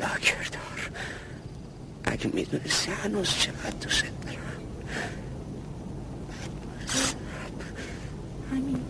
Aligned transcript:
لاکردار 0.00 0.90
اگه 2.04 2.26
می‌دونستی 2.26 2.90
هنوز 2.90 3.30
چقدر 3.30 3.70
دوست 3.70 4.02
دارم. 4.02 4.38
همین. 8.50 8.84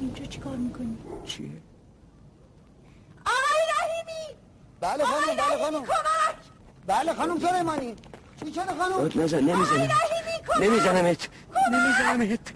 اینجا 0.00 0.24
چیکار 0.24 0.56
می‌کنی؟ 0.56 0.96
چیه؟ 1.26 1.48
آقای 3.26 3.62
رحیمی! 3.78 4.36
بله 4.80 5.04
خانم 5.04 5.36
بله 5.36 5.56
خانم. 5.64 5.80
کمک! 5.80 6.36
بله 6.86 7.14
خانم 7.14 7.40
سلیمانی 7.40 7.94
چی 8.40 8.52
شده 8.52 8.62
خانم؟ 8.78 8.98
داد 8.98 9.18
نزن 9.18 9.40
نمی‌زنم. 9.40 9.88
نمیزنمت. 10.60 11.28
نمیزنمت. 11.70 12.52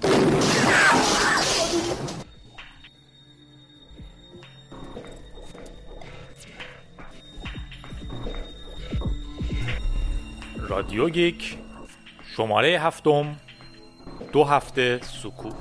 رادیو 10.96 11.14
گیک 11.14 11.58
شماره 12.36 12.68
هفتم 12.68 13.36
دو 14.32 14.44
هفته 14.44 15.00
سکوت. 15.02 15.54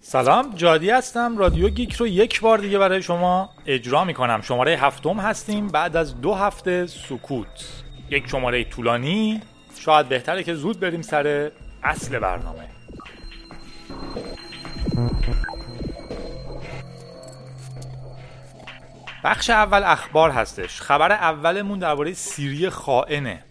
سلام 0.00 0.54
جادی 0.54 0.90
هستم. 0.90 1.38
رادیو 1.38 1.68
گیک 1.68 1.94
رو 1.94 2.06
یک 2.06 2.40
بار 2.40 2.58
دیگه 2.58 2.78
برای 2.78 3.02
شما 3.02 3.50
اجرا 3.66 4.04
می‌کنم. 4.04 4.40
شماره 4.40 4.76
هفتم 4.76 5.20
هستیم. 5.20 5.66
بعد 5.66 5.96
از 5.96 6.20
دو 6.20 6.34
هفته 6.34 6.86
سکوت. 6.86 7.82
یک 8.10 8.28
شماره 8.28 8.64
طولانی. 8.64 9.42
شاید 9.78 10.08
بهتره 10.08 10.42
که 10.42 10.54
زود 10.54 10.80
بریم 10.80 11.02
سر 11.02 11.50
اصل 11.82 12.18
برنامه. 12.18 12.68
بخش 19.24 19.50
اول 19.50 19.82
اخبار 19.84 20.30
هستش. 20.30 20.80
خبر 20.80 21.12
اولمون 21.12 21.78
درباره 21.78 22.12
سیری 22.12 22.68
خائنه 22.68 23.44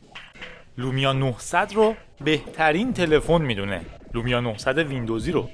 لومیا 0.78 1.14
900 1.14 1.74
رو 1.74 1.96
بهترین 2.22 2.94
تلفن 2.94 3.42
می‌دونه. 3.42 3.82
لومیا 4.14 4.42
900 4.42 4.78
ویندوزی 4.78 5.32
رو. 5.32 5.50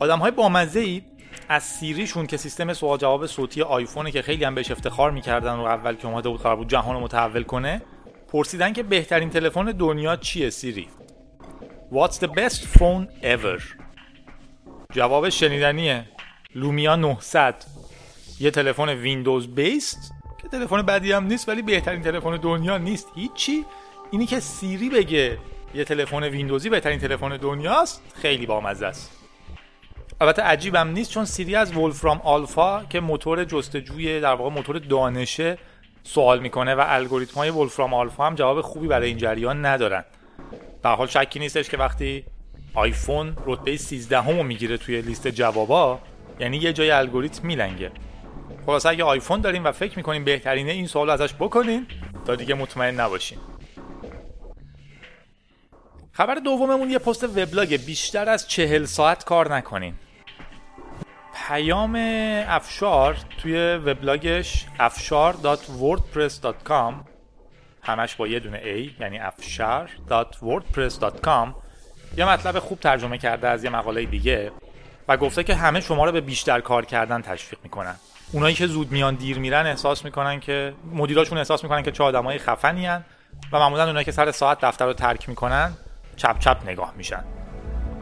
آدم 0.00 0.18
های 0.18 0.30
بامزه 0.30 0.80
ای 0.80 1.02
از 1.48 1.62
سیریشون 1.62 2.26
که 2.26 2.36
سیستم 2.36 2.72
سوال 2.72 2.98
جواب 2.98 3.26
صوتی 3.26 3.62
آیفونه 3.62 4.10
که 4.10 4.22
خیلی 4.22 4.44
هم 4.44 4.54
بهش 4.54 4.70
افتخار 4.70 5.10
می‌کردن 5.10 5.54
و 5.54 5.64
اول 5.64 5.94
که 5.94 6.06
اومده 6.06 6.28
بود 6.28 6.42
قرار 6.42 6.56
بود 6.56 6.68
جهان 6.68 6.94
رو 6.94 7.00
متحول 7.00 7.42
کنه 7.42 7.82
پرسیدن 8.28 8.72
که 8.72 8.82
بهترین 8.82 9.30
تلفن 9.30 9.64
دنیا 9.64 10.16
چیه 10.16 10.50
سیری؟ 10.50 10.88
What's 11.92 12.14
the 12.14 12.28
best 12.28 12.78
phone 12.78 13.06
ever? 13.22 13.62
جواب 14.92 15.28
شنیدنیه. 15.28 16.04
لومیا 16.54 16.96
900 16.96 17.54
یه 18.40 18.50
تلفن 18.50 18.88
ویندوز 18.88 19.54
بیست 19.54 20.12
که 20.38 20.48
تلفن 20.48 20.82
بدی 20.82 21.12
هم 21.12 21.26
نیست 21.26 21.48
ولی 21.48 21.62
بهترین 21.62 22.02
تلفن 22.02 22.36
دنیا 22.36 22.78
نیست. 22.78 23.08
هیچی. 23.14 23.64
اینی 24.10 24.26
که 24.26 24.40
سیری 24.40 24.90
بگه 24.90 25.38
یه 25.74 25.84
تلفن 25.84 26.22
ویندوزی 26.24 26.70
بهترین 26.70 26.98
تلفن 26.98 27.36
دنیاست 27.36 28.02
خیلی 28.14 28.46
بامزه 28.46 28.86
است. 28.86 29.12
البته 30.20 30.42
عجیبم 30.42 30.88
نیست 30.88 31.10
چون 31.10 31.24
سیری 31.24 31.54
از 31.54 31.76
ولفرام 31.76 32.20
آلفا 32.24 32.84
که 32.84 33.00
موتور 33.00 33.44
جستجوی 33.44 34.20
در 34.20 34.34
واقع 34.34 34.50
موتور 34.50 34.78
دانشه 34.78 35.58
سوال 36.02 36.40
می‌کنه 36.40 36.74
و 36.74 36.84
الگوریتم 36.86 37.34
های 37.34 37.50
ولفرام 37.50 37.94
آلفا 37.94 38.26
هم 38.26 38.34
جواب 38.34 38.60
خوبی 38.60 38.86
برای 38.86 39.08
این 39.08 39.18
جریان 39.18 39.66
ندارن. 39.66 40.04
به 40.82 40.88
حال 40.88 41.06
شکی 41.06 41.38
نیستش 41.38 41.68
که 41.68 41.76
وقتی 41.76 42.24
آیفون 42.74 43.36
رتبه 43.46 43.76
13 43.76 44.20
همو 44.20 44.42
می‌گیره 44.42 44.76
توی 44.76 45.02
لیست 45.02 45.28
جوابا 45.28 46.00
یعنی 46.40 46.56
یه 46.56 46.72
جای 46.72 46.90
الگوریتم 46.90 47.46
میلنگه. 47.46 47.90
خلاصه 48.66 48.88
اگه 48.88 49.04
آیفون 49.04 49.40
داریم 49.40 49.64
و 49.64 49.72
فکر 49.72 49.96
می‌کنیم 49.96 50.24
بهترینه 50.24 50.72
این 50.72 50.86
سوال 50.86 51.10
ازش 51.10 51.34
بکنین 51.34 51.86
تا 52.26 52.34
دیگه 52.34 52.54
مطمئن 52.54 53.00
نباشین. 53.00 53.38
خبر 56.12 56.34
دوممون 56.34 56.90
یه 56.90 56.98
پست 56.98 57.24
وبلاگ 57.24 57.76
بیشتر 57.76 58.28
از 58.28 58.48
چهل 58.48 58.84
ساعت 58.84 59.24
کار 59.24 59.54
نکنین. 59.54 59.94
پیام 61.48 61.96
افشار 62.48 63.16
توی 63.38 63.74
وبلاگش 63.74 64.66
afshar.wordpress.com 64.78 66.94
همش 67.82 68.14
با 68.14 68.26
یه 68.26 68.40
دونه 68.40 68.60
A 68.60 68.90
یعنی 69.00 69.20
afshar.wordpress.com 69.20 71.48
یه 72.16 72.28
مطلب 72.28 72.58
خوب 72.58 72.80
ترجمه 72.80 73.18
کرده 73.18 73.48
از 73.48 73.64
یه 73.64 73.70
مقاله 73.70 74.04
دیگه 74.04 74.52
و 75.08 75.16
گفته 75.16 75.44
که 75.44 75.54
همه 75.54 75.80
شما 75.80 76.04
رو 76.04 76.12
به 76.12 76.20
بیشتر 76.20 76.60
کار 76.60 76.84
کردن 76.84 77.22
تشویق 77.22 77.60
می‌کنن. 77.62 77.96
اونایی 78.32 78.54
که 78.54 78.66
زود 78.66 78.92
میان 78.92 79.14
دیر 79.14 79.38
میرن 79.38 79.66
احساس 79.66 80.04
می‌کنن 80.04 80.40
که 80.40 80.74
مدیراشون 80.92 81.38
احساس 81.38 81.62
می‌کنن 81.62 81.82
که 81.82 81.92
چه 81.92 82.04
آدمای 82.04 82.38
خفنی 82.38 82.86
هن 82.86 83.04
و 83.52 83.58
معمولا 83.58 83.86
اونایی 83.86 84.04
که 84.04 84.12
سر 84.12 84.30
ساعت 84.30 84.60
دفتر 84.60 84.86
رو 84.86 84.92
ترک 84.92 85.28
می‌کنن 85.28 85.72
چپ 86.16 86.38
چپ 86.38 86.58
نگاه 86.66 86.94
میشن. 86.96 87.24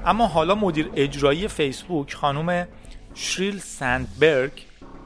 اما 0.06 0.26
حالا 0.26 0.54
مدیر 0.54 0.90
اجرایی 0.96 1.48
فیسبوک 1.48 2.14
خانم 2.14 2.68
شریل 3.14 3.58
سندبرگ 3.58 4.52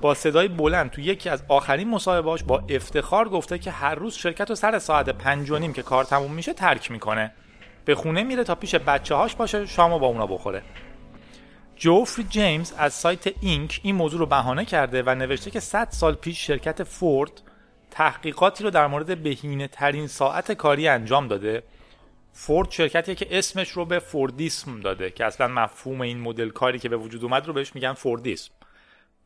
با 0.01 0.15
صدای 0.15 0.49
بلند 0.49 0.91
تو 0.91 1.01
یکی 1.01 1.29
از 1.29 1.43
آخرین 1.49 1.91
مصاحبهاش 1.91 2.43
با 2.43 2.63
افتخار 2.69 3.29
گفته 3.29 3.59
که 3.59 3.71
هر 3.71 3.95
روز 3.95 4.15
شرکت 4.15 4.51
رو 4.51 4.55
سر 4.57 4.79
ساعت 4.79 5.09
پنج 5.09 5.51
و 5.51 5.59
نیم 5.59 5.73
که 5.73 5.83
کار 5.83 6.05
تموم 6.05 6.33
میشه 6.33 6.53
ترک 6.53 6.91
می‌کنه. 6.91 7.33
به 7.85 7.95
خونه 7.95 8.23
میره 8.23 8.45
تا 8.45 8.55
پیش 8.55 8.75
بچه 8.75 9.15
هاش 9.15 9.35
باشه 9.35 9.67
شامو 9.67 9.99
با 9.99 10.07
اونا 10.07 10.27
بخوره. 10.27 10.63
جوفری 11.79 12.25
جیمز 12.25 12.73
از 12.79 12.95
سایت 12.95 13.27
اینک 13.41 13.81
این 13.83 13.95
موضوع 13.95 14.21
رو 14.21 14.27
بهانه 14.27 14.65
کرده 14.65 15.03
و 15.03 15.15
نوشته 15.15 15.51
که 15.51 15.61
100 15.61 15.89
سال 15.91 16.15
پیش 16.15 16.47
شرکت 16.47 16.83
فورد 16.83 17.43
تحقیقاتی 17.91 18.65
رو 18.65 18.71
در 18.71 18.87
مورد 18.87 19.23
بهینه 19.23 19.69
ترین 19.69 20.07
ساعت 20.07 20.53
کاری 20.53 20.89
انجام 20.89 21.29
داده. 21.29 21.63
فورد 22.33 22.71
شرکتیه 22.71 23.15
که 23.15 23.39
اسمش 23.39 23.71
رو 23.71 23.85
به 23.85 23.99
فوردیسم 23.99 24.81
داده 24.81 25.11
که 25.11 25.25
اصلا 25.25 25.49
مفهوم 25.49 26.01
این 26.01 26.21
مدل 26.21 26.49
کاری 26.49 26.79
که 26.79 26.89
به 26.89 26.97
وجود 26.97 27.25
اومد 27.25 27.47
رو 27.47 27.53
بهش 27.53 27.75
میگن 27.75 27.93
فوردیسم. 27.93 28.53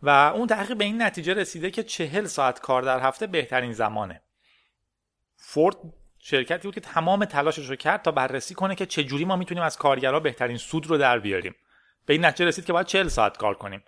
و 0.03 0.09
اون 0.09 0.47
تحقیق 0.47 0.77
به 0.77 0.85
این 0.85 1.03
نتیجه 1.03 1.35
رسیده 1.35 1.71
که 1.71 1.83
چهل 1.83 2.27
ساعت 2.27 2.61
کار 2.61 2.83
در 2.83 3.01
هفته 3.01 3.27
بهترین 3.27 3.73
زمانه. 3.73 4.21
فورد 5.37 5.77
شرکتی 6.19 6.69
بود 6.69 6.75
که 6.75 6.81
تمام 6.81 7.25
تلاشش 7.25 7.67
رو 7.67 7.77
کرد 7.77 8.03
تا 8.03 8.11
بررسی 8.11 8.55
کنه 8.55 8.75
که 8.75 8.87
چجوری 8.87 9.25
ما 9.25 9.37
می‌تونیم 9.37 9.65
از 9.65 9.77
کارگرها 9.77 10.21
بهترین 10.21 10.57
سود 10.57 10.87
رو 10.87 10.99
در 10.99 11.19
بیاریم. 11.19 11.55
به 12.07 12.13
این 12.13 12.25
نتیجه 12.25 12.45
رسید 12.45 12.65
که 12.65 12.73
باید 12.73 12.87
40 12.87 13.09
ساعت 13.09 13.37
کار 13.37 13.55
کنیم. 13.55 13.85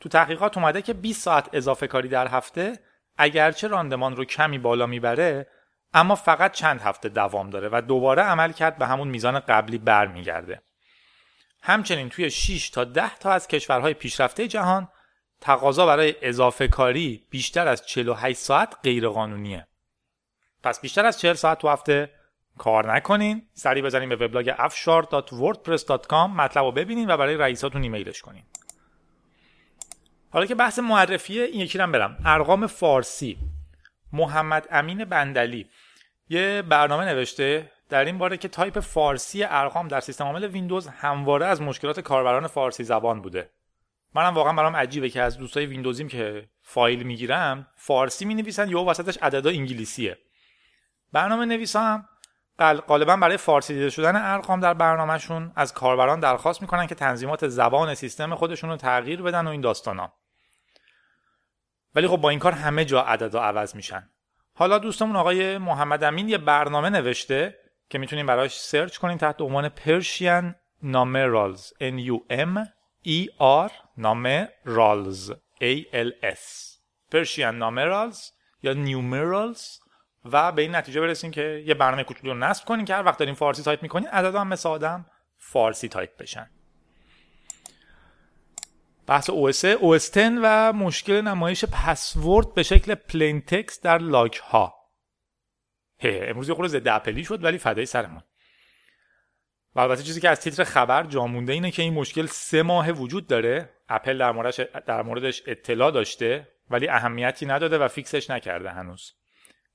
تو 0.00 0.08
تحقیقات 0.08 0.58
اومده 0.58 0.82
که 0.82 0.92
20 0.92 1.22
ساعت 1.22 1.48
اضافه 1.52 1.86
کاری 1.86 2.08
در 2.08 2.28
هفته 2.28 2.78
اگرچه 3.16 3.68
راندمان 3.68 4.16
رو 4.16 4.24
کمی 4.24 4.58
بالا 4.58 4.86
می‌بره 4.86 5.46
اما 5.94 6.14
فقط 6.14 6.52
چند 6.52 6.80
هفته 6.80 7.08
دوام 7.08 7.50
داره 7.50 7.68
و 7.72 7.80
دوباره 7.80 8.22
عمل 8.22 8.52
کرد 8.52 8.78
به 8.78 8.86
همون 8.86 9.08
میزان 9.08 9.40
قبلی 9.40 9.78
برمیگرده. 9.78 10.62
همچنین 11.62 12.08
توی 12.08 12.30
6 12.30 12.70
تا 12.70 12.84
10 12.84 13.16
تا 13.16 13.32
از 13.32 13.48
کشورهای 13.48 13.94
پیشرفته 13.94 14.48
جهان 14.48 14.88
تقاضا 15.40 15.86
برای 15.86 16.14
اضافه 16.22 16.68
کاری 16.68 17.26
بیشتر 17.30 17.68
از 17.68 17.86
48 17.86 18.38
ساعت 18.38 18.76
غیرقانونیه. 18.84 19.66
پس 20.62 20.80
بیشتر 20.80 21.06
از 21.06 21.20
40 21.20 21.34
ساعت 21.34 21.58
تو 21.58 21.68
هفته 21.68 22.10
کار 22.58 22.94
نکنین. 22.94 23.42
سری 23.54 23.82
بزنین 23.82 24.08
به 24.08 24.16
وبلاگ 24.16 24.50
afshar.wordpress.com 24.50 26.12
مطلب 26.12 26.64
رو 26.64 26.72
ببینین 26.72 27.10
و 27.10 27.16
برای 27.16 27.36
رئیساتون 27.36 27.82
ایمیلش 27.82 28.22
کنین. 28.22 28.42
حالا 30.30 30.46
که 30.46 30.54
بحث 30.54 30.78
معرفی 30.78 31.40
این 31.40 31.60
یکی 31.60 31.78
رو 31.78 31.85
هم 31.85 31.92
برم. 31.92 32.18
ارقام 32.24 32.66
فارسی. 32.66 33.38
محمد 34.12 34.66
امین 34.70 35.04
بندلی. 35.04 35.68
یه 36.28 36.62
برنامه 36.62 37.04
نوشته 37.04 37.70
در 37.88 38.04
این 38.04 38.18
باره 38.18 38.36
که 38.36 38.48
تایپ 38.48 38.80
فارسی 38.80 39.44
ارقام 39.44 39.88
در 39.88 40.00
سیستم 40.00 40.24
عامل 40.24 40.44
ویندوز 40.46 40.88
همواره 40.88 41.46
از 41.46 41.62
مشکلات 41.62 42.00
کاربران 42.00 42.46
فارسی 42.46 42.84
زبان 42.84 43.22
بوده. 43.22 43.50
منم 44.14 44.34
واقعا 44.34 44.52
برام 44.52 44.76
عجیبه 44.76 45.10
که 45.10 45.22
از 45.22 45.38
دوستای 45.38 45.66
ویندوزیم 45.66 46.08
که 46.08 46.48
فایل 46.62 47.02
می‌گیرم 47.02 47.66
فارسی 47.76 48.24
می 48.24 48.34
نویسن 48.34 48.68
یا 48.68 48.80
وسطش 48.80 49.18
عددا 49.22 49.50
انگلیسیه. 49.50 50.18
برنامه 51.12 51.44
نویسا 51.44 51.80
هم 51.80 52.08
غالبا 52.58 53.16
برای 53.16 53.36
فارسی 53.36 53.74
دیده 53.74 53.90
شدن 53.90 54.16
ارقام 54.16 54.60
در 54.60 54.74
برنامهشون 54.74 55.52
از 55.56 55.74
کاربران 55.74 56.20
درخواست 56.20 56.62
می‌کنن 56.62 56.86
که 56.86 56.94
تنظیمات 56.94 57.48
زبان 57.48 57.94
سیستم 57.94 58.34
خودشون 58.34 58.70
رو 58.70 58.76
تغییر 58.76 59.22
بدن 59.22 59.46
و 59.46 59.50
این 59.50 59.60
داستانا. 59.60 60.12
ولی 61.94 62.08
خب 62.08 62.16
با 62.16 62.30
این 62.30 62.38
کار 62.38 62.52
همه 62.52 62.84
جا 62.84 63.02
عددا 63.02 63.42
عوض 63.42 63.76
میشن. 63.76 64.10
حالا 64.54 64.78
دوستمون 64.78 65.16
آقای 65.16 65.58
محمد 65.58 66.04
امین 66.04 66.28
یه 66.28 66.38
برنامه 66.38 66.90
نوشته 66.90 67.58
که 67.90 67.98
می‌تونین 67.98 68.26
براش 68.26 68.60
سرچ 68.60 68.98
کنین 68.98 69.18
تحت 69.18 69.40
عنوان 69.40 69.68
Persian 69.68 70.54
Numerals. 70.82 71.72
N 71.80 71.98
U 72.10 72.18
M 72.30 72.58
E 73.06 73.28
R 73.66 73.70
Numerals. 73.98 75.32
A 75.60 75.84
L 75.92 76.10
S. 76.22 76.44
Persian 77.12 77.54
Numerals 77.62 78.18
یا 78.62 78.74
Numerals 78.74 79.87
و 80.32 80.52
به 80.52 80.62
این 80.62 80.74
نتیجه 80.74 81.00
برسیم 81.00 81.30
که 81.30 81.64
یه 81.66 81.74
برنامه 81.74 82.04
کوچولو 82.04 82.32
رو 82.32 82.38
نصب 82.38 82.64
کنین 82.64 82.84
که 82.84 82.94
هر 82.94 83.02
وقت 83.02 83.18
دارین 83.18 83.34
فارسی 83.34 83.62
تایپ 83.62 83.82
می‌کنین 83.82 84.08
عددا 84.08 84.40
هم 84.40 84.48
مثل 84.48 84.68
آدم 84.68 85.06
فارسی 85.36 85.88
تایپ 85.88 86.16
بشن. 86.16 86.50
بحث 89.06 89.30
OS 89.30 89.78
OS 89.78 90.10
10 90.10 90.30
و 90.42 90.72
مشکل 90.72 91.20
نمایش 91.20 91.64
پسورد 91.64 92.54
به 92.54 92.62
شکل 92.62 92.94
plain 92.94 93.40
text 93.40 93.82
در 93.82 93.98
log 93.98 94.34
ها. 94.34 94.74
امروز 96.00 96.48
یه 96.48 96.54
خورده 96.54 96.68
ضد 96.68 96.88
اپلی 96.88 97.24
شد 97.24 97.44
ولی 97.44 97.58
فدای 97.58 97.86
سرمون. 97.86 98.22
و 99.74 99.80
البته 99.80 100.02
چیزی 100.02 100.20
که 100.20 100.28
از 100.28 100.40
تیتر 100.40 100.64
خبر 100.64 101.02
جا 101.02 101.26
مونده 101.26 101.52
اینه 101.52 101.70
که 101.70 101.82
این 101.82 101.94
مشکل 101.94 102.26
سه 102.26 102.62
ماه 102.62 102.90
وجود 102.90 103.26
داره. 103.26 103.70
اپل 103.88 104.18
در 104.18 104.32
موردش, 104.32 104.60
در 104.86 105.02
موردش 105.02 105.42
اطلاع 105.46 105.90
داشته 105.90 106.48
ولی 106.70 106.88
اهمیتی 106.88 107.46
نداده 107.46 107.78
و 107.78 107.88
fix 107.88 108.13
ش 108.13 108.30
نکرده 108.30 108.70
هنوز. 108.70 109.17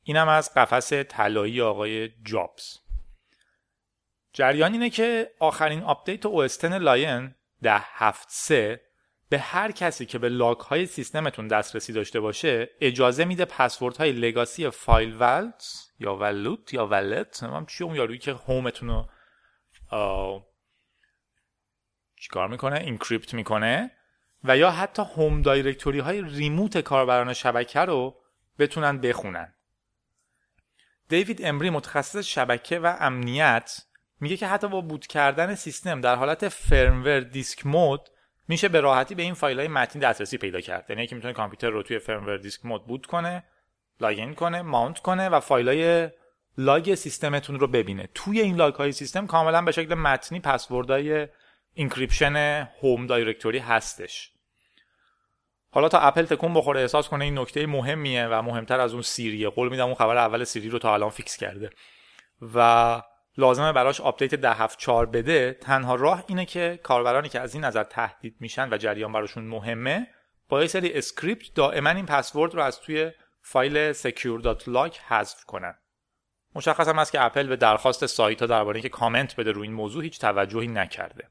اینم 0.03 0.27
از 0.27 0.53
قفس 0.53 0.93
طلایی 0.93 1.61
آقای 1.61 2.09
جابز. 2.23 2.77
جریان 4.33 4.73
اینه 4.73 4.89
که 4.89 5.31
آخرین 5.39 5.83
آپدیت 5.83 6.27
10 6.27 6.77
Lion 6.77 7.35
ده 7.61 7.79
هفت 7.79 8.27
سه 8.31 8.81
به 9.29 9.39
هر 9.39 9.71
کسی 9.71 10.05
که 10.05 10.19
به 10.19 10.29
log 10.29 10.59
های 10.59 10.85
سیستمتون 10.85 11.47
دسترسی 11.47 11.93
داشته 11.93 12.19
باشه 12.19 12.69
اجازه 12.81 13.25
میده 13.25 13.45
پسورد 13.45 13.97
های 13.97 14.11
legacy 14.11 14.69
FileVault 14.69 15.87
یا 15.99 16.15
ولوت 16.15 16.73
یا 16.73 16.87
ولت 16.87 17.43
نمی‌دونم 17.43 17.65
چی 17.65 17.83
اون 17.83 17.95
یارویی 17.95 18.19
که 18.19 18.33
home 18.33 18.65
تون 18.65 18.89
رو 18.89 19.09
چیکار 22.15 22.47
می‌کنه؟ 22.47 22.79
encrypt 22.79 23.33
می‌کنه 23.33 23.91
و 24.43 24.57
یا 24.57 24.71
حتی 24.71 25.01
home 25.01 25.41
directory 25.41 25.99
های 25.99 26.21
remote 26.21 26.77
کاربران 26.77 27.33
شبکه 27.33 27.79
رو 27.79 28.15
بتونن 28.59 28.97
بخونن. 28.97 29.53
دیوید 31.13 31.45
امری 31.45 31.69
متخصص 31.69 32.25
شبکه 32.25 32.79
و 32.79 32.95
امنیت 32.99 33.81
میگه 34.19 34.37
که 34.37 34.47
حتی 34.47 34.67
با 34.67 34.81
boot 34.81 35.07
کردن 35.07 35.55
سیستم 35.55 36.01
در 36.01 36.15
حالت 36.15 36.49
FireWire 36.49 37.19
disk 37.19 37.65
mode 37.65 38.09
میشه 38.47 38.69
به 38.69 38.81
راحتی 38.81 39.15
به 39.15 39.23
این 39.23 39.33
فایل 39.33 39.59
های 39.59 39.67
متنی 39.67 40.01
دسترسی 40.01 40.37
پیدا 40.37 40.61
کرد. 40.61 40.85
یعنی 40.89 41.07
که 41.07 41.15
می‌تونه 41.15 41.33
کامپیوتر 41.33 41.69
رو 41.69 41.83
توی 41.83 41.99
FireWire 41.99 42.37
disk 42.37 42.65
mode 42.65 42.87
boot 42.87 43.05
کنه 43.05 43.43
login 44.01 44.33
کنه 44.33 44.61
mount 44.61 44.99
کنه 44.99 45.29
و 45.29 45.39
فایل 45.39 45.67
های 45.67 46.09
log 46.57 46.95
سیستمتون 46.95 47.59
رو 47.59 47.67
ببینه. 47.67 48.09
توی 48.13 48.41
این 48.41 48.55
log 48.55 48.73
های 48.73 48.91
سیستم 48.91 49.27
کاملا 49.27 49.61
به 49.61 49.71
شکل 49.71 49.93
متنی 49.93 50.39
پسوردهای 50.39 51.27
encryption 51.73 52.67
home 52.81 53.07
directory 53.07 53.59
هستش. 53.59 54.31
حالا 55.73 55.89
تا 55.89 55.99
اپل 55.99 56.25
تکون 56.25 56.53
بخوره 56.53 56.81
احساس 56.81 57.09
کنه 57.09 57.25
این 57.25 57.39
نکته 57.39 57.65
مهمیه 57.65 58.27
و 58.27 58.41
مهمتر 58.41 58.79
از 58.79 58.93
اون 58.93 59.01
Siri 59.01 59.33
ه. 59.33 59.49
قول 59.49 59.69
میدم 59.69 59.85
اون 59.85 59.95
خبر 59.95 60.17
اول 60.17 60.43
Siri 60.43 60.69
رو 60.69 60.79
تا 60.79 60.93
الان 60.93 61.09
fix 61.09 61.37
کرده. 61.37 61.69
و 62.55 63.01
لازمه 63.37 63.71
براش 63.71 64.01
آپدیت 64.01 64.35
ده 64.35 64.53
هفت 64.53 64.79
چار 64.79 65.05
بده. 65.05 65.57
تنها 65.61 65.95
راه 65.95 66.23
اینه 66.27 66.45
که 66.45 66.79
کاربرانی 66.83 67.29
که 67.29 67.39
از 67.39 67.53
این 67.53 67.63
نظر 67.63 67.83
تهدید 67.83 68.35
میشن 68.39 68.73
و 68.73 68.77
جریان 68.77 69.11
براشون 69.11 69.43
مهمه 69.43 70.07
با 70.49 70.61
یه 70.61 70.67
سری 70.67 70.93
اسکریپت 70.93 71.53
دائما 71.55 71.89
این 71.89 72.05
پسورد 72.05 72.55
رو 72.55 72.61
از 72.61 72.79
توی 72.79 73.11
فایل 73.41 73.93
secure.log 73.93 74.97
حذف 75.07 75.43
کنن. 75.45 75.75
مشخص 76.55 76.87
هم 76.87 77.03
که 77.03 77.25
اپل 77.25 77.47
به 77.47 77.55
درخواست 77.55 78.05
سایت 78.05 78.41
ها 78.41 78.45
درباره 78.45 78.75
اینکه 78.75 78.89
کامنت 78.89 79.35
بده 79.35 79.51
روی 79.51 79.67
این 79.67 79.75
موضوع 79.75 80.03
هیچ 80.03 80.19
توجهی 80.19 80.67
نکرده. 80.67 81.29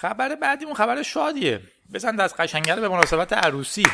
خبر 0.00 0.34
بعدی 0.34 0.64
اون 0.64 0.74
خبر 0.74 1.02
شادیه. 1.02 1.60
بزن 1.94 2.16
دست 2.16 2.40
قشنگه 2.40 2.76
به 2.76 2.88
مناسبت 2.88 3.32
عروسی. 3.32 3.86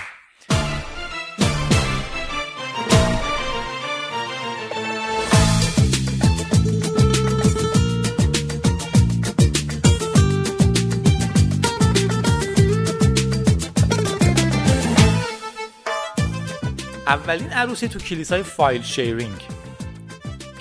اولین 17.07 17.51
عروسی 17.53 17.89
تو 17.89 17.99
کلیسای 17.99 18.43
فایل 18.43 18.83
شیرینگ. 18.83 19.56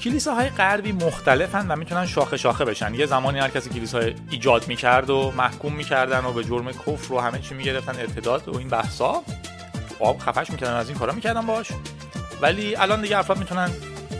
کلیساهای 0.06 0.50
غربی 0.50 0.92
مختلفن 0.92 1.68
و 1.68 1.76
می‌تونن 1.76 2.06
شاخه 2.06 2.38
شاخه 2.38 2.66
بشن. 2.66 2.94
یه 2.94 3.06
زمانی 3.06 3.40
هر 3.40 3.50
کسی 3.50 3.70
کلیسا 3.70 4.00
ایجاد 4.30 4.68
می‌کرد 4.68 5.10
و 5.10 5.34
محکوم 5.38 5.74
می‌کردن 5.74 6.26
و 6.26 6.34
به 6.34 6.44
جرم 6.44 6.72
کفر 6.72 7.14
و 7.14 7.20
همه 7.20 7.40
چی 7.40 7.54
می‌گرفتن 7.54 8.00
ارتداد 8.00 8.50
و 8.50 8.58
این 8.58 8.68
بحثا. 8.68 9.24
آب 10.00 10.20
خفش 10.20 10.50
می‌کردن 10.50 10.74
از 10.74 10.90
این 10.90 10.98
کارا 10.98 11.14
می‌کردن 11.14 11.46
باش 11.46 11.68
ولی 12.42 12.76
الان 12.76 13.02
دیگه 13.02 13.18
افراد 13.18 13.38
می‌تونن 13.38 13.72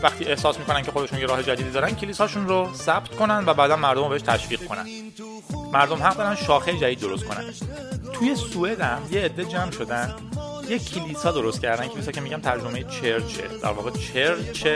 وقتی 0.02 0.24
احساس 0.24 0.58
می‌کنن 0.58 0.82
که 0.82 0.90
خودشون 0.90 1.18
یه 1.18 1.26
راه 1.26 1.42
جدیدی 1.42 1.70
دارن 1.70 1.94
کلیساشون 1.94 2.48
رو 2.48 2.68
ثبت 2.74 3.08
کنن 3.08 3.44
و 3.46 3.54
بعدا 3.54 3.76
مردم 3.76 4.02
رو 4.02 4.08
بهش 4.08 4.22
تشویق 4.22 4.64
کنن. 4.64 4.86
مردم 5.72 6.02
حق 6.02 6.16
دارن 6.16 6.34
شاخه 6.34 6.78
جدید 6.78 7.00
درست 7.00 7.24
کنن. 7.24 7.44
توی 8.12 8.34
سوئد 8.34 8.80
هم 8.80 9.02
یه 9.10 9.20
عده 9.20 9.44
جمع 9.44 9.70
شدن. 9.70 10.14
یه 10.68 10.78
کلیسا 10.78 11.32
درست 11.32 11.60
کردن 11.62 11.88
کلیسا 11.88 12.12
که 12.12 12.20
میگم 12.20 12.40
ترجمه 12.40 12.84
چرچه. 12.84 13.42
در 13.62 13.70
واقع 13.70 13.90
چرچ 13.90 14.66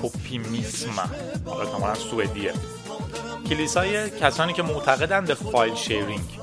کوپیمیسم. 0.00 1.10
حالا 1.46 1.66
کاملا 1.66 1.94
سوئدیه. 1.94 2.52
کلیسای 3.48 4.10
کسانی 4.10 4.52
که 4.52 4.62
معتقدن 4.62 5.24
به 5.24 5.34
file 5.34 5.74
sharing. 5.74 6.38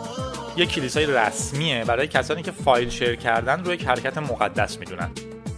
یه 0.57 0.65
کلیسای 0.65 1.05
رسمیه 1.05 1.85
برای 1.85 2.07
کسانی 2.07 2.43
که 2.43 2.51
فایل 2.51 2.89
share 2.89 3.15
کردن 3.15 3.63
رو 3.63 3.73
یک 3.73 3.87
حرکت 3.87 4.17
مقدس 4.17 4.77
می‌دونن. 4.77 5.11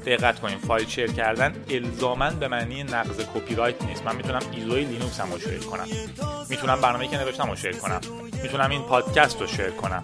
دقت 0.05 0.39
کنیم 0.39 0.57
فایل 0.57 0.87
share 0.87 1.11
کردن 1.11 1.55
الزاما 1.69 2.29
به 2.29 2.47
معنی 2.47 2.83
نقض 2.83 3.19
کپی 3.35 3.55
رایت 3.55 3.81
نیست. 3.83 4.05
من 4.05 4.15
می‌تونم 4.15 4.41
ISO 4.51 4.75
ی 4.75 4.83
لینوکس 4.83 5.19
هم 5.19 5.39
share 5.39 5.59
کنم. 5.59 5.87
می‌تونم 6.49 6.81
برنامه‌ای 6.81 7.09
که 7.09 7.17
نوشتم 7.17 7.49
رو 7.49 7.55
share 7.55 7.71
کنم. 7.71 8.01
می‌تونم 8.43 8.69
این 8.69 8.81
پادکست 8.81 9.41
رو 9.41 9.47
share 9.47 9.69
کنم. 9.69 10.03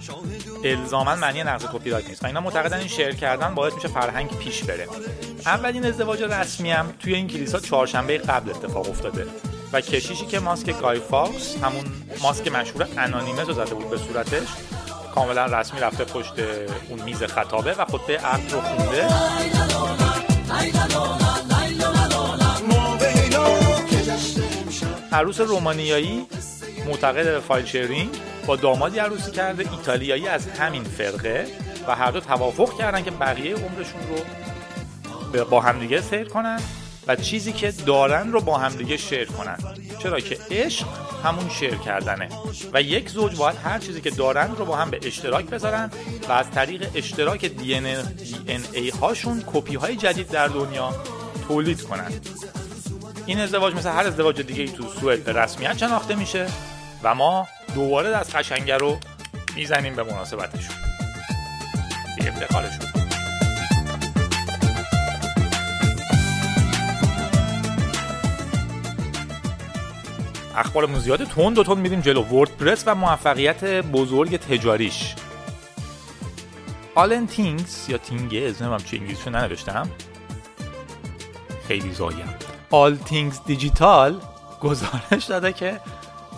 الزاما 0.63 1.15
معنی 1.15 1.43
نقض 1.43 1.65
کپی 1.73 1.89
رایت 1.89 2.09
نیست. 2.09 2.23
و 2.23 2.27
اینا 2.27 2.41
معتقدن 2.41 2.77
این 2.77 2.87
share 2.87 3.15
کردن 3.15 3.55
باعث 3.55 3.73
میشه 3.73 3.87
فرهنگ 3.87 4.29
پیش 4.37 4.63
بره. 4.63 4.87
اولین 5.45 5.85
ازدواج 5.85 6.23
رسمی 6.23 6.71
هم 6.71 6.93
توی 6.99 7.15
این 7.15 7.27
کلیسا 7.27 7.59
چهارشنبه 7.59 8.17
قبل 8.17 8.49
اتفاق 8.49 8.89
افتاده. 8.89 9.25
و 9.73 9.81
کشیشی 9.81 10.25
که 10.25 10.39
ماسک 10.39 10.79
گای 10.81 10.99
فاکس 10.99 11.55
همون 11.63 11.85
ماسک 12.21 12.47
مشهور 12.47 12.87
Anonymous 12.97 13.39
ه 13.39 13.43
رو 13.43 13.53
زده 13.53 13.73
بود 13.75 13.89
به 13.89 13.97
صورتش 13.97 14.47
کاملا 15.15 15.45
رسمی 15.45 15.79
رفته 15.79 16.03
پشت 16.03 16.33
اون 16.89 17.01
میز 17.01 17.23
خطابه 17.23 17.73
و 17.73 17.85
خطبه 17.85 18.17
عقد 18.17 18.51
رو 18.51 18.61
خونده. 18.61 19.07
عروس 25.11 25.41
رومانیایی 25.41 26.25
معتقد 26.87 27.25
به 27.25 27.39
file 27.39 27.65
sharing 27.65 28.09
با 28.45 28.55
دامادی 28.55 28.99
عروسی 28.99 29.31
کرده 29.31 29.71
ایتالیایی 29.71 30.27
از 30.27 30.47
همین 30.47 30.83
فرقه 30.83 31.47
و 31.87 31.95
هر 31.95 32.11
دو 32.11 32.19
توافق 32.19 32.77
کردن 32.77 33.03
که 33.03 33.11
بقیه 33.11 33.55
عمرشون 33.55 34.01
رو 35.33 35.45
با 35.45 35.61
همدیگه 35.61 36.01
سیر 36.01 36.23
کنن 36.23 36.59
و 37.07 37.15
چیزی 37.15 37.51
که 37.53 37.71
دارن 37.71 38.31
رو 38.31 38.41
با 38.41 38.57
همدیگه 38.57 38.97
شیر 38.97 39.25
کنن. 39.25 39.57
چرا 39.99 40.19
که 40.19 40.37
عشق 40.51 40.87
همون 41.23 41.49
شیر 41.49 41.75
کردنه 41.75 42.29
و 42.73 42.81
یک 42.81 43.09
زوج 43.09 43.35
باید 43.35 43.57
هر 43.63 43.79
چیزی 43.79 44.01
که 44.01 44.09
دارن 44.09 44.55
رو 44.55 44.65
با 44.65 44.75
هم 44.75 44.89
به 44.89 44.99
اشتراک 45.03 45.45
بذارن 45.45 45.91
و 46.29 46.31
از 46.31 46.51
طریق 46.51 46.89
اشتراک 46.95 47.45
دی 47.45 47.75
ان 47.75 47.85
ای 48.73 48.89
هاشون 48.89 49.43
کپی 49.53 49.75
های 49.75 49.95
جدید 49.95 50.29
در 50.29 50.47
دنیا 50.47 50.95
تولید 51.47 51.81
کنن. 51.81 52.11
این 53.29 53.39
ازدواج 53.39 53.73
مثل 53.73 53.89
هر 53.89 54.07
ازدواج 54.07 54.41
دیگه 54.41 54.61
ای 54.61 54.69
تو 54.69 54.83
سوئد 54.87 55.23
به 55.23 55.33
رسمیت 55.33 55.77
شناخته 55.77 56.15
میشه 56.15 56.47
و 57.03 57.15
ما 57.15 57.47
دوباره 57.75 58.11
دست 58.11 58.35
قشنگه 58.35 58.77
رو 58.77 58.99
می‌زنیم 59.55 59.95
به 59.95 60.03
مناسبتشون. 60.03 60.75
به 62.17 62.27
افتخارشون 62.27 62.89
اخبار 70.55 70.99
زیاده 70.99 71.25
تون 71.25 71.53
دو 71.53 71.63
تون 71.63 71.79
میریم 71.79 72.01
جلو. 72.01 72.23
وردپرس 72.23 72.83
و 72.85 72.95
موفقیت 72.95 73.63
بزرگ 73.63 74.37
تجاریش. 74.37 75.15
آلن 76.95 77.27
تینگز 77.27 77.89
یا 77.89 77.97
تینگز 77.97 78.61
نمیم 78.61 78.77
چه 78.77 78.97
انگلیسیشو 78.97 79.29
ننوشتم. 79.29 79.89
خیلی 81.67 81.93
زایم 81.93 82.35
آل 82.71 82.95
تینگز 82.95 83.39
دیجیتال 83.45 84.21
گزارش 84.61 85.25
داده 85.29 85.53
که 85.53 85.79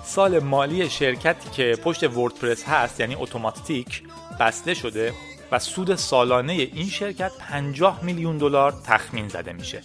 سال 0.03 0.39
مالی 0.39 0.89
شرکتی 0.89 1.49
که 1.49 1.77
پشت 1.83 2.03
وردپرس 2.03 2.63
هست 2.63 2.99
یعنی 2.99 3.15
اتوماتیک 3.15 4.03
بسته 4.39 4.73
شده 4.73 5.13
و 5.51 5.59
سود 5.59 5.95
سالانه 5.95 6.53
این 6.53 6.89
شرکت 6.89 7.31
50 7.39 8.03
میلیون 8.03 8.37
دلار 8.37 8.73
تخمین 8.85 9.27
زده 9.27 9.53
میشه. 9.53 9.81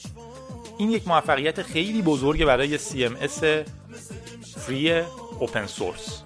این 0.78 0.90
یک 0.90 1.08
موفقیت 1.08 1.62
خیلی 1.62 2.02
بزرگه 2.02 2.46
برای 2.46 2.78
CMS 2.78 3.44
فری 4.56 5.00
اوپن 5.38 5.66
سورس 5.66 6.22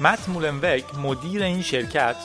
مت 0.00 0.28
مولنوک 0.28 0.84
مدیر 0.94 1.42
این 1.42 1.62
شرکت 1.62 2.16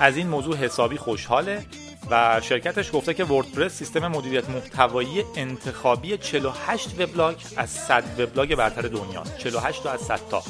از 0.00 0.16
این 0.16 0.28
موضوع 0.28 0.56
حسابی 0.56 0.96
خوشحاله 0.96 1.66
و 2.10 2.40
شرکتش 2.40 2.90
گفته 2.92 3.14
که 3.14 3.24
وردپرس 3.24 3.72
سیستم 3.72 4.08
مدیریت 4.08 4.50
محتوایی 4.50 5.24
انتخابی 5.36 6.18
48 6.18 7.00
وبلاگ 7.00 7.36
از 7.56 7.70
100 7.70 8.04
وبلاگ 8.20 8.54
برتر 8.54 8.82
دنیاست 8.82 9.38
48 9.38 9.82
تا 9.82 9.90
از 9.90 10.00
100 10.00 10.20
تا. 10.30 10.42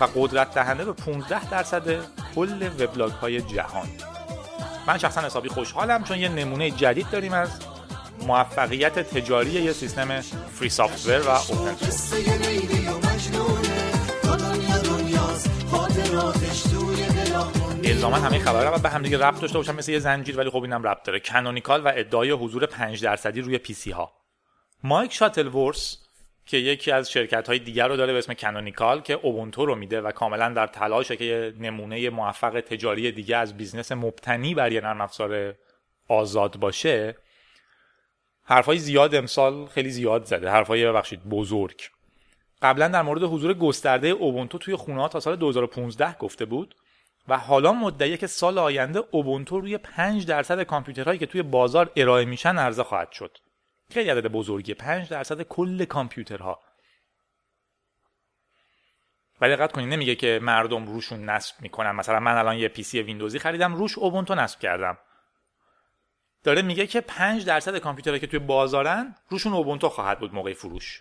و 0.00 0.08
قدرت 0.14 0.54
دهنده 0.54 0.84
به 0.84 0.92
15 0.92 1.50
درصد 1.50 2.04
کل 2.34 2.70
وبلاگ 2.78 3.12
های 3.12 3.40
جهان. 3.40 3.88
من 4.86 4.98
شخصا 4.98 5.20
حسابی 5.20 5.48
خوشحالم 5.48 6.04
چون 6.04 6.18
یه 6.18 6.28
نمونه 6.28 6.70
جدید 6.70 7.10
داریم 7.10 7.32
از 7.32 7.50
موفقیت 8.26 8.98
تجاری 8.98 9.50
یه 9.50 9.72
سیستم 9.72 10.20
فری 10.20 10.68
سافتور 10.68 11.20
و 11.20 11.28
اوپن 11.28 11.74
سورس 11.74 12.12
الزاما 17.84 18.16
همه 18.16 18.38
خبرها 18.38 18.76
و 18.76 18.78
به 18.78 18.88
هم 18.88 19.02
دیگه 19.02 19.18
ربط 19.18 19.40
داشته 19.40 19.58
باشن 19.58 19.74
مثل 19.74 19.92
یه 19.92 19.98
زنجیر 19.98 20.38
ولی 20.38 20.50
خب 20.50 20.62
اینم 20.62 20.82
ربط 20.82 21.02
داره. 21.02 21.20
Canonical 21.20 21.84
و 21.84 21.92
ادعای 21.96 22.30
حضور 22.30 22.66
5 22.66 23.02
درصدی 23.02 23.40
روی 23.40 23.58
PC 23.58 23.90
ها. 23.90 24.12
مایک 24.84 25.12
شاتلورث 25.12 25.98
که 26.46 26.56
یکی 26.56 26.90
از 26.90 27.10
شرکت 27.10 27.48
های 27.48 27.58
دیگر 27.58 27.88
رو 27.88 27.96
داره 27.96 28.12
به 28.12 28.18
اسم 28.18 28.34
Canonical 28.34 29.00
که 29.00 29.14
Ubuntu 29.14 29.66
رو 29.66 29.74
میده 29.74 30.00
و 30.00 30.10
کاملا 30.10 30.48
در 30.48 30.66
تلاشه 30.66 31.16
که 31.16 31.54
نمونه 31.60 32.10
موفق 32.10 32.60
تجاری 32.60 33.12
دیگه 33.12 33.36
از 33.36 33.56
business 33.56 33.92
مبتنی 33.92 34.54
بر 34.54 34.72
یه 34.72 34.80
نرم 34.80 35.00
افزار 35.00 35.54
آزاد 36.08 36.56
باشه 36.56 37.16
حرفای 38.42 38.78
زیاد 38.78 39.14
امسال 39.14 39.66
خیلی 39.66 39.90
زیاد 39.90 40.24
زده. 40.24 40.50
حرفای 40.50 40.86
ببخشید 40.86 41.24
بزرگ. 41.24 41.82
قبلا 42.62 42.88
در 42.88 43.02
مورد 43.02 43.22
حضور 43.22 43.54
گسترده 43.54 44.08
Ubuntu 44.08 44.58
توی 44.58 44.76
خونه 44.76 45.00
ها 45.00 45.08
تا 45.08 45.20
سال 45.20 45.36
2015 45.36 46.16
گفته 46.18 46.44
بود. 46.44 46.74
و 47.28 47.38
حالا 47.38 47.72
مدعیه 47.72 48.16
که 48.16 48.26
سال 48.26 48.58
آینده 48.58 49.02
اوبونتو 49.10 49.60
روی 49.60 49.78
5 49.78 50.26
درصد 50.26 50.62
کامپیوترهایی 50.62 51.18
که 51.18 51.26
توی 51.26 51.42
بازار 51.42 51.92
ارائه 51.96 52.24
میشن 52.24 52.58
عرضه 52.58 52.82
خواهد 52.84 53.12
شد. 53.12 53.38
خیلی 53.90 54.10
عدد 54.10 54.26
بزرگیه 54.26 54.74
5 54.74 55.08
درصد 55.08 55.42
کل 55.42 55.84
کامپیوترها. 55.84 56.60
ولی 59.40 59.56
دقت 59.56 59.72
کنید 59.72 59.88
نمیگه 59.88 60.14
که 60.14 60.40
مردم 60.42 60.86
روشون 60.86 61.24
نصب 61.24 61.54
می‌کنن. 61.60 61.90
مثلا 61.90 62.20
من 62.20 62.36
الان 62.36 62.56
یه 62.56 62.68
پی 62.68 62.82
سی 62.82 63.02
ویندوزی 63.02 63.38
خریدم 63.38 63.74
روش 63.74 63.98
اوبونتو 63.98 64.34
نصب 64.34 64.60
کردم. 64.60 64.98
داره 66.44 66.62
میگه 66.62 66.86
که 66.86 67.00
5 67.00 67.44
درصد 67.44 67.78
کامپیوترهایی 67.78 68.20
که 68.20 68.26
توی 68.26 68.38
بازارن 68.38 69.14
روشون 69.28 69.52
اوبونتو 69.52 69.88
خواهد 69.88 70.18
بود 70.18 70.34
موقع 70.34 70.52
فروش. 70.52 71.00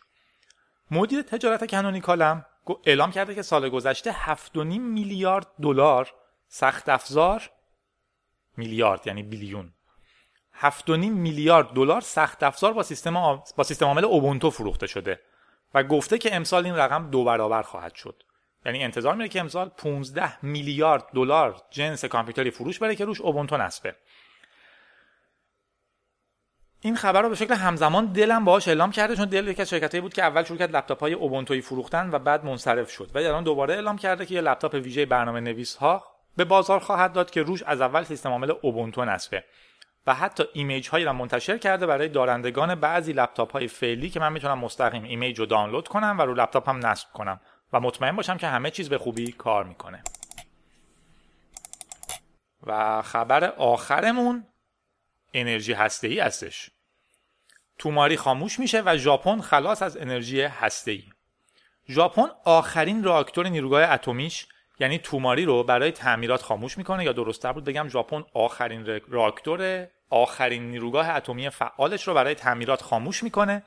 مدیر 0.92 1.22
تجارت 1.22 1.70
کنونیکالم 1.70 2.46
اعلام 2.86 3.12
کرده 3.12 3.36
که 3.36 3.42
سال 3.42 3.70
گذشته 3.70 4.12
7.5 4.12 4.56
میلیارد 4.80 5.48
دلار 5.62 6.14
سخت 6.48 6.90
افزار 6.90 7.50
میلیارد 8.58 9.08
یعنی 9.08 9.24
بیلیون. 9.24 9.74
7.5 10.62 10.90
میلیارد 10.90 11.68
دلار 11.68 12.02
سخت 12.02 12.44
افزار 12.44 12.74
با 12.74 12.84
سیستم 12.84 13.18
آ... 13.18 13.38
با 13.56 13.64
سیستم 13.64 13.86
عامل 13.86 14.06
اوبونتو 14.06 14.50
فروخته 14.50 14.88
شده 14.88 15.20
و 15.74 15.84
گفته 15.84 16.18
که 16.18 16.36
امسال 16.36 16.66
این 16.66 16.76
رقم 16.76 17.10
دو 17.10 17.24
برابر 17.24 17.62
خواهد 17.62 17.96
شد. 17.96 18.24
یعنی 18.66 18.84
انتظار 18.84 19.16
میره 19.16 19.30
که 19.30 19.40
امسال 19.40 19.70
15 19.70 20.46
میلیارد 20.46 21.06
دلار 21.14 21.62
جنس 21.70 22.06
کامپیوتری 22.06 22.52
فروش 22.52 22.80
بره 22.80 22.96
که 22.96 23.06
روش 23.06 23.22
اوبونتو 23.22 23.58
نصبه. 23.58 23.96
این 26.82 26.96
خبر 26.96 27.22
رو 27.22 27.30
به 27.30 27.36
شکل 27.36 27.54
همزمان 27.54 28.06
دلم 28.06 28.46
باهاش 28.46 28.68
اعلام 28.68 28.92
کرده 28.92 29.16
چون 29.16 29.26
دل 29.26 29.48
یکی 29.48 29.62
از 29.62 29.70
شرکتایی 29.70 30.02
بود 30.02 30.14
که 30.14 30.24
اول 30.24 30.44
شروع 30.44 30.60
کرد 30.60 30.76
لپتاپ 30.76 31.00
های 31.00 31.14
اوبونتوی 31.14 31.62
فروختن 31.62 32.10
و 32.12 32.20
بعد 32.20 32.46
منصرف 32.46 32.92
شد. 32.92 33.10
و 33.16 33.18
الان 33.18 33.44
دوباره 33.44 33.74
اعلام 33.74 33.98
کرده 33.98 34.26
که 34.26 34.36
یه 34.36 34.42
لپتاپ 34.42 34.74
ویژه 34.74 35.06
برنامه 35.06 35.40
نویس 35.40 35.76
ها 35.76 36.04
به 36.38 36.46
بازار 36.46 36.80
خواهد 36.80 37.14
داد 37.14 37.30
که 37.32 37.44
روش 37.44 37.64
از 37.64 37.82
اول 37.82 38.04
سیستم 38.04 38.30
عامل 38.30 38.54
Ubuntu 38.62 39.06
نصبه. 39.06 39.44
و 40.08 40.14
حتی 40.14 40.44
image 40.54 40.90
هایی 40.90 41.06
را 41.06 41.14
منتشر 41.14 41.58
کرده 41.58 41.86
برای 41.86 42.10
دارندگان 42.10 42.76
بعضی 42.76 43.14
لپتاپ 43.14 43.52
های 43.52 43.68
فعلی 43.68 44.10
که 44.10 44.20
من 44.20 44.34
می‌تونم 44.34 44.60
مستقیم 44.60 45.04
image 45.04 45.40
رو 45.40 45.46
دانلود 45.46 45.88
کنم 45.88 46.16
و 46.20 46.22
رو 46.22 46.34
لپتاپ 46.34 46.70
هم 46.70 46.86
نصب 46.86 47.08
کنم. 47.14 47.40
و 47.74 47.80
مطمئن 47.80 48.16
باشم 48.16 48.38
که 48.38 48.48
همه 48.48 48.72
چیز 48.72 48.90
به 48.90 48.98
خوبی 48.98 49.32
کار 49.32 49.64
می‌کنه. 49.64 50.04
و 52.64 53.02
خبر 53.02 53.44
آخرمون 53.44 54.44
انرژی 55.38 55.74
هسته‌ای 55.74 56.24
هستش 56.24 56.70
توماری 57.78 58.18
خاموش 58.18 58.60
میشه 58.60 58.82
و 58.86 58.98
ژاپن 58.98 59.42
خلاص 59.42 59.82
از 59.82 59.98
انرژی 59.98 60.42
هسته‌ای. 60.42 61.04
ژاپن 61.90 62.28
آخرین 62.46 63.04
راکتور 63.04 63.48
نیروگاه 63.48 63.92
اتمیش 63.92 64.48
یعنی 64.80 65.00
توماری 65.00 65.46
رو 65.46 65.64
برای 65.64 65.92
تعمیرات 65.92 66.42
خاموش 66.42 66.78
می‌کنه 66.78 67.04
یا 67.04 67.12
درستتر 67.12 67.52
بود 67.52 67.64
بگم 67.64 67.88
ژاپن 67.90 68.24
آخرین 68.34 69.02
راکتور 69.08 69.88
آخرین 70.10 70.72
نیروگاه 70.72 71.10
اتمی 71.10 71.50
فعالش 71.50 72.08
رو 72.08 72.14
برای 72.14 72.36
تعمیرات 72.36 72.82
خاموش 72.82 73.24
می‌کنه 73.24 73.64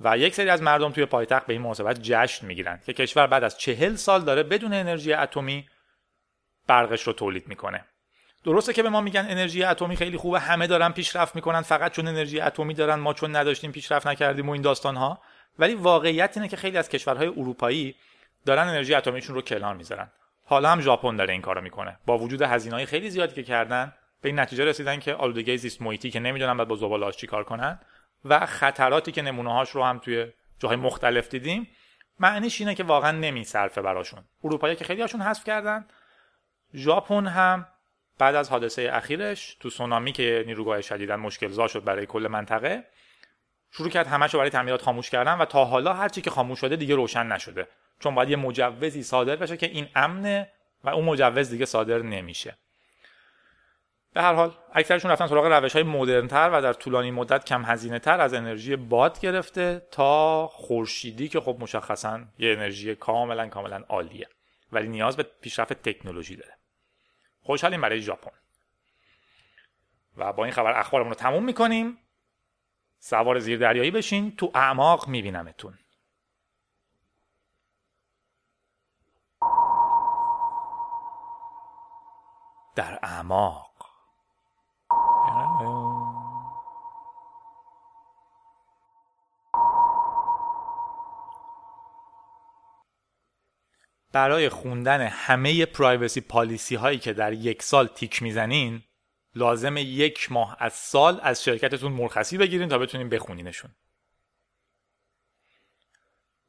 و 0.00 0.18
یک 0.18 0.34
سری 0.34 0.50
از 0.50 0.62
مردم 0.62 0.92
توی 0.92 1.06
پایتخت 1.06 1.46
به 1.46 1.52
این 1.52 1.62
مناسبت 1.62 2.02
جشن 2.02 2.46
می‌گیرن 2.46 2.80
که 2.86 2.92
کشور 2.92 3.26
بعد 3.26 3.44
از 3.44 3.58
چهل 3.58 3.94
سال 3.94 4.24
داره 4.24 4.42
بدون 4.42 4.72
انرژی 4.72 5.12
اتمی 5.12 5.68
برقش 6.66 7.02
رو 7.02 7.12
تولید 7.12 7.48
می‌کنه 7.48 7.84
درسته 8.44 8.72
که 8.72 8.82
به 8.82 8.88
ما 8.88 9.00
میگن 9.00 9.26
انرژی 9.28 9.64
اتمی 9.64 9.96
خیلی 9.96 10.16
خوبه 10.16 10.40
همه 10.40 10.66
دارن 10.66 10.92
پیشرفت 10.92 11.36
می‌کنن 11.36 11.62
فقط 11.62 11.92
چون 11.92 12.08
انرژی 12.08 12.40
اتمی 12.40 12.74
دارن 12.74 12.94
ما 12.94 13.14
چون 13.14 13.36
نداشتیم 13.36 13.72
پیشرفت 13.72 14.06
نکردیم 14.06 14.48
و 14.48 14.52
این 14.52 14.62
داستان 14.62 14.96
ها 14.96 15.20
ولی 15.58 15.74
واقعیت 15.74 16.36
اینه 16.36 16.48
که 16.48 16.56
خیلی 16.56 16.78
از 16.78 16.88
کشورهای 16.88 17.26
اروپایی 17.26 17.94
دارن 18.46 18.68
انرژی 18.68 18.94
اتمیشون 18.94 19.34
رو 19.34 19.42
کنار 19.42 19.74
می‌ذارن. 19.74 20.10
حالا 20.44 20.70
هم 20.70 20.80
ژاپن 20.80 21.16
داره 21.16 21.32
این 21.32 21.42
کارو 21.42 21.60
می‌کنه. 21.60 21.98
با 22.06 22.18
وجود 22.18 22.42
هزینه‌های 22.42 22.86
خیلی 22.86 23.10
زیادی 23.10 23.34
که 23.34 23.42
کردن 23.42 23.92
به 24.20 24.28
این 24.28 24.38
نتیجه 24.38 24.64
رسیدن 24.64 25.00
که 25.00 25.14
آلودگی 25.14 25.56
زیست 25.56 25.82
محیطی 25.82 26.10
که 26.10 26.20
نمی‌دونن 26.20 26.56
بعد 26.56 26.68
با 26.68 26.76
زباله‌اش 26.76 27.16
چیکار 27.16 27.44
کنن 27.44 27.80
و 28.24 28.46
خطراتی 28.46 29.12
که 29.12 29.22
نمونه‌هاش 29.22 29.70
رو 29.70 29.84
هم 29.84 29.98
توی 29.98 30.26
جاهای 30.58 30.76
مختلف 30.76 31.28
دیدیم 31.28 31.68
معنیش 32.20 32.60
اینه 32.60 32.74
که 32.74 32.84
واقعا 32.84 33.10
نمیصرفه 33.10 33.82
براشون. 33.82 34.24
اروپایی 34.44 34.76
که 34.76 34.84
خیلی 34.84 35.00
هاشون 35.00 35.20
حذف 35.20 35.44
کردن 35.44 35.86
ژاپن 36.74 37.26
هم 37.26 37.66
بعد 38.18 38.34
از 38.34 38.50
حادثه 38.50 38.90
اخیرش 38.92 39.56
تو 39.60 39.70
سونامی 39.70 40.12
که 40.12 40.44
نیروگاه 40.46 40.80
شدیدن 40.80 41.16
مشکل 41.16 41.48
زا 41.48 41.68
شد 41.68 41.84
برای 41.84 42.06
کل 42.06 42.28
منطقه 42.30 42.84
شروع 43.70 43.88
کرد 43.88 44.06
همش 44.06 44.34
برای 44.34 44.50
تعمیرات 44.50 44.82
خاموش 44.82 45.10
کردن 45.10 45.38
و 45.38 45.44
تا 45.44 45.64
حالا 45.64 45.92
هرچی 45.92 46.20
که 46.20 46.30
خاموش 46.30 46.60
شده 46.60 46.76
دیگه 46.76 46.94
روشن 46.94 47.26
نشده. 47.26 47.68
چون 48.00 48.14
باید 48.14 48.30
یه 48.30 48.36
مجوزی 48.36 49.02
صادر 49.02 49.36
بشه 49.36 49.56
که 49.56 49.66
این 49.66 49.88
امنه 49.94 50.50
و 50.84 50.88
اون 50.88 51.04
مجوز 51.04 51.50
دیگه 51.50 51.64
صادر 51.64 51.98
نمیشه. 51.98 52.56
به 54.14 54.22
هر 54.22 54.34
حال 54.34 54.54
اکثرشون 54.72 55.10
رفتن 55.10 55.26
سراغ 55.26 55.46
روش 55.46 55.72
های 55.72 55.82
مدرن 55.82 56.28
تر 56.28 56.50
و 56.52 56.62
در 56.62 56.72
طولانی 56.72 57.10
مدت 57.10 57.44
کم 57.44 57.64
هزینه 57.64 57.98
تر 57.98 58.20
از 58.20 58.34
انرژی 58.34 58.76
باد 58.76 59.20
گرفته 59.20 59.86
تا 59.90 60.46
خورشیدی 60.46 61.28
که 61.28 61.40
خب 61.40 61.56
مشخصا 61.60 62.20
یه 62.38 62.52
انرژی 62.52 62.94
کاملا 62.94 63.48
کاملا 63.48 63.82
عالیه. 63.88 64.28
ولی 64.72 64.88
نیاز 64.88 65.16
به 65.16 65.22
پیشرفت 65.40 65.72
تکنولوژی 65.72 66.36
داره. 66.36 66.61
خوشحالیم 67.42 67.80
برای 67.80 68.00
ژاپن. 68.00 68.30
و 70.16 70.32
با 70.32 70.44
این 70.44 70.52
خبر 70.52 70.80
اخبارمون 70.80 71.10
رو 71.10 71.18
تموم 71.18 71.44
می‌کنیم. 71.44 71.98
سوار 72.98 73.38
زیر 73.38 73.58
دریایی 73.58 73.90
بشین 73.90 74.36
تو 74.36 74.50
اعماق 74.54 75.08
میبینمتون. 75.08 75.78
در 82.74 82.98
اعماق. 83.02 83.71
برای 94.12 94.48
خوندن 94.48 95.00
همه 95.00 95.66
پرایوسی 95.66 96.20
پالیسی 96.20 96.74
هایی 96.74 96.98
که 96.98 97.12
در 97.12 97.32
یک 97.32 97.62
سال 97.62 97.86
تیک 97.86 98.22
می‌زنین 98.22 98.82
لازمه 99.34 99.76
یک 99.76 100.32
ماه 100.32 100.56
از 100.58 100.72
سال 100.72 101.20
از 101.22 101.44
شرکتتون 101.44 101.92
مرخصی 101.92 102.38
بگیرین 102.38 102.68
تا 102.68 102.78
بتونین 102.78 103.08
بخونینشون. 103.08 103.70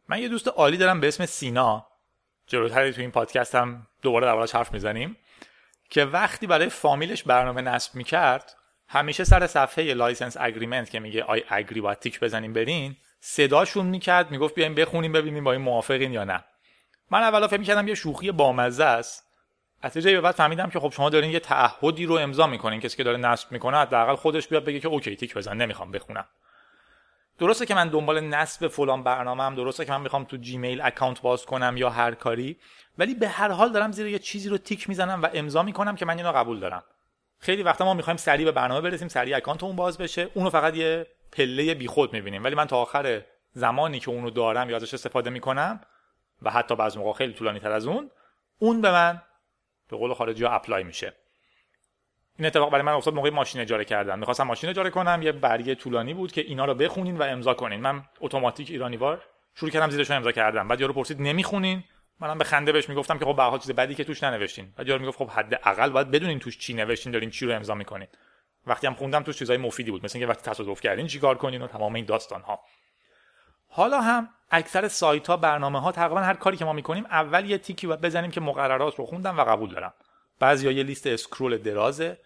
من 0.08 0.22
یه 0.22 0.28
دوست 0.28 0.48
عالی 0.48 0.78
دارم 0.78 1.00
به 1.00 1.08
اسم 1.08 1.26
سینا 1.26 1.88
جلوتر 2.48 2.94
تو 2.94 3.02
این 3.02 3.12
پادکست 3.12 3.56
هم 3.56 3.88
دوباره 4.02 4.26
دربارش 4.26 4.56
حرف 4.56 4.74
می‌زنیم 4.74 5.18
که 5.90 6.06
وقتی 6.06 6.48
برای 6.48 6.70
فامیلش 6.70 7.24
برنامه 7.24 7.62
نصب 7.62 7.96
می‌کرد 7.96 8.56
همیشه 8.88 9.24
سر 9.24 9.48
صفحه 9.48 9.94
license 9.94 10.38
agreement 10.40 10.90
که 10.90 11.00
میگه 11.00 11.24
I 11.24 11.44
agree 11.50 11.82
باید 11.82 12.00
تیک 12.00 12.20
بزنیم 12.20 12.54
برین 12.54 12.98
صداشون 13.20 13.86
می‌کرد 13.86 14.32
می‌گفت 14.32 14.56
بیایم 14.56 14.76
بخونیم 14.76 15.12
ببینیم 15.12 15.44
با 15.44 15.52
این 15.52 15.62
موافقین 15.62 16.14
یا 16.14 16.24
نه. 16.24 16.44
من 17.14 17.24
اولا 17.24 17.48
فکر 17.48 17.60
می‌کردم 17.60 17.88
یه 17.88 17.96
شوخی 17.96 18.32
بامزه 18.32 18.84
است. 18.84 19.24
از 19.82 19.98
جایی 19.98 20.16
به 20.16 20.22
بعد 20.22 20.36
فهمیدم 20.36 20.70
که 20.70 20.80
خب 20.80 20.92
شما 20.92 21.10
دارین 21.10 21.32
یه 21.32 21.40
تعهدی 21.40 22.06
رو 22.06 22.16
امضا 22.16 22.48
می‌کنین. 22.48 22.80
کسی 22.80 22.98
که 22.98 23.04
داره 23.04 23.18
نصب 23.18 23.52
می‌کنه 23.52 23.78
حداقل 23.78 24.16
خودش 24.16 24.48
بیاد 24.48 24.66
بگه 24.66 24.80
که 24.80 24.88
OK 24.88 25.16
تیک 25.16 25.34
بزن 25.34 25.58
نمی‌خوام 25.58 25.92
بخونم. 25.92 26.26
درسته 27.40 27.66
که 27.66 27.76
من 27.76 27.90
دنبال 27.90 28.20
نصب 28.20 28.68
فلان 28.68 29.04
برنامه 29.04 29.44
هم 29.44 29.56
درسته 29.56 29.86
که 29.86 29.92
من 29.92 30.02
می‌خوام 30.02 30.24
تو 30.24 30.38
Gmail 30.38 30.82
account 30.82 31.22
باز 31.22 31.46
کنم 31.46 31.78
یا 31.78 31.90
هر 31.90 32.12
کاری 32.12 32.58
ولی 32.98 33.16
به 33.16 33.28
هر 33.28 33.52
حال 33.52 33.72
دارم 33.72 33.92
زیر 33.92 34.08
یه 34.08 34.20
چیزی 34.20 34.50
رو 34.50 34.58
تیک 34.58 34.90
می‌زنم 34.90 35.22
و 35.22 35.30
امضا 35.34 35.64
می‌کنم 35.64 35.96
که 35.96 36.06
من 36.06 36.18
اینو 36.18 36.32
قبول 36.32 36.60
دارم. 36.60 36.84
خیلی 37.40 37.64
وقتا 37.64 37.86
ما 37.86 37.94
می‌خوایم 37.94 38.18
سریع 38.18 38.46
به 38.46 38.52
برنامه 38.52 38.82
برسیم 38.82 39.08
سریع 39.08 39.38
account 39.38 39.64
مون 39.64 39.76
باز 39.76 39.98
بشه. 39.98 40.30
اونو 40.34 40.50
فقط 40.50 40.76
یه 40.76 41.08
پله 41.32 41.74
بیخود 41.74 42.14
می‌بینیم. 42.14 42.44
ولی 42.44 42.56
من 42.56 42.66
تا 42.66 42.78
آخر 42.78 43.22
زمانی 43.54 44.00
که 44.00 44.10
اونو 44.10 44.30
دارم 44.30 44.70
یا 44.70 44.76
ازش 44.76 44.94
استفاده 44.94 45.30
می‌کنم 45.30 45.82
و 46.44 46.52
حتی 46.52 46.76
بعضی 46.76 47.00
موقع 47.00 47.18
خیلی 47.18 47.34
طولانی 47.34 47.60
تر 47.60 47.72
از 47.72 47.88
اون 47.88 48.12
اون 48.60 48.82
به 48.82 48.92
من 48.92 49.22
به 49.90 49.98
قول 49.98 50.14
خارجی 50.14 50.44
ها 50.44 50.52
اپلای 50.52 50.84
میشه. 50.84 51.14
این 52.38 52.46
اتفاق 52.46 52.72
برای 52.72 52.84
من 52.84 52.92
افتاد 52.92 53.14
موقع 53.14 53.30
ماشین 53.30 53.62
اجاره 53.62 53.86
کردن. 53.86 54.20
می‌خواستم 54.20 54.44
ماشین 54.44 54.70
اجاره 54.70 54.90
کنم 54.90 55.22
یه 55.22 55.32
برگه 55.32 55.76
طولانی 55.76 56.14
بود 56.14 56.32
که 56.32 56.42
اینا 56.42 56.66
رو 56.66 56.74
بخونین 56.74 57.18
و 57.18 57.24
امضا 57.24 57.54
کنین. 57.54 57.82
من 57.82 58.04
اتوماتیک 58.22 58.72
ایرانیوار 58.72 59.26
شروع 59.56 59.72
کردم 59.72 59.90
زیرش 59.90 60.12
امضا 60.12 60.32
کردم. 60.32 60.68
بعد 60.68 60.82
یارو 60.82 60.94
پرسید 60.94 61.22
نمی‌خونین؟ 61.22 61.84
منم 62.20 62.38
به 62.38 62.44
خنده 62.44 62.72
بهش 62.72 62.90
می‌گفتم 62.90 63.20
که 63.20 63.26
خب 63.26 63.52
به 63.52 63.60
چیز 63.60 63.72
بدی 63.72 63.96
که 63.96 64.04
توش 64.04 64.24
ننوشتین. 64.24 64.74
بعد 64.78 64.88
یارو 64.88 65.02
می‌گفت 65.02 65.18
خب 65.18 65.30
حداقل 65.30 65.90
باید 65.90 66.12
بدونین 66.12 66.40
توش 66.40 66.58
چی 66.58 66.74
نوشتین 66.74 67.12
دارین 67.12 67.30
چی 67.30 67.46
رو 67.46 67.56
امضا 67.56 67.76
می‌کنین. 67.76 68.08
وقتی 68.68 68.88
هم 68.88 68.94
خوندم 68.94 69.24
توش 69.24 69.38
چیزای 69.38 69.58
مفیدی 69.58 69.92
بود. 69.92 70.06
مثل 70.06 70.18
اینکه 70.18 70.32
وقتی 70.32 70.52
تصادف 70.52 70.82
کردین 70.82 71.08
چیکار 71.08 71.38
کنین 71.38 71.62
و 71.62 71.68
تمام 71.68 71.94
این 71.94 72.06
داستان 72.06 72.42
ها 72.42 72.60
حالا 73.76 74.02
هم 74.02 74.30
اکثر 74.52 74.88
سایت 74.88 75.28
ها 75.28 75.38
برنامه 75.38 75.82
ها 75.82 75.92
تقریبا 75.92 76.22
هر 76.22 76.34
کاری 76.34 76.58
که 76.58 76.66
ما 76.66 76.74
می‌کنیم 76.74 77.06
اول 77.06 77.50
یه 77.50 77.58
تیکی 77.58 77.88
باید 77.88 78.02
بزنیم 78.02 78.32
که 78.32 78.42
مقررات 78.42 78.96
رو 78.96 79.06
خوندم 79.06 79.38
و 79.38 79.44
قبول 79.44 79.70
دارم. 79.70 79.94
بعضیا 80.40 80.72
یه 80.72 80.84
لیست 80.84 81.08
scroll 81.08 81.58
درازه 81.58 82.18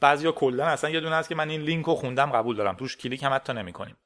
بعضیا 0.00 0.32
کلا 0.32 0.66
اصلا 0.66 0.90
یه 0.90 1.00
دونه 1.00 1.16
هست 1.16 1.28
که 1.28 1.34
من 1.34 1.48
این 1.48 1.60
لینک 1.60 1.86
رو 1.86 1.94
خوندم 1.94 2.32
قبول 2.32 2.56
دارم. 2.56 2.74
توش 2.74 2.96
کلیک 2.96 3.22
هم 3.22 3.32
حتی 3.32 3.52
نمی‌کنیم. 3.52 3.96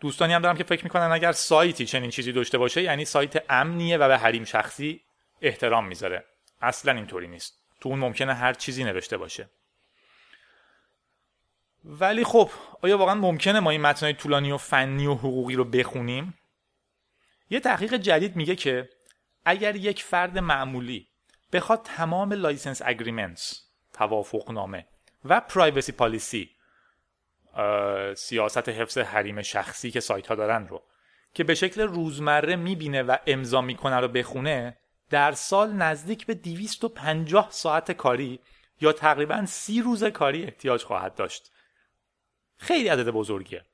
دوستانی 0.00 0.32
هم 0.32 0.42
دارم 0.42 0.56
که 0.56 0.64
فکر 0.64 0.84
می‌کنن 0.84 1.12
اگر 1.12 1.32
سایتی 1.32 1.86
چنین 1.86 2.10
چیزی 2.10 2.32
داشته 2.32 2.58
باشه 2.58 2.82
یعنی 2.82 3.04
سایت 3.04 3.44
امنیه 3.50 3.96
و 3.96 4.08
به 4.08 4.18
حریم 4.18 4.44
شخصی 4.44 5.00
احترام 5.42 5.86
می‌ذاره. 5.86 6.24
اصلا 6.60 6.92
اینطوری 6.92 7.28
نیست. 7.28 7.54
تو 7.80 7.88
اون 7.88 7.98
ممکنه 7.98 8.34
هر 8.34 8.52
چیزی 8.52 8.84
نوشته 8.84 9.16
باشه. 9.16 9.50
ولی 11.86 12.24
خب 12.24 12.50
آیا 12.82 12.98
واقعا 12.98 13.14
ممکنه 13.14 13.60
ما 13.60 13.70
این 13.70 13.80
متنای 13.80 14.14
طولانی 14.14 14.52
و 14.52 14.56
فنی 14.56 15.06
و 15.06 15.14
حقوقی 15.14 15.54
رو 15.54 15.64
بخونیم؟ 15.64 16.34
یه 17.50 17.60
تحقیق 17.60 17.94
جدید 17.94 18.36
میگه 18.36 18.56
که 18.56 18.88
اگر 19.44 19.76
یک 19.76 20.02
فرد 20.02 20.38
معمولی 20.38 21.08
بخواد 21.52 21.82
تمام 21.84 22.32
license 22.32 22.82
agreements 22.84 23.62
توافق 23.92 24.50
نامه 24.50 24.86
و 25.24 25.40
privacy 25.40 25.92
policy 25.92 26.50
سیاست 28.16 28.68
حفظ 28.68 28.98
حریم 28.98 29.42
شخصی 29.42 29.90
که 29.90 30.00
سایت 30.00 30.26
ها 30.26 30.34
دارن 30.34 30.68
رو 30.68 30.82
که 31.34 31.44
به 31.44 31.54
شکل 31.54 31.80
روزمره 31.80 32.56
می‌بینه 32.56 33.02
و 33.02 33.16
امضا 33.26 33.60
می‌کنه 33.60 33.96
رو 33.96 34.08
بخونه 34.08 34.76
در 35.10 35.32
سال 35.32 35.72
نزدیک 35.72 36.26
به 36.26 36.34
250 36.34 37.48
ساعت 37.50 37.92
کاری 37.92 38.40
یا 38.80 38.92
تقریبا 38.92 39.46
سی 39.46 39.82
روز 39.82 40.04
کاری 40.04 40.44
احتیاج 40.44 40.84
خواهد 40.84 41.14
داشت. 41.14 41.52
خیلی 42.56 42.88
عدد 42.88 43.10
بزرگیه. 43.10 43.64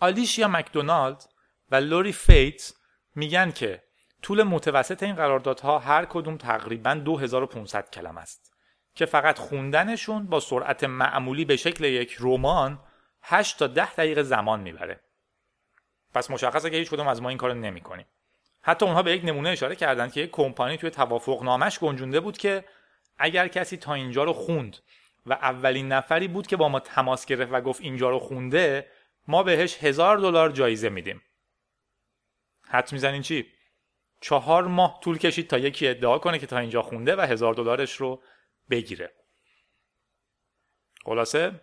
آلیشیا 0.00 0.48
مکدونالد 0.48 1.24
و 1.70 1.76
لوری 1.76 2.12
فیت 2.12 2.72
میگن 3.14 3.50
که 3.50 3.82
طول 4.22 4.42
متوسط 4.42 5.02
این 5.02 5.14
قراردادها 5.14 5.78
هر 5.78 6.04
کدوم 6.04 6.36
تقریبا 6.36 6.94
2500 6.94 7.90
کلم 7.90 8.18
است 8.18 8.52
که 8.94 9.06
فقط 9.06 9.38
خوندنشون 9.38 10.26
با 10.26 10.40
سرعت 10.40 10.84
معمولی 10.84 11.44
به 11.44 11.56
شکل 11.56 11.84
یک 11.84 12.16
رمان 12.20 12.78
8 13.22 13.58
تا 13.58 13.66
10 13.66 13.94
دقیقه 13.94 14.22
زمان 14.22 14.60
می‌بره. 14.60 15.00
پس 16.14 16.30
مشخصه 16.30 16.70
که 16.70 16.76
هیچ 16.76 16.90
کدوم 16.90 17.08
از 17.08 17.22
ما 17.22 17.28
این 17.28 17.38
کارو 17.38 17.54
نمی‌کنیم. 17.54 18.06
حتی 18.62 18.86
اونها 18.86 19.02
به 19.02 19.12
یک 19.12 19.24
نمونه 19.24 19.48
اشاره 19.48 19.76
کردند 19.76 20.12
که 20.12 20.20
یک 20.20 20.30
کمپانی 20.30 20.78
توی 20.78 20.90
توافق 20.90 21.42
نامش 21.42 21.78
گنجونده 21.78 22.20
بود 22.20 22.38
که 22.38 22.64
اگر 23.18 23.48
کسی 23.48 23.76
تا 23.76 23.94
اینجا 23.94 24.24
رو 24.24 24.32
خوند 24.32 24.76
و 25.26 25.32
اولین 25.32 25.92
نفری 25.92 26.28
بود 26.28 26.46
که 26.46 26.56
با 26.56 26.68
ما 26.68 26.80
تماس 26.80 27.26
گرفت 27.26 27.52
و 27.52 27.60
گفت 27.60 27.80
اینجا 27.80 28.10
رو 28.10 28.18
خونده 28.18 28.90
ما 29.28 29.42
بهش 29.42 29.84
هزار 29.84 30.18
دلار 30.18 30.50
جایزه 30.50 30.88
میدیم. 30.88 31.22
حد 32.68 32.92
می‌زنین 32.92 33.22
چی؟ 33.22 33.46
چهار 34.20 34.64
ماه 34.64 35.00
طول 35.02 35.18
کشید 35.18 35.48
تا 35.48 35.58
یکی 35.58 35.88
ادعا 35.88 36.18
کنه 36.18 36.38
که 36.38 36.46
تا 36.46 36.58
اینجا 36.58 36.82
خونده 36.82 37.16
و 37.16 37.20
هزار 37.20 37.54
دلارش 37.54 37.92
رو 37.92 38.22
بگیره. 38.70 39.12
خلاصه 41.04 41.60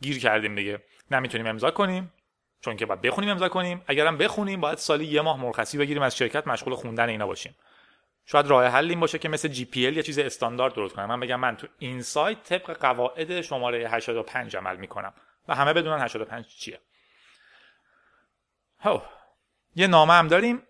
گیر 0.00 0.18
کردیم 0.18 0.54
دیگه. 0.54 0.82
نمی‌تونیم 1.10 1.46
امضا 1.46 1.70
کنیم 1.70 2.12
چون 2.60 2.76
که 2.76 2.86
باید 2.86 3.00
بخونیم 3.00 3.30
امضا 3.30 3.48
کنیم. 3.48 3.84
اگرم 3.86 4.18
بخونیم 4.18 4.60
باید 4.60 4.78
سالی 4.78 5.04
یه 5.04 5.20
ماه 5.20 5.40
مرخصی 5.40 5.78
بگیریم 5.78 6.02
از 6.02 6.16
شرکت 6.16 6.46
مشغول 6.46 6.74
خوندن 6.74 7.08
اینا 7.08 7.26
باشیم. 7.26 7.56
شاید 8.30 8.46
راه 8.46 8.66
حل 8.66 8.90
این 8.90 9.00
باشه 9.00 9.18
که 9.18 9.28
مثل 9.28 9.48
GPL 9.48 9.96
یه 9.96 10.02
چیز 10.02 10.18
استاندارد 10.18 10.74
درست 10.74 10.94
کنم. 10.94 11.04
من 11.04 11.20
بگم 11.20 11.40
من 11.40 11.56
تو 11.56 11.66
این 11.78 12.02
سایت 12.02 12.42
طبق 12.42 12.78
قواعد 12.78 13.40
شماره 13.40 13.90
85 13.90 14.56
عمل 14.56 14.76
می‌کنم. 14.76 15.14
و 15.48 15.54
همه 15.54 15.72
بدونن 15.72 16.02
85 16.02 16.46
چیه. 16.46 16.80
و 18.78 19.00
یه 19.76 19.86
نامه 19.86 20.12
هم 20.12 20.28
داریم 20.28 20.62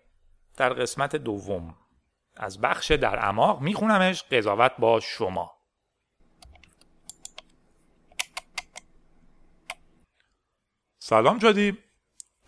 در 0.57 0.73
قسمت 0.73 1.15
دوم. 1.15 1.75
از 2.37 2.61
بخش 2.61 2.91
در 2.91 3.19
اعماق 3.19 3.61
میخونمش. 3.61 4.23
قضاوت 4.23 4.71
با 4.79 4.99
شما. 4.99 5.51
سلام 10.99 11.37
جادی. 11.37 11.77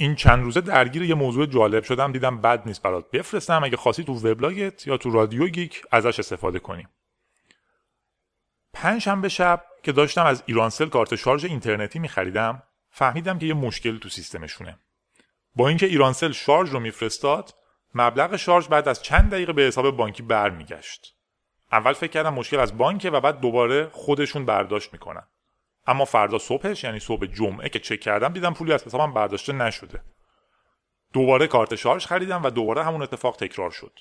این 0.01 0.15
چند 0.15 0.43
روزه 0.43 0.61
درگیر 0.61 1.03
یه 1.03 1.15
موضوع 1.15 1.45
جالب 1.45 1.83
شدم 1.83 2.11
دیدم 2.11 2.41
بد 2.41 2.61
نیست 2.65 2.81
برات 2.81 3.11
بفرستم. 3.11 3.63
اگه 3.63 3.77
خواستی 3.77 4.03
تو 4.03 4.13
وبلاگت 4.13 4.87
یا 4.87 4.97
تو 4.97 5.11
رادیو 5.11 5.47
گیک 5.47 5.83
ازش 5.91 6.19
استفاده 6.19 6.59
کنیم 6.59 6.89
پنج 8.73 9.01
شنبه 9.01 9.29
شب 9.29 9.65
که 9.83 9.91
داشتم 9.91 10.25
از 10.25 10.43
ایرانسل 10.45 10.89
کارت 10.89 11.15
شارژ 11.15 11.45
اینترنتی 11.45 11.99
میخریدم 11.99 12.63
فهمیدم 12.89 13.39
که 13.39 13.45
یه 13.45 13.53
مشکل 13.53 13.97
تو 13.97 14.09
سیستمشونه. 14.09 14.77
با 15.55 15.67
اینکه 15.67 15.85
ایرانسل 15.85 16.31
شارژ 16.31 16.69
رو 16.69 16.79
میفرستاد 16.79 17.53
مبلغ 17.95 18.35
شارژ 18.35 18.67
بعد 18.67 18.87
از 18.87 19.01
چند 19.01 19.31
دقیقه 19.31 19.53
به 19.53 19.61
حساب 19.61 19.97
بانکی 19.97 20.23
برمیگشت. 20.23 21.15
اول 21.71 21.93
فکر 21.93 22.11
کردم 22.11 22.33
مشکل 22.33 22.59
از 22.59 22.77
بانکه 22.77 23.09
و 23.09 23.19
بعد 23.19 23.39
دوباره 23.39 23.89
خودشون 23.91 24.45
برداشت 24.45 24.93
می‌کنن. 24.93 25.23
اما 25.87 26.05
فردا 26.05 26.37
صبحش 26.37 26.83
یعنی 26.83 26.99
صبح 26.99 27.25
جمعه 27.25 27.69
که 27.69 27.79
چک 27.79 27.99
کردم 27.99 28.33
دیدم 28.33 28.53
پولی 28.53 28.73
از 28.73 28.83
حسابم 28.83 29.13
برداشته 29.13 29.53
نشده. 29.53 30.03
دوباره 31.13 31.47
کارت 31.47 31.75
شارژ 31.75 32.05
خریدم 32.05 32.43
و 32.43 32.49
دوباره 32.49 32.83
همون 32.83 33.01
اتفاق 33.01 33.35
تکرار 33.35 33.71
شد. 33.71 33.99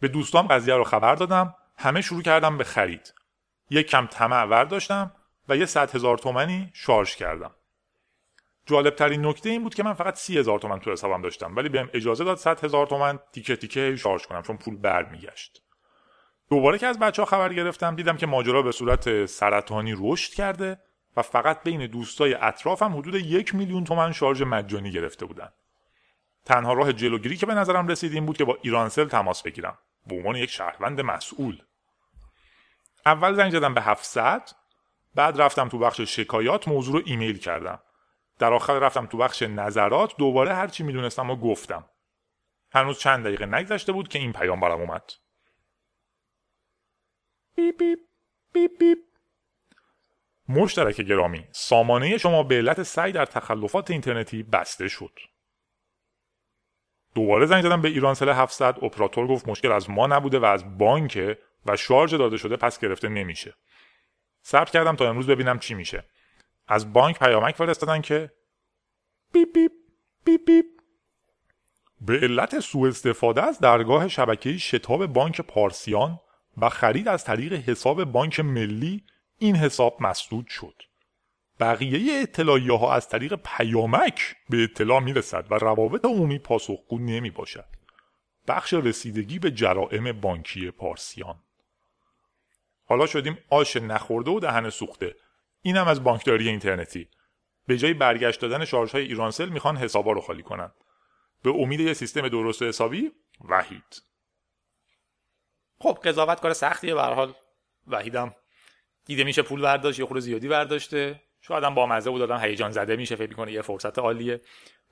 به 0.00 0.08
دوستام 0.08 0.46
قضیه 0.46 0.74
رو 0.74 0.84
خبر 0.84 1.14
دادم 1.14 1.54
همه 1.76 2.00
شروع 2.00 2.22
کردم 2.22 2.58
به 2.58 2.64
خرید. 2.64 3.14
یک 3.70 3.86
کم 3.86 4.06
طمع 4.06 4.44
ورداشتم 4.44 5.12
و 5.48 5.56
یه 5.56 5.66
صد 5.66 5.94
هزار 5.94 6.18
تومنی 6.18 6.70
شارژ 6.74 7.16
کردم. 7.16 7.54
جالب 8.66 8.94
ترین 8.94 9.26
نکته 9.26 9.50
این 9.50 9.62
بود 9.62 9.74
که 9.74 9.82
من 9.82 9.92
فقط 9.92 10.14
سی 10.14 10.38
هزار 10.38 10.58
تومن 10.58 10.80
تو 10.80 10.92
حسابم 10.92 11.22
داشتم 11.22 11.56
ولی 11.56 11.68
بهم 11.68 11.90
اجازه 11.94 12.24
داد 12.24 12.36
صد 12.36 12.64
هزار 12.64 12.86
تومن 12.86 13.18
تیکه 13.32 13.56
تیکه 13.56 13.96
شارژ 13.96 14.26
کنم 14.26 14.42
چون 14.42 14.56
پول 14.56 14.76
برمیگشت. 14.76 15.62
دوباره 16.50 16.78
که 16.78 16.86
از 16.86 16.98
بچه 16.98 17.22
ها 17.22 17.26
خبر 17.26 17.52
گرفتم 17.52 17.96
دیدم 17.96 18.16
که 18.16 18.26
ماجرا 18.26 18.62
به 18.62 18.72
صورت 18.72 19.26
سرطانی 19.26 19.94
رشد 19.98 20.32
کرده 20.32 20.80
و 21.16 21.22
فقط 21.22 21.62
بین 21.62 21.86
دوستای 21.86 22.34
اطرافم 22.34 22.96
حدود 22.96 23.14
یک 23.14 23.54
میلیون 23.54 23.84
تومن 23.84 24.12
شارژ 24.12 24.42
مجانی 24.42 24.90
گرفته 24.92 25.26
بودن. 25.26 25.48
تنها 26.44 26.72
راه 26.72 26.92
جلوگیری 26.92 27.36
که 27.36 27.46
به 27.46 27.54
نظرم 27.54 27.88
رسید 27.88 28.12
این 28.12 28.26
بود 28.26 28.36
که 28.36 28.44
با 28.44 28.58
ایرانسل 28.62 29.08
تماس 29.08 29.42
بگیرم. 29.42 29.78
به 30.06 30.16
عنوان 30.16 30.36
یک 30.36 30.50
شهروند 30.50 31.00
مسئول. 31.00 31.62
اول 33.06 33.34
زنگ 33.34 33.52
زدم 33.52 33.74
به 33.74 33.80
700 33.80 34.50
بعد 35.14 35.40
رفتم 35.40 35.68
تو 35.68 35.78
بخش 35.78 36.00
شکایات 36.00 36.68
موضوع 36.68 36.94
رو 36.94 37.02
ایمیل 37.06 37.38
کردم. 37.38 37.80
در 38.38 38.52
آخر 38.52 38.78
رفتم 38.78 39.06
تو 39.06 39.18
بخش 39.18 39.42
نظرات 39.42 40.16
دوباره 40.16 40.54
هرچی 40.54 40.82
می‌دونستم 40.82 41.30
و 41.30 41.36
گفتم. 41.36 41.84
هنوز 42.72 42.98
چند 42.98 43.24
دقیقه 43.24 43.46
نگذشته 43.46 43.92
بود 43.92 44.08
که 44.08 44.18
این 44.18 44.32
پیام 44.32 44.60
برام 44.60 44.80
اومد. 44.80 45.02
بیپ 47.56 47.78
بیپ 47.78 47.98
بیپ 48.52 48.78
بیپ. 48.78 48.98
مشترک 50.48 51.00
گرامی. 51.00 51.44
سامانه 51.52 52.18
شما 52.18 52.42
به 52.42 52.54
علت 52.54 52.82
سعی 52.82 53.12
در 53.12 53.26
تخلفات 53.26 53.90
اینترنتی 53.90 54.42
بسته 54.42 54.88
شد. 54.88 55.18
دوباره 57.14 57.46
زنگ 57.46 57.62
زدم 57.62 57.82
به 57.82 57.88
ایرانسل 57.88 58.28
700 58.28 58.84
اپراتور 58.84 59.26
گفت 59.26 59.48
مشکل 59.48 59.72
از 59.72 59.90
ما 59.90 60.06
نبوده 60.06 60.38
و 60.38 60.44
از 60.44 60.78
بانک 60.78 61.36
و 61.66 61.76
شارژ 61.76 62.14
داده 62.14 62.36
شده 62.36 62.56
پس 62.56 62.78
گرفته 62.78 63.08
نمیشه. 63.08 63.54
صبر 64.42 64.70
کردم 64.70 64.96
تا 64.96 65.08
امروز 65.08 65.26
ببینم 65.26 65.58
چی 65.58 65.74
میشه. 65.74 66.04
از 66.68 66.92
بانک 66.92 67.18
پیامک 67.18 67.56
فرستادن 67.56 68.00
که 68.00 68.32
بیپ 69.32 69.52
بیپ 69.54 69.72
بیپ 70.24 70.44
بیپ. 70.46 70.66
به 72.00 72.18
علت 72.22 72.60
سوء 72.60 72.88
استفاده 72.88 73.42
از 73.42 73.58
درگاه 73.58 74.08
شبکه 74.08 74.58
شتاب 74.58 75.06
بانک 75.06 75.40
پارسیان 75.40 76.20
و 76.58 76.68
خرید 76.68 77.08
از 77.08 77.24
طریق 77.24 77.52
حساب 77.52 78.04
بانک 78.04 78.40
ملی 78.40 79.04
این 79.38 79.56
حساب 79.56 79.96
مسدود 80.00 80.48
شد. 80.48 80.82
بقیه 81.60 82.22
اطلاعیه 82.22 82.72
ها 82.72 82.94
از 82.94 83.08
طریق 83.08 83.34
پیامک 83.34 84.36
به 84.50 84.62
اطلاع 84.62 85.00
می 85.00 85.12
رسد 85.12 85.46
و 85.50 85.54
روابط 85.54 86.04
عمومی 86.04 86.38
پاسخگو 86.38 86.98
نمی 86.98 87.30
باشد 87.30 87.64
بخش 88.48 88.74
رسیدگی 88.74 89.38
به 89.38 89.50
جرائم 89.50 90.12
بانکی 90.12 90.70
پارسیان. 90.70 91.38
حالا 92.84 93.06
شدیم 93.06 93.38
آش 93.50 93.76
نخورده 93.76 94.30
و 94.30 94.40
دهن 94.40 94.70
سوخته. 94.70 95.16
اینم 95.62 95.88
از 95.88 96.04
بانکداری 96.04 96.48
اینترنتی. 96.48 97.08
به 97.66 97.78
جای 97.78 97.94
برگشت 97.94 98.40
دادن 98.40 98.64
شارژ 98.64 98.92
های 98.92 99.04
ایرانسل 99.04 99.48
می‌خوان 99.48 99.76
حسابا 99.76 100.12
رو 100.12 100.20
خالی 100.20 100.42
کنن. 100.42 100.70
به 101.42 101.50
امید 101.50 101.80
یه 101.80 101.94
سیستم 101.94 102.28
درست 102.28 102.62
و 102.62 102.64
حسابی 102.64 103.10
وحید. 103.48 104.02
خب 105.80 105.98
قضاوت 106.04 106.40
کار 106.40 106.52
سختیه 106.52 106.94
به 106.94 107.02
حال. 107.02 107.32
وحیدم 107.86 108.34
دیده 109.04 109.24
میشه 109.24 109.42
پول 109.42 109.60
برداشت 109.60 109.98
یه 109.98 110.06
خورده 110.06 110.20
زیادی 110.20 110.48
برداشته. 110.48 111.22
شاید 111.40 111.64
هم 111.64 111.74
با 111.74 111.86
مزه 111.86 112.10
بود 112.10 112.20
دادم 112.20 112.38
هیجان 112.38 112.70
زده 112.70 112.96
میشه 112.96 113.16
فکر 113.16 113.28
می‌کنه 113.28 113.52
یه 113.52 113.62
فرصت 113.62 113.98
عالیه. 113.98 114.40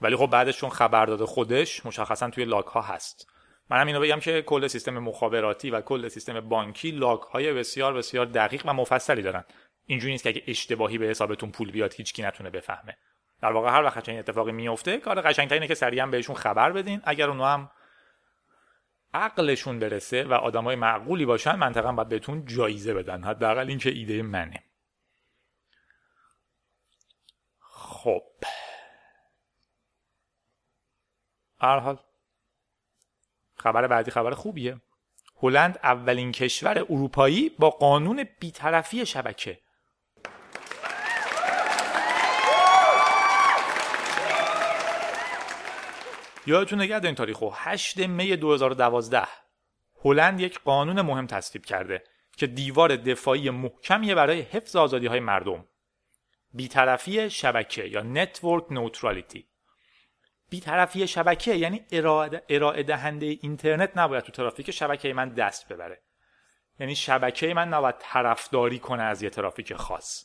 ولی 0.00 0.16
خب 0.16 0.26
بعدش 0.26 0.58
چون 0.58 0.70
خبر 0.70 1.06
داده 1.06 1.26
خودش 1.26 1.86
مشخصا 1.86 2.30
توی 2.30 2.44
لاک 2.44 2.66
ها 2.66 2.80
هست. 2.80 3.26
منم 3.70 3.86
اینو 3.86 4.00
بگم 4.00 4.20
که 4.20 4.42
کل 4.42 4.66
سیستم 4.66 4.98
مخابراتی 4.98 5.70
و 5.70 5.80
کل 5.80 6.08
سیستم 6.08 6.40
بانکی 6.40 6.90
لاک 6.90 7.20
های 7.20 7.52
بسیار 7.52 7.94
بسیار 7.94 8.26
دقیق 8.26 8.62
و 8.66 8.72
مفصلی 8.72 9.22
دارن. 9.22 9.44
اینجوری 9.86 10.12
نیست 10.12 10.24
که 10.24 10.28
اگه 10.30 10.42
اشتباهی 10.46 10.98
به 10.98 11.06
حسابتون 11.06 11.50
پول 11.50 11.70
بیاد 11.70 11.94
هیچکی 11.94 12.22
نتونه 12.22 12.50
بفهمه. 12.50 12.96
در 13.42 13.52
واقع 13.52 13.70
هر 13.70 13.82
وقت 13.82 14.08
این 14.08 14.18
اتفاقی 14.18 14.52
میفته 14.52 14.98
کار 14.98 15.20
قشنگتر 15.20 15.54
اینه 15.54 15.66
که 15.66 15.74
سریعا 15.74 16.06
بهشون 16.06 16.36
خبر 16.36 16.72
بدین. 16.72 17.00
اگر 17.04 17.30
اونها 17.30 17.52
هم 17.52 17.70
عقلشون 19.14 19.78
برسه 19.78 20.24
و 20.24 20.32
آدمای 20.32 20.76
معقولی 20.76 21.26
باشن 21.26 21.54
منطقا 21.54 21.92
باید 21.92 22.08
بهتون 22.08 22.46
جایزه 22.46 22.94
بدن. 22.94 23.24
حداقل 23.24 23.68
این 23.68 23.78
که 23.78 23.90
ایده 23.90 24.22
منه. 24.22 24.62
خب. 27.60 28.22
هر 31.60 31.78
حال 31.78 31.98
خبر 33.56 33.86
بعدی 33.86 34.10
خبر 34.10 34.30
خوبیه. 34.30 34.80
هلند 35.42 35.78
اولین 35.82 36.32
کشور 36.32 36.78
اروپایی 36.78 37.48
با 37.58 37.70
قانون 37.70 38.24
بیطرفی 38.40 39.06
شبکه. 39.06 39.60
یادتون 46.48 46.80
نگه 46.80 47.04
این 47.04 47.14
تاریخو 47.14 47.50
8 47.54 47.98
می 47.98 48.36
2012 48.36 49.22
هلند 50.04 50.40
یک 50.40 50.60
قانون 50.60 51.00
مهم 51.00 51.26
تصویب 51.26 51.64
کرده 51.64 52.04
که 52.36 52.46
دیوار 52.46 52.96
دفاعی 52.96 53.50
محکمیه 53.50 54.14
برای 54.14 54.40
حفظ 54.40 54.76
آزادی 54.76 55.06
های 55.06 55.20
مردم. 55.20 55.64
بیطرفی 56.54 57.30
شبکه 57.30 57.84
یا 57.84 58.02
network 58.02 58.72
neutrality 58.72 59.48
بیطرفی 60.50 61.06
شبکه 61.06 61.54
یعنی 61.54 61.84
ارائه 62.48 62.82
دهنده 62.82 63.26
اینترنت 63.26 63.96
نباید 63.96 64.24
تو 64.24 64.32
ترافیک 64.32 64.70
شبکه 64.70 65.12
من 65.12 65.28
دست 65.28 65.72
ببره. 65.72 66.02
یعنی 66.80 66.94
شبکه 66.94 67.54
من 67.54 67.68
نباید 67.68 67.94
طرفداری 67.98 68.78
کنه 68.78 69.02
از 69.02 69.22
یه 69.22 69.30
ترافیک 69.30 69.74
خاص. 69.74 70.24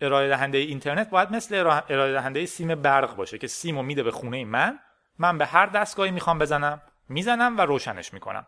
ارائه 0.00 0.28
دهنده 0.28 0.58
اینترنت 0.58 1.10
باید 1.10 1.30
مثل 1.30 1.54
ارائه 1.54 2.12
دهنده 2.12 2.46
سیم 2.46 2.74
برق 2.74 3.16
باشه 3.16 3.38
که 3.38 3.46
سیمو 3.46 3.82
میده 3.82 4.02
به 4.02 4.10
خونه 4.10 4.44
من. 4.44 4.78
من 5.18 5.38
به 5.38 5.46
هر 5.46 5.66
دستگاهی 5.66 6.10
می‌خوام 6.10 6.38
بزنم 6.38 6.82
می‌زنم 7.08 7.58
و 7.58 7.60
روشنش 7.60 8.12
می‌کنم. 8.12 8.46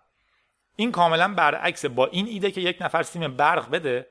این 0.76 0.92
کاملا 0.92 1.34
برعکس 1.34 1.84
با 1.84 2.06
این 2.06 2.26
ایده 2.26 2.50
که 2.50 2.60
یک 2.60 2.76
نفر 2.80 3.02
سیم 3.02 3.36
برق 3.36 3.70
بده 3.70 4.06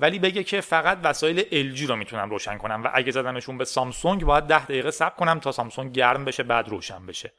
ولی 0.00 0.18
بگه 0.18 0.44
که 0.44 0.60
فقط 0.60 0.98
وسایل 1.02 1.40
LG 1.74 1.80
رو 1.88 1.96
می‌تونم 1.96 2.30
روشن 2.30 2.58
کنم 2.58 2.82
و 2.84 2.90
اگه 2.94 3.12
زدمشون 3.12 3.58
به 3.58 3.64
سامسونگ 3.64 4.24
باید 4.24 4.44
ده 4.44 4.64
دقیقه 4.64 4.90
صبر 4.90 5.14
کنم 5.16 5.40
تا 5.40 5.52
سامسونگ 5.52 5.92
گرم 5.92 6.24
بشه 6.24 6.42
بعد 6.42 6.68
روشن 6.68 7.06
بشه. 7.06 7.32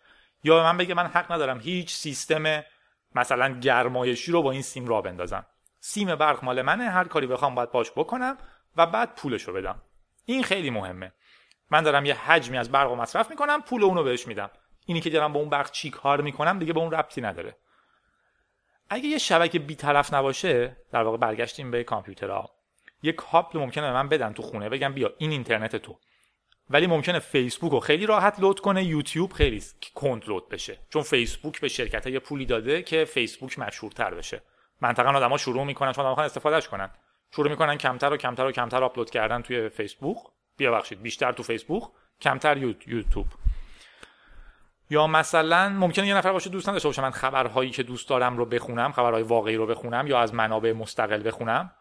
یا 0.43 0.55
به 0.55 0.63
من 0.63 0.77
بگه 0.77 0.93
من 0.93 1.07
حق 1.07 1.31
ندارم 1.31 1.59
هیچ 1.59 1.93
سیستم 1.93 2.63
مثلا 3.15 3.59
گرمایشی 3.59 4.31
رو 4.31 4.41
با 4.41 4.51
این 4.51 4.61
سیم 4.61 4.87
را 4.87 5.01
بندازم. 5.01 5.45
سیم 5.79 6.15
برق 6.15 6.43
مال 6.43 6.61
منه 6.61 6.89
هر 6.89 7.03
کاری 7.03 7.27
بخوام 7.27 7.55
باید 7.55 7.71
باش 7.71 7.91
بکنم 7.91 8.37
و 8.77 8.85
بعد 8.85 9.15
پولش 9.15 9.43
رو 9.43 9.53
بدم. 9.53 9.81
این 10.25 10.43
خیلی 10.43 10.69
مهمه. 10.69 11.11
من 11.71 11.83
دارم 11.83 12.05
یه 12.05 12.31
حجمی 12.31 12.57
از 12.57 12.71
برق 12.71 12.91
مصرف 12.91 13.29
می‌کنم 13.29 13.61
پول 13.61 13.83
اونو 13.83 14.03
بهش 14.03 14.27
میدم. 14.27 14.49
اینی 14.85 15.01
که 15.01 15.09
دارم 15.09 15.33
با 15.33 15.39
اون 15.39 15.49
برق 15.49 15.71
چی 15.71 15.89
کار 15.89 16.21
می‌کنم 16.21 16.59
دیگه 16.59 16.73
به 16.73 16.79
اون 16.79 16.91
ربطی 16.91 17.21
نداره. 17.21 17.55
اگه 18.89 19.05
یه 19.05 19.17
شبکه 19.17 19.59
بیطرف 19.59 20.13
نباشه 20.13 20.77
در 20.91 21.03
واقع 21.03 21.17
برگشتیم 21.17 21.71
به 21.71 21.83
کامپیوترها. 21.83 22.49
یه 23.03 23.11
کابل 23.11 23.59
ممکنه 23.59 23.87
به 23.87 23.93
من 23.93 24.09
بدن 24.09 24.33
تو 24.33 24.43
خونه 24.43 24.69
بگم 24.69 24.93
بیا 24.93 25.13
این 25.17 25.31
اینترنت 25.31 25.75
تو. 25.75 25.97
ولی 26.69 26.87
ممکنه 26.87 27.19
فیسبوک 27.19 27.71
رو 27.71 27.79
خیلی 27.79 28.05
راحت 28.05 28.39
لود 28.39 28.59
کنه 28.59 28.83
یوتیوب 28.83 29.33
خیلی 29.33 29.63
کند 29.95 30.29
لود 30.29 30.49
بشه. 30.49 30.79
چون 30.89 31.01
فیسبوک 31.01 31.61
به 31.61 31.67
شرکت 31.67 32.07
یه 32.07 32.19
پولی 32.19 32.45
داده 32.45 32.83
که 32.83 33.05
فیسبوک 33.05 33.59
مشهورتر 33.59 34.13
بشه. 34.13 34.41
منطقا 34.81 35.09
آدما 35.09 35.37
شروع 35.37 35.63
می‌کنن 35.63 35.91
چون 35.91 36.05
آدما 36.05 36.23
استفادهش 36.23 36.67
کنن. 36.67 36.89
شروع 37.35 37.49
می‌کنن 37.49 37.77
کمتر 37.77 38.13
و 38.13 38.17
کمتر 38.17 38.45
و 38.45 38.51
کمتر 38.51 38.83
آپلود 38.83 39.09
کردن 39.09 39.41
توی 39.41 39.69
فیسبوک. 39.69 40.17
بیا 40.57 40.71
بخشید 40.71 41.01
بیشتر 41.01 41.31
تو 41.31 41.43
فیسبوک 41.43 41.83
کمتر 42.21 42.57
یوتیوب. 42.57 43.27
یا 44.93 45.07
مثلا 45.07 45.69
ممکنه 45.69 46.07
یه 46.07 46.15
نفر 46.15 46.31
باشه 46.31 46.49
دوست 46.49 46.69
نداشته 46.69 46.89
باشه 46.89 47.01
من 47.01 47.09
خبرهایی 47.09 47.69
که 47.69 47.83
دوست 47.83 48.09
دارم 48.09 48.37
رو 48.37 48.45
بخونم 48.45 48.91
خبرهای 48.91 49.23
واقعی 49.23 49.55
رو 49.55 49.65
بخونم 49.65 50.07
یا 50.07 50.19
از 50.19 50.33
منابع 50.33 50.71
مستقل 50.71 51.27
بخونم 51.27 51.71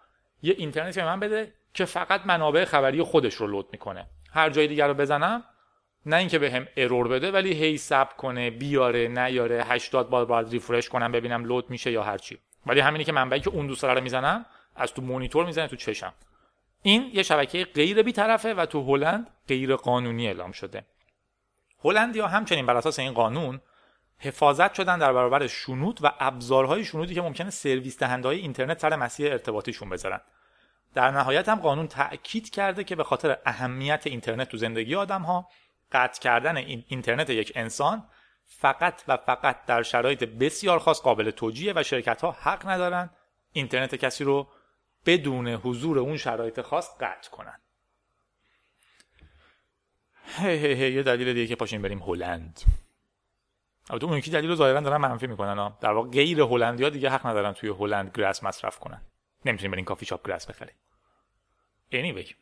یه 0.42 0.54
اینترنتی 0.58 1.00
به 1.00 1.06
من 1.06 1.20
بده 1.20 1.52
که 1.74 1.84
فقط 1.84 2.26
منابع 2.26 2.64
خبری 2.64 3.02
خودش 3.02 3.34
رو 3.34 3.46
لود 3.46 3.68
می‌کنه. 3.72 4.06
هر 4.32 4.50
جای 4.50 4.66
دیگر 4.66 4.88
رو 4.88 4.94
بزنم 4.94 5.44
نه 6.06 6.16
اینکه 6.16 6.38
به 6.38 6.50
هم 6.50 6.66
ارور 6.76 7.08
بده 7.08 7.30
ولی 7.30 7.52
هی 7.52 7.76
سب 7.76 8.16
کنه 8.16 8.50
بیاره 8.50 9.08
نیاره 9.08 9.64
80 9.64 10.10
بار 10.10 10.24
باید 10.24 10.48
ریفرش 10.50 10.88
کنم 10.88 11.12
ببینم 11.12 11.44
لود 11.44 11.70
میشه 11.70 11.90
یا 11.90 12.02
هر 12.02 12.18
چی. 12.18 12.38
ولی 12.66 12.80
همینی 12.80 13.04
که 13.04 13.12
منبعی 13.12 13.40
که 13.40 13.50
اون 13.50 13.66
دوست 13.66 13.84
رو 13.84 14.00
می‌زنم 14.00 14.46
از 14.76 14.94
تو 14.94 15.02
مونیتور 15.02 15.46
می‌زنه 15.46 15.68
تو 15.68 15.76
چشم. 15.76 16.12
این 16.82 17.10
یه 17.12 17.22
شبکه 17.22 17.64
غیر 17.64 18.02
بیطرفه 18.02 18.54
و 18.54 18.66
تو 18.66 18.84
هلند 18.84 19.30
غیر 19.48 19.76
قانونی 19.76 20.26
اعلام 20.26 20.52
شده. 20.52 20.84
هلندیا 21.84 22.26
همچنین 22.26 22.66
بر 22.66 22.76
اساس 22.76 22.98
این 22.98 23.12
قانون 23.12 23.60
حفاظت 24.18 24.74
شدن 24.74 24.98
در 24.98 25.12
برابر 25.12 25.46
شنود 25.46 25.98
و 26.02 26.12
ابزارهای 26.20 26.84
شنودی 26.84 27.14
که 27.14 27.22
ممکنه 27.22 27.50
سرویس 27.50 27.98
دهنده 27.98 28.28
های 28.28 28.38
اینترنت 28.38 28.80
سر 28.80 28.96
مسیر 28.96 29.32
ارتباطیشون 29.32 29.88
بذارن. 29.88 30.20
در 30.94 31.10
نهایت 31.10 31.48
هم 31.48 31.60
قانون 31.60 31.88
تاکید 31.88 32.50
کرده 32.50 32.84
که 32.84 32.96
به 32.96 33.04
خاطر 33.04 33.38
اهمیت 33.46 34.02
اینترنت 34.06 34.48
تو 34.48 34.56
زندگی 34.56 34.94
آدم 34.94 35.22
ها 35.22 35.48
قطع 35.92 36.20
کردن 36.20 36.56
این 36.56 36.84
اینترنت 36.88 37.30
یک 37.30 37.52
انسان 37.54 38.08
فقط 38.44 39.02
و 39.08 39.16
فقط 39.16 39.64
در 39.66 39.82
شرایط 39.82 40.24
بسیار 40.24 40.78
خاص 40.78 41.00
قابل 41.00 41.30
توجیه 41.30 41.72
و 41.76 41.82
شرکت 41.82 42.20
ها 42.20 42.30
حق 42.30 42.68
ندارن 42.68 43.10
اینترنت 43.52 43.94
کسی 43.94 44.24
رو 44.24 44.48
بدون 45.06 45.48
حضور 45.48 45.98
اون 45.98 46.16
شرایط 46.16 46.60
خاص 46.60 46.96
قطع 47.00 47.30
کنن. 47.30 47.58
هی 50.38 50.74
هی 50.74 50.92
یه 50.92 51.02
دلیل 51.02 51.32
دیگه 51.32 51.46
که 51.46 51.56
پاشیم 51.56 51.82
بریم 51.82 51.98
هلند. 51.98 52.60
البته 53.90 54.06
اون 54.06 54.18
یکی 54.18 54.30
دلیل 54.30 54.50
رو 54.50 54.56
ظاهرا 54.56 54.80
دارن 54.80 54.96
منفی 54.96 55.26
می‌کنن 55.26 55.58
ها 55.58 55.78
در 55.80 55.92
واقع 55.92 56.10
غیر 56.10 56.40
هلندیا 56.40 56.88
دیگه 56.88 57.10
حق 57.10 57.26
ندارن 57.26 57.52
توی 57.52 57.68
هلند 57.68 58.10
گراس 58.14 58.44
مصرف 58.44 58.78
کنن. 58.78 59.02
نمی‌تونیم 59.44 59.70
بریم 59.70 59.84
کافی 59.84 60.06
شاپ 60.06 60.28
گراس 60.28 60.46
بخریم. 60.46 60.74
Anyway. 61.92 62.34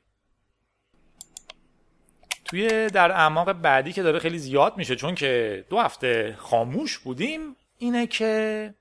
توی 2.44 2.88
در 2.88 3.12
اعماق 3.12 3.52
بعدی 3.52 3.92
که 3.92 4.02
داره 4.02 4.18
خیلی 4.18 4.38
زیاد 4.38 4.76
میشه 4.76 4.96
چون 4.96 5.14
که 5.14 5.64
دو 5.70 5.78
هفته 5.78 6.36
خاموش 6.38 6.98
بودیم 6.98 7.56
اینه 7.78 8.06
که 8.06 8.74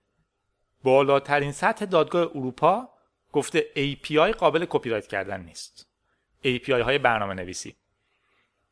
بالاترین 0.83 1.51
سطح 1.51 1.85
دادگاه 1.85 2.21
اروپا 2.21 2.89
گفته 3.31 3.65
API 3.75 4.35
قابل 4.37 4.65
کپی 4.69 4.89
رایت 4.89 5.07
کردن 5.07 5.41
نیست. 5.41 5.87
API 6.45 6.69
های 6.69 6.97
برنامه 6.97 7.33
نویسی 7.33 7.75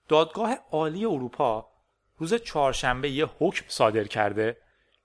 دادگاه 0.08 0.58
عالی 0.72 1.06
اروپا 1.06 1.70
روز 2.18 2.34
چهارشنبه 2.34 3.10
یه 3.10 3.26
حکم 3.40 3.66
صادر 3.68 4.04
کرده 4.04 4.58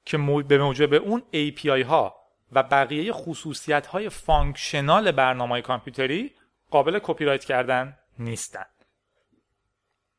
که 0.04 0.18
به 0.18 0.58
موجب 0.58 0.94
اون 0.94 1.22
API 1.32 1.84
ها 1.86 2.16
و 2.52 2.62
بقیه 2.62 3.12
خصوصیت 3.12 3.86
های 3.86 4.08
functional 4.08 5.12
برنامه 5.12 5.60
کامپیوتری 5.60 6.32
قابل 6.70 6.98
کپی 7.02 7.24
رایت 7.24 7.44
کردن 7.44 7.98
نیستن. 8.18 8.64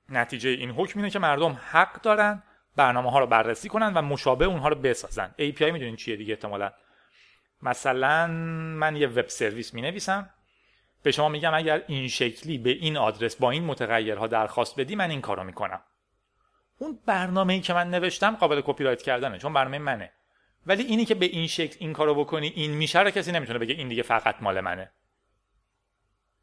نتیجه 0.10 0.50
این 0.50 0.72
حکم 0.72 1.00
اینه 1.00 1.10
که 1.10 1.20
مردم 1.20 1.60
حق 1.72 2.02
دارن 2.02 2.44
برنامه 2.76 3.12
ها 3.12 3.20
رو 3.20 3.28
بررسی 3.28 3.70
کنن 3.70 3.94
و 3.94 4.02
مشابه 4.02 4.46
اونها 4.46 4.68
رو 4.68 4.76
بسازن. 4.76 5.36
API 5.40 5.62
می‌دونین 5.62 5.96
چیه 5.96 6.16
دیگه 6.16 6.34
احتمالا. 6.34 6.72
مثلا 7.62 8.28
من 8.78 8.96
یه 8.96 9.08
web 9.08 9.28
service 9.28 9.74
می 9.74 9.82
نویسم. 9.82 10.30
به 11.04 11.12
شما 11.12 11.30
میگم 11.30 11.54
اگر 11.54 11.84
این 11.88 12.08
شکلی 12.08 12.58
به 12.58 12.70
این 12.70 12.98
آدرس 12.98 13.36
با 13.36 13.52
این 13.52 13.64
متغیرها 13.64 14.28
درخواست 14.28 14.80
بدی 14.80 14.96
من 14.96 15.10
این 15.10 15.22
کارو 15.22 15.44
می‌کنم. 15.44 15.82
اون 16.78 17.00
برنامه 17.06 17.54
ای 17.54 17.62
که 17.62 17.74
من 17.74 17.90
نوشتم 17.90 18.36
قابل 18.36 18.62
کپی 18.66 18.84
رایت 18.84 19.02
کردنه 19.02 19.38
چون 19.38 19.54
برنامه 19.54 19.78
منه. 19.78 20.12
ولی 20.68 20.84
اینی 20.84 21.06
که 21.06 21.16
به 21.16 21.26
این 21.26 21.48
شکل 21.48 21.78
این 21.80 21.94
کارو 21.94 22.16
بکنی 22.16 22.48
این 22.56 22.72
میشه 22.72 23.00
رو 23.00 23.10
کسی 23.10 23.32
نمی‌تونه 23.32 23.60
بگه 23.60 23.74
این 23.74 23.88
دیگه 23.88 24.04
فقط 24.04 24.36
مال 24.42 24.62
منه. 24.62 24.92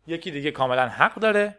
یکی 0.06 0.30
دیگه 0.30 0.50
کاملا 0.50 0.88
حق 0.88 1.14
داره 1.14 1.58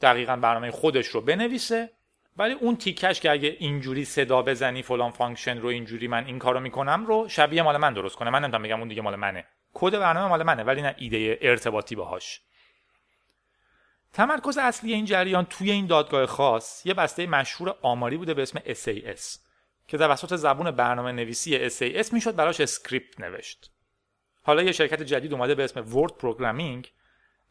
دقیقا 0.00 0.36
برنامه 0.36 0.70
خودش 0.70 1.06
رو 1.06 1.20
بنویسه 1.20 1.90
ولی 2.36 2.54
اون 2.54 2.76
تیکش 2.76 3.20
که 3.20 3.30
اگه 3.30 3.56
اینجوری 3.58 4.04
صدا 4.04 4.42
بزنی 4.42 4.82
فلان 4.82 5.10
function 5.10 5.58
رو 5.58 5.68
اینجوری 5.68 6.08
من 6.08 6.26
این 6.26 6.38
کارو 6.38 6.60
می‌کنم 6.60 7.06
رو 7.06 7.28
شبیه 7.28 7.62
مال 7.62 7.76
من 7.76 7.92
درست 7.92 8.16
کنه. 8.16 8.30
من 8.30 8.40
نمی‌تونم 8.42 8.62
بگم 8.62 8.78
اون 8.78 8.88
دیگه 8.88 9.02
مال 9.02 9.16
منه. 9.16 9.44
کد 9.74 9.92
برنامه 9.92 10.28
مال 10.28 10.42
منه 10.42 10.62
ولی 10.62 10.82
نه 10.82 10.94
ایده 10.98 11.38
ارتباطی 11.42 11.94
باهاش. 11.94 12.40
تمرکز 14.12 14.58
اصلی 14.58 14.94
این 14.94 15.04
جریان 15.04 15.44
توی 15.44 15.70
این 15.70 15.86
دادگاه 15.86 16.26
خاص 16.26 16.86
یه 16.86 16.94
بسته 16.94 17.26
مشهور 17.26 17.74
آماری 17.82 18.16
بوده 18.16 18.34
به 18.34 18.42
اسم 18.42 18.58
SAS 18.58 19.38
که 19.88 19.96
توسط 19.96 20.36
زبون 20.36 20.70
برنامه 20.70 21.12
نویسی 21.12 21.70
SAS 21.70 22.12
می‌شد 22.12 22.36
براش 22.36 22.60
script 22.60 23.20
نوشت. 23.20 23.70
حالا 24.42 24.62
یه 24.62 24.72
شرکت 24.72 25.02
جدید 25.02 25.32
اومده 25.32 25.54
به 25.54 25.64
اسم 25.64 25.96
World 25.96 26.12
Programming 26.12 26.92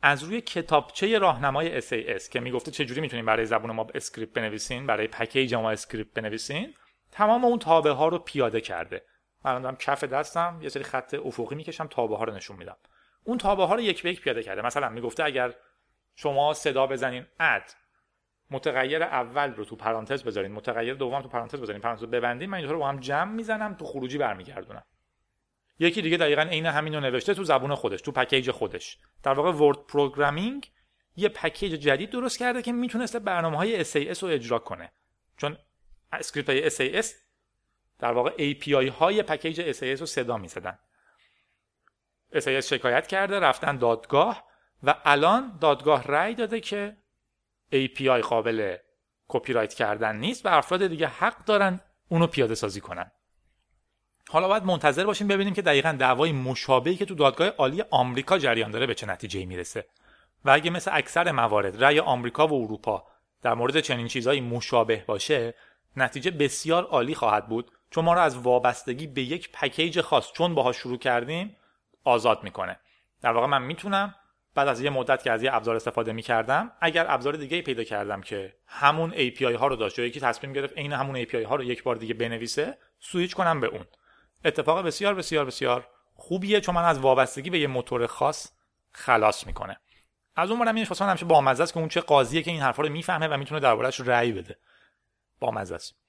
از 0.02 0.24
روی 0.24 0.42
کتابچه 0.42 1.20
راهنمای 1.20 1.82
SAS 1.82 2.30
که 2.30 2.40
می‌گفته 2.40 2.72
چجوری 2.72 3.02
می‌تونیم 3.02 3.26
برای 3.26 3.46
زبون 3.46 3.72
ما 3.72 3.88
script 3.96 4.34
بنویسین 4.34 4.88
برای 4.88 5.08
پکیج 5.08 5.54
ما 5.54 5.72
script 5.72 6.14
بنویسین 6.14 6.74
تمام 7.12 7.46
اون 7.46 7.60
تابع 7.60 7.92
ها 7.92 8.08
رو 8.08 8.20
پیاده 8.20 8.62
کرده. 8.62 9.02
من 9.46 9.62
دارم 9.62 9.76
کف 9.76 10.04
دستم 10.04 10.60
یه 10.62 10.70
سری 10.70 10.84
خط 10.84 11.14
افقی 11.14 11.56
می‌کشم 11.56 11.88
تابع 11.88 12.18
ها 12.18 12.24
رو 12.24 12.34
نشون 12.34 12.58
میدم. 12.58 12.78
اون 13.24 13.38
تابع 13.38 13.66
ها 13.66 13.76
رو 13.76 13.82
یک 13.82 14.04
به 14.04 14.12
یک 14.12 14.22
پیاده 14.22 14.44
کرده. 14.44 14.62
مثلا 14.62 14.90
می‌گفته 14.90 15.24
اگر 15.24 15.54
شما 16.16 16.54
صدا 16.54 16.88
بزنین 16.88 17.26
add 17.40 17.64
متغیر 18.52 19.04
اول 19.04 19.54
رو 19.54 19.66
تو 19.66 19.76
پرانتز 19.76 20.24
بذارین 20.24 20.52
متغیر 20.52 20.94
دوم 20.94 21.22
تو 21.22 21.30
پرانتز 21.30 21.62
بذارین 21.62 21.82
پرانتز 21.82 22.04
ببندین 22.04 22.50
من 22.50 22.58
این 22.58 22.64
دو 22.64 22.70
تا 22.70 22.74
رو 22.74 22.80
با 22.80 22.88
هم 22.88 23.00
جمع 23.00 23.32
می‌زنم 23.32 23.74
تو 23.74 23.86
خروجی 23.86 24.18
برمیگردونم. 24.18 24.84
یکی 25.80 26.02
دیگه 26.02 26.18
دقیقا 26.18 26.42
عین 26.42 26.66
همین 26.66 26.96
رو 26.96 27.00
نوشته 27.00 27.34
تو 27.34 27.44
زبون 27.44 27.76
خودش 27.76 28.02
تو 28.02 28.12
پکیج 28.12 28.52
خودش. 28.52 28.98
در 29.24 29.34
واقع 29.34 29.52
World 29.52 29.78
Programming 29.88 30.72
یه 31.16 31.30
پکیج 31.30 31.72
جدید 31.72 32.10
درست 32.10 32.40
کرده 32.40 32.62
که 32.62 32.72
می‌تونسته 32.72 33.20
برنامه 33.20 33.58
های 33.58 33.86
SAS 33.86 34.20
رو 34.20 34.30
اجرا 34.30 34.60
کنه. 34.60 34.92
چون 35.38 35.58
script 36.12 36.50
های 36.50 36.70
SAS 36.70 37.08
در 38.04 38.12
واقع 38.12 38.54
API 38.54 38.90
های 38.90 39.24
پکیج 39.24 39.72
SAS 39.72 40.00
رو 40.00 40.06
صدا 40.06 40.38
می‌زدن. 40.38 40.80
SAS 42.36 42.48
شکایت 42.48 43.08
کرده 43.08 43.40
رفتن 43.40 43.78
دادگاه 43.78 44.44
و 44.84 44.96
الان 45.06 45.58
دادگاه 45.62 46.04
رأی 46.04 46.36
داده 46.36 46.60
که 46.60 46.98
API 47.74 48.08
قابل 48.08 48.78
کپی 49.28 49.54
رایت 49.54 49.74
کردن 49.74 50.16
نیست 50.16 50.46
و 50.46 50.50
افراد 50.50 50.88
دیگه 50.88 51.08
حق 51.08 51.46
دارن 51.46 51.80
اونو 52.10 52.28
پیاده 52.28 52.56
سازی 52.56 52.82
کنن. 52.82 53.12
حالا 54.30 54.48
باید 54.48 54.64
منتظر 54.64 55.06
باشیم 55.06 55.28
ببینیم 55.28 55.54
که 55.54 55.62
دقیقا 55.62 55.92
دعوای 56.00 56.32
مشابهی 56.32 56.96
که 56.96 57.06
تو 57.06 57.16
دادگاه 57.16 57.48
عالی 57.48 57.84
آمریکا 57.90 58.38
جریان 58.38 58.72
داره 58.72 58.86
به 58.86 58.96
چه 58.96 59.08
نتیجه 59.08 59.46
می‌رسه. 59.46 59.86
و 60.46 60.50
اگه 60.50 60.70
مثل 60.70 60.92
اکثر 60.94 61.32
موارد 61.32 61.84
رأی 61.84 62.00
آمریکا 62.00 62.48
و 62.48 62.64
اروپا 62.64 63.08
در 63.42 63.54
مورد 63.54 63.80
چنین 63.80 64.08
چیزهایی 64.08 64.42
مشابه 64.42 65.04
باشه 65.08 65.54
نتیجه 65.98 66.32
بسیار 66.32 66.84
عالی 66.84 67.16
خواهد 67.16 67.48
بود. 67.48 67.72
چون 67.94 68.06
ما 68.06 68.14
رو 68.14 68.20
از 68.20 68.38
وابستگی 68.38 69.08
به 69.08 69.22
یک 69.22 69.52
پکیج 69.52 70.02
خاص 70.02 70.32
چون 70.32 70.56
باها 70.56 70.72
شروع 70.72 70.98
کردیم 70.98 71.56
آزاد 72.04 72.44
می‌کنه. 72.44 72.80
در 73.22 73.32
واقع 73.32 73.48
من 73.48 73.62
می‌تونم 73.62 74.16
بعد 74.56 74.68
از 74.68 74.82
یه 74.82 74.90
مدت 74.90 75.24
که 75.24 75.32
از 75.32 75.44
یه 75.44 75.56
ابزار 75.56 75.76
استفاده 75.76 76.14
می‌کردم 76.14 76.72
اگر 76.82 77.06
ابزار 77.10 77.36
دیگه 77.36 77.62
پیدا 77.62 77.84
کردم 77.84 78.22
که 78.22 78.54
همون 78.68 79.12
API 79.12 79.42
ها 79.42 79.68
رو 79.68 79.76
داشت 79.76 80.00
یا 80.00 80.06
یکی 80.06 80.20
تصمیم 80.20 80.54
گرفت 80.54 80.78
عین 80.78 80.94
همون 80.94 81.26
API 81.26 81.36
ها 81.36 81.56
رو 81.56 81.64
یک 81.64 81.84
بار 81.84 81.96
دیگه 81.96 82.14
بنویسه 82.14 82.78
سویچ 83.00 83.36
کنم 83.36 83.60
به 83.60 83.68
اون. 83.68 83.86
اتفاق 84.46 84.86
بسیار 84.86 85.14
بسیار 85.14 85.46
بسیار 85.46 85.88
خوبیه 86.16 86.62
چون 86.62 86.76
منو 86.76 86.84
از 86.84 87.00
وابستگی 87.00 87.50
به 87.50 87.60
یه 87.60 87.68
موتور 87.68 88.08
خاص 88.08 88.52
خلاص 88.92 89.48
می‌کنه. 89.48 89.80
از 90.36 90.52
اون 90.52 90.60
ورم 90.60 90.76
این 90.76 90.86
واسم 90.90 91.06
همیشه 91.06 91.26
بامزه 91.26 91.64
است 91.64 91.74
که 91.74 91.80
اون 91.80 91.90
چه 91.90 92.02
قاضیه 92.02 92.42
که 92.42 92.52
این 92.52 92.62
حرفا 92.62 92.84
رو 92.84 92.90
می‌فهمه 92.90 93.28
و 93.28 93.38
می‌تونه 93.38 93.60
دربارهش 93.60 94.00
رأی 94.00 94.32
بده. 94.32 94.58
بامزه 95.40 95.76
است. 95.76 96.03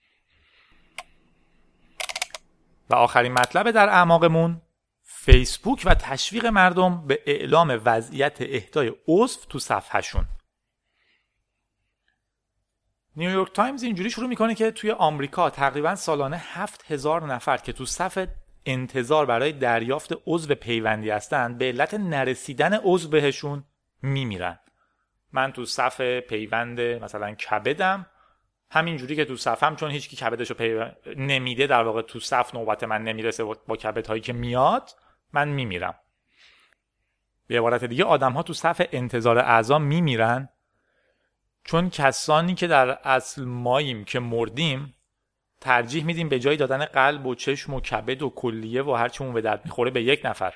و 2.91 2.95
آخرین 2.95 3.33
مطلب 3.33 3.71
در 3.71 3.89
اعماقمون 3.89 4.63
فیسبوک 5.03 5.83
و 5.85 5.95
تشویق 5.95 6.47
مردم 6.47 7.07
به 7.07 7.23
اعلام 7.27 7.81
وضعیت 7.85 8.37
اهدای 8.41 8.93
عضو 9.09 9.41
تو 9.49 9.59
صفحهشون. 9.59 10.25
نیویورک 13.17 13.53
تایمز 13.53 13.83
اینجوری 13.83 14.11
شروع 14.11 14.29
می‌کنه 14.29 14.55
که 14.55 14.71
توی 14.71 14.91
آمریکا 14.91 15.51
تقریبا 15.51 15.95
سالانه 15.95 16.37
هفت 16.37 16.93
هزار 16.93 17.27
نفر 17.35 17.57
که 17.57 17.73
تو 17.73 17.87
صف 17.87 18.27
انتظار 18.67 19.27
برای 19.27 19.53
دریافت 19.53 20.13
عضو 20.27 20.55
پیوندی 20.55 21.11
هستن 21.11 21.59
به 21.59 21.65
علت 21.65 21.95
نرسیدن 21.95 22.75
عضو 22.75 23.09
بهشون 23.09 23.65
میمیرن. 24.03 24.59
من 25.33 25.53
تو 25.53 25.65
صف 25.65 26.01
پیوند 26.01 26.81
مثلا 26.81 27.35
کبدم 27.35 28.07
همینجوری 28.71 29.17
که 29.17 29.25
تو 29.25 29.37
صفم 29.37 29.77
چون 29.77 29.91
هیچکی 29.91 30.17
کبدشو 30.17 30.55
پی... 30.55 30.81
نمیده 31.17 31.67
در 31.67 31.83
واقع 31.83 32.03
تو 32.03 32.21
صف 32.21 32.55
نوبت 32.55 32.85
من 32.85 33.05
نمی‌رسه 33.05 33.45
با 33.45 33.77
کبد 33.77 34.07
هایی 34.07 34.21
که 34.21 34.33
میاد 34.33 34.91
من 35.33 35.49
میمیرم. 35.49 35.95
به 37.47 37.59
عبارت 37.59 37.85
دیگه 37.85 38.05
آدم 38.05 38.33
ها 38.33 38.43
تو 38.43 38.53
صف 38.53 38.87
انتظار 38.93 39.39
اعضا 39.39 39.79
میمیرن 39.79 40.49
چون 41.65 41.91
کسانی 41.91 42.55
که 42.55 42.67
در 42.67 42.91
اصل 42.91 43.45
ماییم 43.45 44.05
که 44.05 44.21
مردیم 44.21 44.95
ترجیح 45.61 46.05
میدیم 46.05 46.29
به 46.29 46.39
جای 46.39 46.57
دادن 46.57 46.85
قلب 46.85 47.27
و 47.27 47.35
چشم 47.35 47.75
و 47.75 47.81
کبد 47.81 48.23
و 48.23 48.31
کلیه 48.31 48.83
و 48.83 48.93
هر 48.93 49.09
چون 49.09 49.33
به 49.33 49.41
درد 49.41 49.65
می‌خوره 49.65 49.91
به 49.91 50.03
یک 50.03 50.21
نفر 50.25 50.55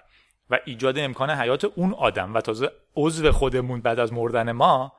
و 0.51 0.59
ایجاد 0.65 0.99
امکان 0.99 1.31
حیات 1.31 1.65
اون 1.65 1.95
آدم 1.95 2.35
و 2.35 2.41
تازه 2.41 2.71
عضو 2.97 3.33
خودمون 3.33 3.81
بعد 3.81 3.99
از 3.99 4.13
مردن 4.13 4.53
ما 4.53 4.93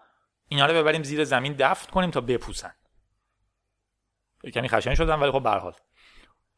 اینا 0.48 0.66
رو 0.66 0.74
ببریم 0.74 1.04
زیر 1.04 1.24
زمین 1.24 1.56
دفن 1.60 1.92
کنیم 1.92 2.12
تا 2.12 2.22
بپوسن. 2.22 2.72
یعنی 4.44 4.68
خشن 4.68 4.96
شدن 4.96 5.20
ولی 5.20 5.32
خب 5.32 5.44
به 5.44 5.74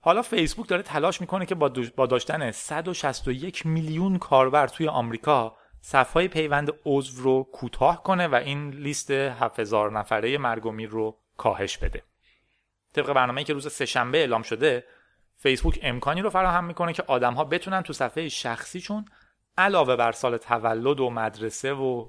حالا 0.04 0.22
فیسبوک 0.22 0.68
داره 0.68 0.82
تلاش 0.82 1.22
می‌کنه 1.22 1.46
که 1.46 1.56
با 1.96 2.06
داشتن 2.06 2.52
161 2.52 3.66
میلیون 3.66 4.18
کاربر 4.18 4.68
توی 4.68 4.88
آمریکا 4.88 5.58
صفهای 5.82 6.28
پیوند 6.28 6.72
عضو 6.86 7.24
رو 7.24 7.44
کوتاه 7.54 8.04
کنه 8.04 8.28
و 8.28 8.36
این 8.36 8.70
لیست 8.70 9.12
7000 9.12 9.92
نفره 9.92 10.38
مرگ 10.38 10.66
و 10.66 10.72
میر 10.72 10.90
رو 10.90 11.18
کاهش 11.38 11.78
بده. 11.78 12.04
طبق 12.94 13.14
برنامه‌ای 13.14 13.46
که 13.46 13.54
روز 13.54 13.72
سهشنبه 13.72 14.18
اعلام 14.18 14.42
شده 14.42 14.84
فیسبوک 15.38 15.80
امکانی 15.82 16.22
رو 16.22 16.30
فراهم 16.30 16.64
می‌کنه 16.64 16.94
که 16.94 17.04
آدمها 17.08 17.44
بتونن 17.44 17.82
تو 17.82 17.94
صفحه 17.94 18.30
شخصیشون 18.30 19.06
علاوه 19.58 19.96
بر 19.96 20.12
سال 20.12 20.38
تولد 20.38 21.00
و 21.00 21.10
مدرسه 21.10 21.74
و 21.74 22.06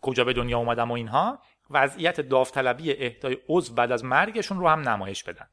کجا 0.00 0.24
به 0.24 0.32
دنیا 0.32 0.58
اومدم 0.58 0.90
و 0.90 0.94
اینها 0.94 1.38
وضعیت 1.70 2.20
داوطلبی 2.20 3.04
اهدای 3.04 3.38
عضو 3.48 3.74
بعد 3.74 3.92
از 3.92 4.04
مرگشون 4.04 4.60
رو 4.60 4.68
هم 4.68 4.88
نمایش 4.88 5.24
بدن. 5.24 5.46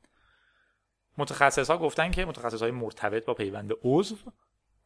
متخصص 1.18 1.70
ها 1.70 1.78
گفتن 1.78 2.12
که 2.12 2.26
متخصص 2.26 2.62
های 2.62 2.72
مرتبط 2.72 3.26
با 3.26 3.34
پیوند 3.34 3.72
عضو 3.84 4.16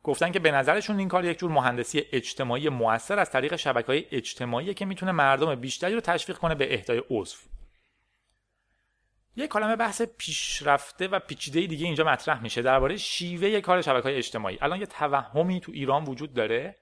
گفتن 0.03 0.31
که 0.31 0.39
به 0.39 0.51
نظرشون 0.51 0.99
این 0.99 1.07
کار 1.07 1.25
یک 1.25 1.39
جور 1.39 1.51
مهندسی 1.51 2.03
اجتماعی 2.11 2.69
موثر 2.69 3.19
از 3.19 3.31
طریق 3.31 3.55
شبکه 3.55 3.87
های 3.87 4.05
اجتماعی 4.11 4.73
که 4.73 4.85
می‌تونه 4.85 5.11
مردم 5.11 5.55
بیشتری 5.55 5.93
رو 5.93 6.01
تشویق 6.01 6.37
کنه 6.37 6.55
به 6.55 6.73
اهدای 6.73 7.03
عضو. 7.09 7.37
یک 9.35 9.49
کلمه 9.49 9.75
بحث 9.75 10.01
پیشرفته 10.01 11.07
و 11.07 11.19
پیچیده 11.19 11.67
دیگه 11.67 11.85
اینجا 11.85 12.03
مطرح 12.03 12.41
میشه 12.41 12.61
درباره 12.61 12.97
شیوه 12.97 13.61
کار 13.61 13.81
شبکه 13.81 14.03
های 14.03 14.17
اجتماعی. 14.17 14.57
الان 14.61 14.79
یه 14.79 14.85
توهمی 14.85 15.59
تو 15.59 15.71
ایران 15.71 16.05
وجود 16.05 16.33
داره. 16.33 16.75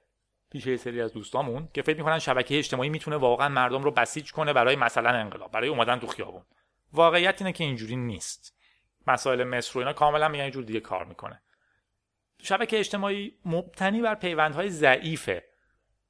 پیش 0.53 0.65
یه 0.65 0.77
سری 0.77 1.01
از 1.01 1.13
دوستامون 1.13 1.69
که 1.73 1.81
فکر 1.81 1.97
می‌کنن 1.97 2.19
شبکه 2.19 2.57
اجتماعی 2.57 2.89
می‌تونه 2.89 3.17
واقعا 3.17 3.49
مردم 3.49 3.83
رو 3.83 3.91
بسیج 3.91 4.31
کنه 4.31 4.53
برای 4.53 4.75
مثلا 4.75 5.09
انقلاب 5.09 5.51
برای 5.51 5.69
اومدن 5.69 5.99
تو 5.99 6.07
خیابون. 6.07 6.43
واقعیت 6.93 7.41
اینه 7.41 7.53
که 7.53 7.63
اینجوری 7.63 7.95
نیست. 7.95 8.55
مسائل 9.07 9.43
مصر 9.43 9.77
و 9.77 9.79
اینا 9.79 9.93
کاملا 9.93 10.27
میگن 10.27 10.49
جور 10.49 10.63
دیگه 10.63 10.79
کار 10.79 11.05
می‌کنه. 11.05 11.41
شبکه 12.41 12.79
اجتماعی 12.79 13.37
مبتنی 13.45 14.01
بر 14.01 14.15
پیوندهای 14.15 14.69
ضعیفه. 14.69 15.43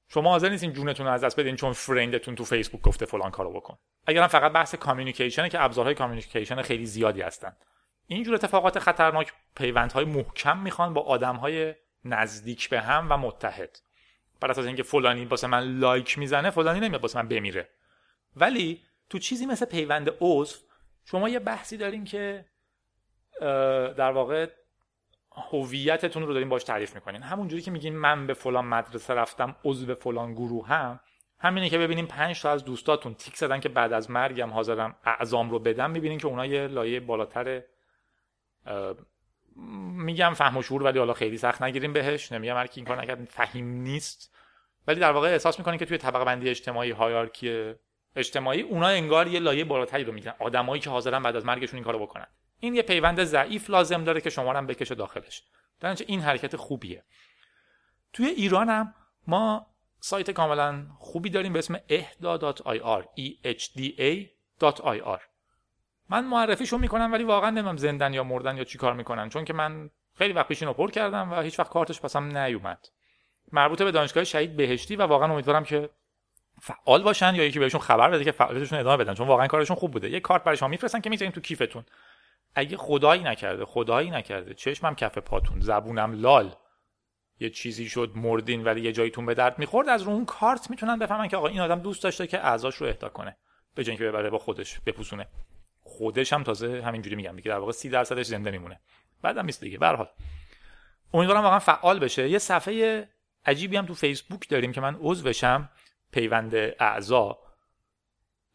شما 0.08 0.30
حاضر 0.30 0.50
نیستین 0.50 0.74
جونتون 0.74 1.06
رو 1.06 1.12
از 1.12 1.24
دست 1.24 1.40
بدین 1.40 1.56
چون 1.56 1.74
فرندتون 1.74 2.36
تو 2.36 2.46
فیسبوک 2.46 2.82
گفته 2.82 3.06
فلان 3.06 3.32
کارو 3.32 3.54
بکن. 3.54 3.78
اگرم 4.08 4.28
فقط 4.28 4.52
بحث 4.52 4.76
communication 4.76 5.44
ـه 5.44 5.50
که 5.50 5.64
ابزارهای 5.64 5.96
communication 5.96 6.62
خیلی 6.62 6.86
زیادی 6.86 7.22
هستن. 7.22 7.56
اینجور 8.08 8.36
اتفاقات 8.36 8.80
خطرناک 8.80 9.34
پیوندهای 9.56 10.06
محکم 10.06 10.58
می‌خوان 10.58 10.94
با 10.94 11.02
آدمهای 11.02 11.76
نزدیک 12.06 12.70
به 12.70 12.82
هم 12.82 13.08
و 13.12 13.18
متحد. 13.18 13.80
بر 14.44 14.52
اساس 14.52 14.66
اینکه 14.66 14.84
فلانی 14.84 15.26
واسه 15.26 15.48
من 15.48 15.80
لایک 15.80 16.18
می‌زنه 16.18 16.50
فلانی 16.50 16.80
نمیاد 16.80 17.02
واسه 17.02 17.22
من 17.22 17.28
بمیره. 17.28 17.70
ولی 18.36 18.84
تو 19.10 19.20
چیزی 19.20 19.46
مثل 19.46 19.66
پیوند 19.66 20.10
عضو. 20.22 20.58
شما 21.06 21.30
یه 21.30 21.40
بحثی 21.40 21.78
دارین 21.78 22.04
که 22.04 22.46
در 23.98 24.12
واقع 24.12 24.48
هویتتون 25.52 26.24
رو 26.24 26.34
دارین 26.34 26.50
باش 26.50 26.64
تعریف 26.64 26.96
می‌کنین. 26.96 27.22
همونجوری 27.22 27.62
که 27.62 27.72
میگین 27.72 27.96
من 27.96 28.28
به 28.28 28.34
فلان 28.34 28.66
مدرسه 28.66 29.14
رفتم 29.14 29.56
عضو 29.64 29.96
فلان 29.96 30.34
گروه 30.34 30.68
هم 30.68 31.00
همینه 31.40 31.70
که 31.70 31.78
ببینیم 31.78 32.06
پنج 32.06 32.42
تا 32.42 32.52
از 32.52 32.66
دوستاتون 32.66 33.14
تیک 33.14 33.38
زدن 33.38 33.60
که 33.60 33.70
بعد 33.70 33.94
از 33.94 34.12
مرگم 34.12 34.50
حاضرم 34.50 34.96
اعزام 35.04 35.50
رو 35.50 35.60
بدم 35.60 35.92
می‌بینین 35.92 36.20
که 36.20 36.28
اونا 36.28 36.46
یه 36.46 36.68
لایه 36.68 37.00
بالاتر 37.00 37.64
میگم 39.56 40.34
فهم 40.34 40.58
و 40.58 40.62
شعور 40.62 40.84
ولی 40.84 41.00
حالا 41.00 41.14
خیلی 41.14 41.38
سخت 41.38 41.62
نگیریم 41.62 41.94
بهش. 41.94 42.32
نمیگم 42.32 42.56
هر 42.56 42.68
کی 42.68 42.80
این 42.80 42.86
کار 42.86 43.02
نکرد 43.02 43.26
فهیم 43.26 43.66
نیست. 43.66 44.36
ولی 44.88 45.00
در 45.00 45.12
واقع 45.12 45.28
احساس 45.28 45.60
می‌کنین 45.60 45.80
که 45.80 45.86
توی 45.86 45.98
طبقه 45.98 46.26
بندی 46.26 46.50
اجتماعی 46.50 46.92
هایارکی 46.92 47.74
اجتماعی 48.16 48.62
اونا 48.62 48.88
انگار 48.88 49.28
یه 49.28 49.40
لایه 49.40 49.64
بالاتری 49.64 50.04
رو 50.04 50.14
میگن 50.14 50.34
آدمایی 50.40 50.82
که 50.82 50.90
حاضرن 50.90 51.24
بعد 51.24 51.36
از 51.36 51.46
مرگشون 51.46 51.78
این 51.78 51.84
کارو 51.84 52.00
بکنن. 52.00 52.28
این 52.60 52.76
یه 52.76 52.82
پیوند 52.82 53.24
ضعیف 53.24 53.70
لازم 53.70 54.04
داره 54.04 54.22
که 54.22 54.30
شما 54.30 54.54
هم 54.54 54.68
بکشه 54.68 54.96
داخلش. 54.96 55.44
در 55.80 55.98
این 56.08 56.20
حرکت 56.20 56.56
خوبیه. 56.56 57.04
توی 58.14 58.26
ایران 58.26 58.70
هم 58.70 58.94
ما 59.28 59.68
سایت 60.00 60.32
کاملا 60.32 60.88
خوبی 61.00 61.30
داریم 61.30 61.54
به 61.54 61.60
اسم 61.60 61.78
ehda.ir 61.78 63.04
ehda.ir 63.44 65.33
من 66.10 66.26
معرفیشون 66.26 66.82
می‌کنم 66.82 67.12
ولی 67.12 67.24
واقعا 67.24 67.50
نمیم 67.50 67.78
زندن 67.78 68.14
یا 68.14 68.24
مردن 68.24 68.58
یا 68.58 68.64
چی 68.64 68.78
کار 68.78 68.94
می‌کنن 68.94 69.30
چون 69.30 69.46
که 69.46 69.54
من 69.54 69.90
خیلی 70.16 70.34
وقت 70.34 70.48
پیش 70.48 70.62
اینو 70.62 70.74
پر 70.74 70.92
کردم 70.92 71.32
و 71.32 71.42
هیچ 71.42 71.60
وقت 71.60 71.70
کارتش 71.70 72.02
پسم 72.02 72.38
نیومد. 72.38 72.88
مربوط 73.52 73.82
به 73.82 73.92
دانشگاه 73.92 74.24
شهید 74.24 74.58
بهشتی 74.58 74.96
و 74.96 75.04
واقعا 75.04 75.34
امیدوارم 75.34 75.64
که 75.64 75.90
فعال 76.62 77.04
باشن 77.04 77.36
یا 77.36 77.44
یکی 77.44 77.60
بهشون 77.60 77.82
خبر 77.82 78.10
بده 78.10 78.24
که 78.24 78.32
فعالیتشون 78.32 78.80
ادامه 78.80 78.98
بدن 78.98 79.14
چون 79.14 79.28
واقعا 79.28 79.48
کارشون 79.48 79.76
خوب 79.76 79.92
بوده. 79.92 80.10
یه 80.10 80.20
کارت 80.20 80.44
برای 80.44 80.58
شما 80.58 80.70
میفرستن 80.70 81.00
که 81.02 81.10
می‌ذارین 81.10 81.32
تو 81.32 81.42
کیفتون. 81.42 81.84
اگه 82.56 82.78
خدایی 82.78 83.24
نکرده 83.24 83.66
خدایی 83.66 84.10
نکرده 84.10 84.54
چشمم 84.54 84.96
کف 84.96 85.18
پاتون 85.18 85.60
زبونم 85.60 86.14
لال. 86.22 86.56
یه 87.40 87.50
چیزی 87.50 87.90
شد 87.90 88.12
مردین 88.16 88.64
ولی 88.64 88.82
یه 88.82 88.92
جایتون 88.92 89.26
به 89.26 89.34
درد 89.34 89.60
می‌خورد 89.60 89.90
از 89.90 90.02
رو 90.02 90.12
اون 90.12 90.26
کارت 90.26 90.70
می‌تونن 90.70 91.00
بفهمن 91.00 91.28
که 91.28 91.38
آقا 91.38 91.48
این 91.48 91.62
آدم 91.62 91.80
دوست 91.80 92.04
داشته 92.04 92.28
که 92.28 92.46
اعضاش 92.46 92.76
رو 92.76 92.88
اهدا 92.88 93.10
کنه 93.10 93.38
به 93.76 93.84
جای 93.84 93.98
ببره 93.98 94.30
با 94.30 94.38
خودش 94.38 94.80
بپوسونه. 94.80 95.28
خودش 95.98 96.34
هم 96.34 96.44
تازه 96.44 96.82
همینجوری 96.86 97.16
میگم 97.16 97.36
دیگه 97.36 97.52
در 97.52 97.58
واقع 97.58 97.72
30 97.72 97.90
درصدش 97.90 98.26
زنده 98.26 98.52
میمونه. 98.52 98.80
بعدم 99.22 99.46
نیست 99.46 99.62
دیگه 99.62 99.78
به 99.78 99.88
حال. 99.88 100.08
امیدوارم 101.14 101.44
واقعا 101.44 101.60
فعال 101.60 102.00
بشه. 102.00 102.30
یه 102.30 102.40
صفحه 102.40 103.10
عجیبی 103.46 103.78
هم 103.78 103.86
تو 103.86 103.94
فیسبوک 103.94 104.50
داریم 104.50 104.72
که 104.72 104.82
من 104.82 104.98
عضو 105.00 105.24
بشم 105.24 105.70
پیوند 106.12 106.56
اعضا. 106.80 107.38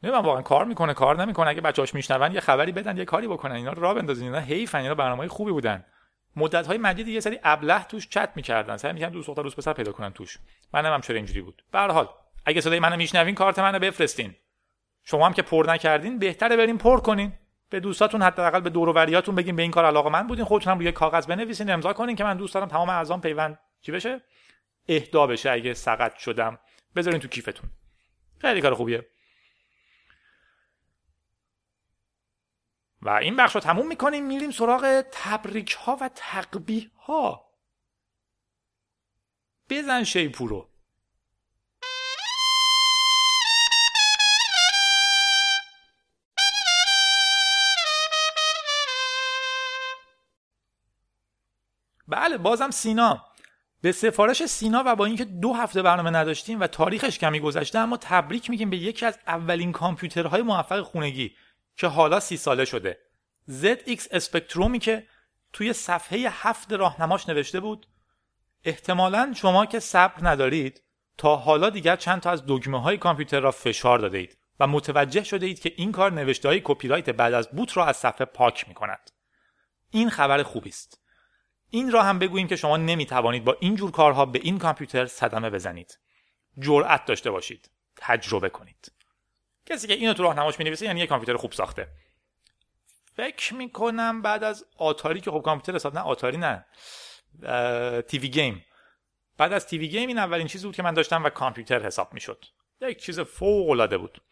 نمی‌دونم 0.02 0.24
واقعا 0.24 0.42
کار 0.42 0.64
می‌کنه 0.64 0.94
کار 0.94 1.24
نمی‌کنه. 1.24 1.48
اگه 1.50 1.60
بچه‌هاش 1.60 1.94
میشنون 1.94 2.32
یه 2.32 2.40
خبری 2.40 2.72
بدن 2.72 2.96
یه 2.96 3.04
کاری 3.04 3.28
بکنن 3.28 3.54
اینا 3.54 3.72
را 3.72 3.94
بندازین 3.94 4.26
اینا 4.26 4.38
حیفن 4.38 4.78
اینا 4.78 4.94
برنامه‌های 4.94 5.28
خوبی 5.28 5.52
بودن. 5.52 5.84
مدت 6.36 6.66
های 6.66 6.78
مدید 6.78 7.08
یه 7.08 7.20
سری 7.20 7.38
ابله 7.44 7.84
توش 7.84 8.08
چت 8.08 8.32
می‌کردن. 8.34 8.76
سعی 8.76 8.92
می‌کردن 8.92 9.12
دوست 9.12 9.28
دختر 9.28 9.42
دوست 9.42 9.56
پسر 9.56 9.72
پیدا 9.72 9.92
کنن 9.92 10.10
توش. 10.10 10.38
منم 10.72 10.92
هم 10.92 11.00
چرا 11.00 11.16
اینجوری 11.16 11.40
بود. 11.40 11.64
به 11.72 11.78
هر 11.78 11.90
حال 11.90 12.08
اگه 12.46 12.60
صدای 12.60 12.78
منو 12.78 12.96
میشنوین 12.96 13.34
کارت 13.34 13.58
منو 13.58 13.78
بفرستین. 13.78 14.34
شما 15.10 15.26
هم 15.26 15.32
که 15.32 15.42
پر 15.42 15.64
نکردین 15.68 16.18
بهتره 16.18 16.56
بریم 16.56 16.78
پر 16.78 17.00
کنین. 17.00 17.32
به 17.70 17.80
دوستاتون 17.80 18.22
حداقل 18.22 18.60
به 18.60 18.70
دور 18.70 18.88
و 18.88 18.92
بگین 19.32 19.56
به 19.56 19.62
این 19.62 19.70
کار 19.70 19.84
علاقه 19.84 20.10
من 20.10 20.26
بودین 20.26 20.44
خودتون 20.44 20.72
هم 20.72 20.78
روی 20.78 20.92
کاغذ 20.92 21.26
بنویسین 21.26 21.70
امضا 21.70 21.92
کنین 21.92 22.16
که 22.16 22.24
من 22.24 22.36
دوست 22.36 22.54
دارم 22.54 22.68
تمام 22.68 22.88
اعضام 22.88 23.20
پیوند. 23.20 23.58
چی 23.80 23.92
بشه؟ 23.92 24.20
اهدا 24.88 25.26
بشه 25.26 25.50
اگه 25.50 25.74
سقط 25.74 26.18
شدم. 26.18 26.58
بذارین 26.96 27.20
تو 27.20 27.28
کیفتون. 27.28 27.70
خیلی 28.38 28.60
کار 28.60 28.74
خوبیه. 28.74 29.06
و 33.02 33.10
این 33.10 33.36
بخش 33.36 33.54
رو 33.54 33.60
تموم 33.60 33.88
می‌کنیم. 33.88 34.26
میریم 34.26 34.50
سراغ 34.50 35.04
تبریک 35.12 35.72
ها 35.72 35.96
و 36.00 36.10
تقبیه 36.14 36.90
ها 36.96 37.50
بزن 39.70 40.04
شیپورو. 40.04 40.67
بله 52.08 52.38
بازم 52.38 52.70
سینا 52.70 53.24
به 53.82 53.92
سفارش 53.92 54.46
سینا 54.46 54.82
و 54.86 54.96
با 54.96 55.04
اینکه 55.04 55.24
دو 55.24 55.52
هفته 55.52 55.82
برنامه 55.82 56.10
نداشتیم 56.10 56.60
و 56.60 56.66
تاریخش 56.66 57.18
کمی 57.18 57.40
گذشته 57.40 57.78
اما 57.78 57.96
تبریک 57.96 58.50
میگیم 58.50 58.70
به 58.70 58.76
یکی 58.76 59.06
از 59.06 59.18
اولین 59.26 59.72
کامپیوترهای 59.72 60.42
موفق 60.42 60.82
خونگی 60.82 61.34
که 61.76 61.86
حالا 61.86 62.20
سی 62.20 62.36
ساله 62.36 62.64
شده 62.64 62.98
ZX 63.50 64.06
اسپکترومی 64.10 64.78
که 64.78 65.06
توی 65.52 65.72
صفحه 65.72 66.18
هفت 66.18 66.72
راهنماش 66.72 67.28
نوشته 67.28 67.60
بود 67.60 67.86
احتمالا 68.64 69.32
شما 69.36 69.66
که 69.66 69.80
صبر 69.80 70.28
ندارید 70.28 70.82
تا 71.18 71.36
حالا 71.36 71.70
دیگر 71.70 71.96
چند 71.96 72.20
تا 72.20 72.30
از 72.30 72.46
دگمه 72.46 72.82
های 72.82 72.96
کامپیوتر 72.96 73.40
را 73.40 73.50
فشار 73.50 73.98
داده 73.98 74.18
اید 74.18 74.38
و 74.60 74.66
متوجه 74.66 75.24
شده 75.24 75.46
اید 75.46 75.60
که 75.60 75.72
این 75.76 75.92
کار 75.92 76.12
نوشته 76.12 76.48
های 76.48 76.60
کپی 76.64 76.88
بعد 76.88 77.34
از 77.34 77.48
بوت 77.48 77.76
را 77.76 77.84
از 77.86 77.96
صفحه 77.96 78.24
پاک 78.24 78.68
می 78.68 78.74
کند. 78.74 79.10
این 79.90 80.10
خبر 80.10 80.42
خوبی 80.42 80.70
است. 80.70 81.00
این 81.70 81.92
را 81.92 82.02
هم 82.02 82.18
بگوییم 82.18 82.48
که 82.48 82.56
شما 82.56 82.76
نمی 82.76 83.06
توانید 83.06 83.44
با 83.44 83.56
این 83.60 83.76
جور 83.76 83.90
کارها 83.90 84.26
به 84.26 84.38
این 84.42 84.58
کامپیوتر 84.58 85.06
صدمه 85.06 85.50
بزنید. 85.50 85.98
جرأت 86.58 87.04
داشته 87.04 87.30
باشید. 87.30 87.70
تجربه 87.96 88.48
کنید. 88.48 88.92
کسی 89.66 89.86
که 89.86 89.94
اینو 89.94 90.14
تو 90.14 90.22
راهنماش 90.22 90.58
می‌ 90.58 90.76
یعنی 90.80 91.00
یه 91.00 91.06
کامپیوتر 91.06 91.36
خوب 91.36 91.52
ساخته. 91.52 91.88
فکر 93.16 93.54
می‌کنم 93.54 94.22
بعد 94.22 94.44
از 94.44 94.64
آتاری 94.76 95.20
که 95.20 95.30
خب 95.30 95.42
کامپیوتر 95.44 95.74
حساب 95.74 95.94
نه 95.94 96.00
آتاری 96.00 96.36
نه 96.36 96.66
TV 98.02 98.28
game 98.28 98.64
بعد 99.38 99.52
از 99.52 99.66
TV 99.66 99.88
game 99.88 100.08
این 100.08 100.18
اولین 100.18 100.46
چیزی 100.46 100.66
بود 100.66 100.76
که 100.76 100.82
من 100.82 100.94
داشتم 100.94 101.24
و 101.24 101.30
کامپیوتر 101.30 101.86
حساب 101.86 102.14
می‌شد 102.14 102.44
یک 102.80 103.02
چیز 103.02 103.20
فوق 103.20 103.70
العاده 103.70 103.98
بود 103.98 104.22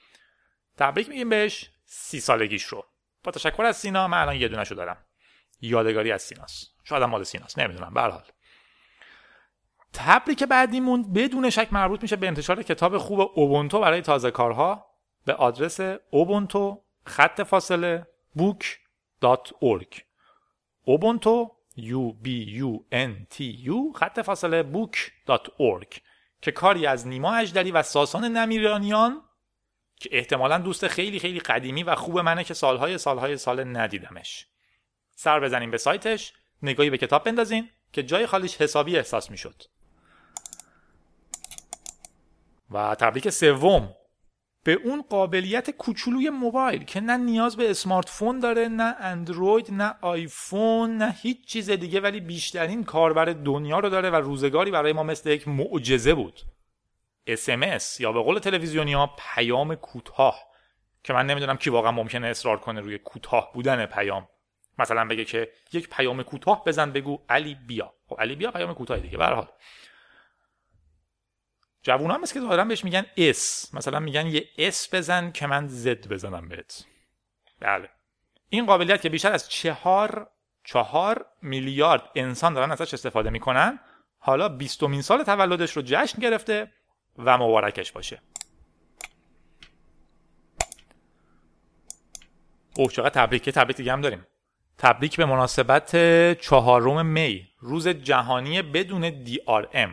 تبریک 0.77 1.09
میگیم 1.09 1.29
بهش 1.29 1.71
سی 1.85 2.21
سالگیش 2.21 2.63
رو 2.63 2.87
با 3.25 3.33
تشکر 3.33 3.63
از 3.63 3.77
سینا 3.77 4.09
من 4.09 4.19
الان 4.19 4.37
یه 4.37 4.49
دونه 4.49 4.65
دارم 4.65 5.06
یادگاری 5.61 6.13
از 6.13 6.23
سیناست. 6.23 6.75
شاید 6.85 7.03
مال 7.03 7.25
سیناست 7.25 7.59
نمی‌دونم 7.59 7.95
به 7.95 8.01
حال. 8.01 8.23
تبریک 9.93 10.45
بعدیمون 10.45 11.13
بدون 11.13 11.51
شک 11.51 11.73
مربوط 11.73 12.03
میشه 12.03 12.17
به 12.17 12.27
انتشار 12.27 12.63
کتاب 12.63 12.99
خوب 12.99 13.21
اوبونتو 13.35 13.81
برای 13.81 14.01
تازه 14.01 14.31
کارها 14.31 14.87
به 15.25 15.35
آدرس 15.35 15.81
اوبونتو 16.11 16.83
خط 17.07 17.43
فاصله 17.43 18.07
book.org 18.39 20.01
ubuntu 20.89 21.51
u 21.77 22.03
b 22.25 22.29
u 22.61 22.71
n 22.93 23.27
t 23.35 23.37
u 23.67 23.99
خط 23.99 24.21
فاصله 24.21 24.63
book.org 24.73 26.01
که 26.43 26.53
کاری 26.53 26.87
از 26.87 27.07
نیما 27.07 27.35
اجدری 27.37 27.71
و 27.71 27.83
ساسان 27.83 28.25
نمیرانیان 28.25 29.23
که 29.97 30.09
احتمالا 30.13 30.59
دوست 30.59 30.89
خیلی 30.89 31.19
خیلی 31.19 31.41
قدیمی 31.41 31.83
و 31.83 31.95
خوب 31.95 32.19
منه 32.19 32.45
که 32.45 32.55
سالهای 32.55 32.99
سالهای 32.99 33.37
سال 33.37 33.77
ندیدمش. 33.77 34.47
سر 35.17 35.41
بزنیم 35.41 35.71
به 35.71 35.79
سایتش 35.79 36.33
نگاهی 36.63 36.91
به 36.91 36.99
کتاب 36.99 37.25
بندازین 37.25 37.69
که 37.93 38.03
جای 38.03 38.27
خالیش 38.27 38.57
حسابی 38.57 38.97
احساس 38.97 39.31
می‌شد. 39.31 39.63
و 42.71 42.95
تبریک 42.95 43.31
سوم. 43.31 43.95
به 44.65 44.73
اون 44.73 45.03
قابلیت 45.03 45.71
کوچولوی 45.71 46.31
موبایل 46.31 46.85
که 46.85 47.01
نه 47.01 47.17
نیاز 47.17 47.57
به 47.57 47.71
اسمارت 47.71 48.09
فون 48.09 48.41
داره 48.41 48.69
نه 48.69 48.97
اندروید 49.01 49.73
نه 49.73 49.95
آیفون 50.01 50.97
نه 50.97 51.13
هیچ 51.23 51.47
چیز 51.47 51.71
دیگه 51.71 52.01
ولی 52.01 52.21
بیشترین 52.21 52.85
کاربر 52.85 53.25
دنیا 53.25 53.79
رو 53.79 53.89
داره 53.89 54.11
و 54.11 54.15
روزگاری 54.15 54.71
برای 54.71 54.93
ما 54.93 55.03
مثل 55.03 55.31
یک 55.31 55.49
معجزه 55.49 56.15
بود. 56.15 56.41
SMS 57.31 58.01
یا 58.01 58.13
به 58.13 58.23
قول 58.23 58.39
تلویزیونی 58.39 58.93
ها 58.93 59.17
پیام 59.35 59.75
کوتاه 59.75 60.39
که 61.05 61.13
من 61.13 61.27
نمی‌دونم 61.27 61.57
کی 61.57 61.71
واقعا 61.71 61.93
ممکنه 61.93 62.27
اصرار 62.27 62.57
کنه 62.57 62.81
روی 62.81 62.99
کوتاه 62.99 63.53
بودن 63.55 63.87
پیام. 63.87 64.29
مثلا 64.79 65.05
بگه 65.05 65.25
که 65.25 65.53
یک 65.73 65.89
پیام 65.89 66.23
کوتاه 66.23 66.65
بزن 66.65 66.93
بگو 66.93 67.19
علی 67.29 67.55
بیا. 67.55 67.95
خب 68.07 68.17
علی 68.21 68.37
بیا 68.37 68.51
پیام 68.51 68.75
کوتاه 68.75 68.99
دیگه 68.99 69.19
به 69.19 69.25
حال. 69.25 69.49
جوونا 71.83 72.15
هم 72.15 72.25
که 72.25 72.41
ظاهرا 72.41 72.65
بهش 72.65 72.85
میگن 72.85 73.07
اس. 73.17 73.75
مثلا 73.75 74.01
میگن 74.01 74.27
یه 74.27 74.49
اس 74.59 74.95
بزن 74.95 75.31
که 75.31 75.47
من 75.47 75.67
زد 75.67 76.09
بزنم 76.09 76.49
بهت. 76.49 76.85
بله. 77.61 77.89
این 78.49 78.67
قابلیت 78.67 79.01
که 79.01 79.09
بیشتر 79.09 79.33
از 79.33 79.49
چهار 79.49 80.31
چهار 80.65 81.27
میلیارد 81.43 82.03
انسان 82.15 82.55
دارن 82.55 82.73
ازش 82.73 82.95
استفاده 82.95 83.31
می‌کنن 83.31 83.81
حالا 84.19 84.49
بیستمین 84.49 85.03
سال 85.03 85.23
تولدش 85.23 85.73
رو 85.73 85.83
جشن 85.83 86.19
گرفته 86.19 86.73
و 87.19 87.39
مبارکش 87.39 87.93
باشه. 87.93 88.23
اوه 92.77 92.93
چقدر 92.93 93.09
تبریک 93.09 93.51
تبریک 93.51 93.77
دیگه 93.77 93.93
هم 93.93 94.01
داریم. 94.01 94.27
تبریک 94.79 95.17
به 95.17 95.25
مناسبت 95.25 95.97
چهارم 96.41 97.07
می. 97.07 97.49
روز 97.59 97.89
جهانی 97.89 98.63
بدون 98.63 99.25
DRM 99.25 99.91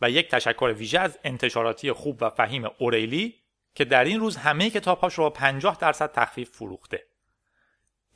و 0.00 0.10
یک 0.10 0.30
تشکر 0.30 0.74
ویژه 0.78 0.98
از 0.98 1.18
انتشاراتی 1.24 1.92
خوب 1.92 2.18
و 2.20 2.30
فهیم 2.30 2.64
اوریلی 2.78 3.34
که 3.74 3.84
در 3.84 4.04
این 4.04 4.20
روز 4.20 4.36
همه 4.36 4.70
کتابهاش 4.70 5.14
رو 5.14 5.24
با 5.24 5.30
50 5.30 5.78
درصد 5.80 6.12
تخفیف 6.12 6.50
فروخته. 6.50 7.02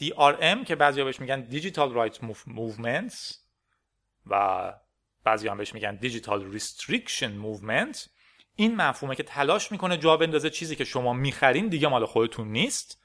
DRM 0.01 0.65
که 0.67 0.77
بعضی 0.77 1.05
بهش 1.05 1.21
میگن 1.21 1.49
Digital 1.51 1.95
Rights 1.95 2.19
Movements 2.49 3.35
و 4.27 4.73
بعضی 5.25 5.49
هم 5.49 5.57
بهش 5.57 5.75
میگن 5.75 5.99
Digital 6.03 6.57
Restriction 6.57 7.31
Movement. 7.45 8.09
این 8.57 8.77
مفهومه 8.77 9.17
که 9.17 9.23
تلاش 9.23 9.73
می‌کنه 9.73 9.97
جا 9.97 10.17
بندازه 10.17 10.51
چیزی 10.51 10.77
که 10.77 10.85
شما 10.85 11.13
می‌خرین 11.13 11.69
دیگه 11.69 11.89
مال 11.89 12.07
خودتون 12.07 12.49
نیست. 12.49 13.00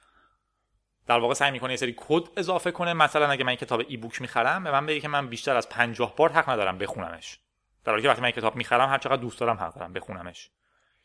در 1.08 1.20
واقع 1.20 1.34
سعی 1.34 1.52
می‌کنه 1.52 1.72
یه 1.72 1.78
سری 1.78 1.96
کد 1.98 2.24
اضافه 2.38 2.72
کنه. 2.72 2.94
مثلا 2.94 3.28
اگه 3.28 3.44
من 3.44 3.56
کتاب 3.56 3.82
ای 3.88 3.98
بوک 3.98 4.22
می‌خرم 4.22 4.64
به 4.64 4.72
من 4.72 4.86
بگه 4.86 5.00
که 5.00 5.08
من 5.08 5.28
بیشتر 5.28 5.56
از 5.56 5.70
50 5.70 6.16
بار 6.16 6.32
حق 6.32 6.50
ندارم 6.50 6.78
بخونمش. 6.78 7.40
در 7.84 7.92
حالی 7.92 8.04
که 8.04 8.10
وقتی 8.10 8.22
من 8.22 8.32
کتاب 8.32 8.56
می‌خرم 8.56 8.90
هر 8.90 8.98
چقدر 8.98 9.22
دوست 9.22 9.40
دارم 9.40 9.58
حق 9.58 9.74
دارم 9.74 9.94
بخونمش. 9.94 10.50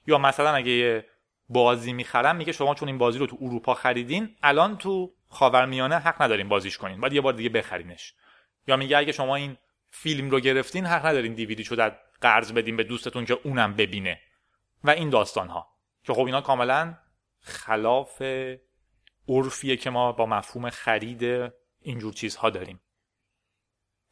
یا 0.07 0.19
مثلا 0.19 0.55
اگه 0.55 0.71
یه 0.71 1.07
بازی 1.49 1.93
می‌خرم 1.93 2.37
میگه 2.37 2.53
شما 2.53 2.75
چون 2.75 2.89
این 2.89 2.99
بازی 2.99 3.19
رو 3.19 3.27
تو 3.27 3.37
اروپا 3.41 3.75
خریدین 3.75 4.37
الان 4.43 4.77
تو 4.77 5.13
خاورمیانه 5.29 5.99
حق 5.99 6.23
ندارین 6.23 6.49
بازیش 6.49 6.79
کنین. 6.79 7.01
باید 7.01 7.13
یه 7.13 7.21
بار 7.21 7.33
دیگه 7.33 7.49
بخرینش 7.49 8.15
یا 8.67 8.77
میگه 8.77 8.99
اگه 8.99 9.13
شما 9.13 9.37
این 9.37 9.57
فیلم 9.91 10.31
رو 10.31 10.41
گرفتین 10.41 10.87
حق 10.87 11.07
ندارین 11.07 11.35
دیویدی 11.35 11.65
شو 11.65 11.75
در 11.75 11.97
قرض 12.21 12.53
بدیم 12.53 12.77
به 12.77 12.85
دوستتون 12.85 13.25
که 13.25 13.39
اونم 13.45 13.75
ببینه. 13.75 14.21
و 14.85 14.91
این 14.91 15.11
داستان 15.11 15.49
ها 15.49 15.69
که 16.05 16.15
خب 16.15 16.25
اینا 16.25 16.41
کاملا 16.41 16.95
خلاف 17.41 18.23
عرفیه 19.31 19.77
که 19.77 19.91
ما 19.91 20.13
با 20.13 20.27
مفهوم 20.27 20.71
خرید 20.71 21.53
اینجور 21.81 22.13
چیزها 22.13 22.51
داریم. 22.51 22.81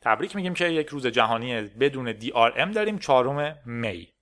تبریک 0.00 0.36
میگیم 0.36 0.54
که 0.54 0.68
یک 0.68 0.88
روز 0.88 1.06
جهانی 1.06 1.60
بدون 1.60 2.20
DRM 2.20 2.74
داریم 2.74 2.98
چهارم 2.98 3.58
می. 3.64 4.12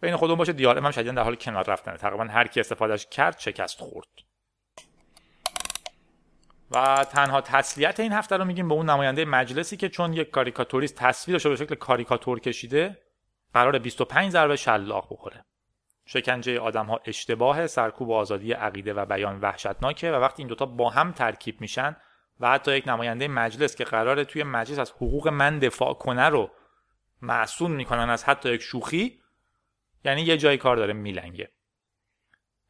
بین 0.00 0.16
خودمون 0.16 0.38
باشه 0.38 0.52
DRM 0.52 0.76
هم 0.76 0.90
شدیدن 0.90 1.14
در 1.14 1.22
حال 1.22 1.34
کنار 1.34 1.64
رفتنه. 1.64 1.96
تقریبا 1.96 2.24
هر 2.24 2.46
کی 2.46 2.60
استفادهش 2.60 3.06
کرد 3.06 3.38
شکست 3.38 3.78
خورد. 3.78 4.08
و 6.70 7.06
تنها 7.10 7.40
تسلیت 7.40 8.00
این 8.00 8.12
هفته 8.12 8.36
رو 8.36 8.44
میگیم 8.44 8.68
به 8.68 8.74
اون 8.74 8.90
نماینده 8.90 9.24
مجلسی 9.24 9.76
که 9.76 9.88
چون 9.88 10.12
یک 10.12 10.30
کاریکاتوریست 10.30 10.94
تصویرش 10.96 11.44
رو 11.44 11.50
به 11.50 11.56
شکل 11.56 11.74
کاریکاتور 11.74 12.40
کشیده 12.40 13.02
قرار 13.54 13.78
25 13.78 14.32
ضربه 14.32 14.56
شلاق 14.56 15.08
بخوره. 15.10 15.44
شکنجه 16.06 16.60
آدم 16.60 16.86
ها 16.86 17.00
اشتباه 17.04 17.66
سرکوب 17.66 18.10
آزادی 18.10 18.52
عقیده 18.52 18.94
و 18.94 19.04
بیان 19.04 19.40
وحشتناکه 19.40 20.12
و 20.12 20.14
وقتی 20.14 20.42
این 20.42 20.48
دوتا 20.48 20.66
با 20.66 20.90
هم 20.90 21.12
ترکیب 21.12 21.60
میشن 21.60 21.96
و 22.40 22.50
حتی 22.50 22.76
یک 22.76 22.88
نماینده 22.88 23.28
مجلس 23.28 23.76
که 23.76 23.84
قراره 23.84 24.24
توی 24.24 24.42
مجلس 24.42 24.78
از 24.78 24.90
حقوق 24.90 25.28
من 25.28 25.58
دفاع 25.58 25.94
کنه 25.94 26.28
رو 26.28 26.50
معصوم 27.22 27.72
می‌کنن 27.72 28.10
از 28.10 28.24
حتی 28.24 28.54
یک 28.54 28.62
شوخی 28.62 29.22
یعنی 30.04 30.22
یه 30.22 30.36
جای 30.36 30.56
کار 30.56 30.76
داره 30.76 30.92
میلنگه. 30.92 31.50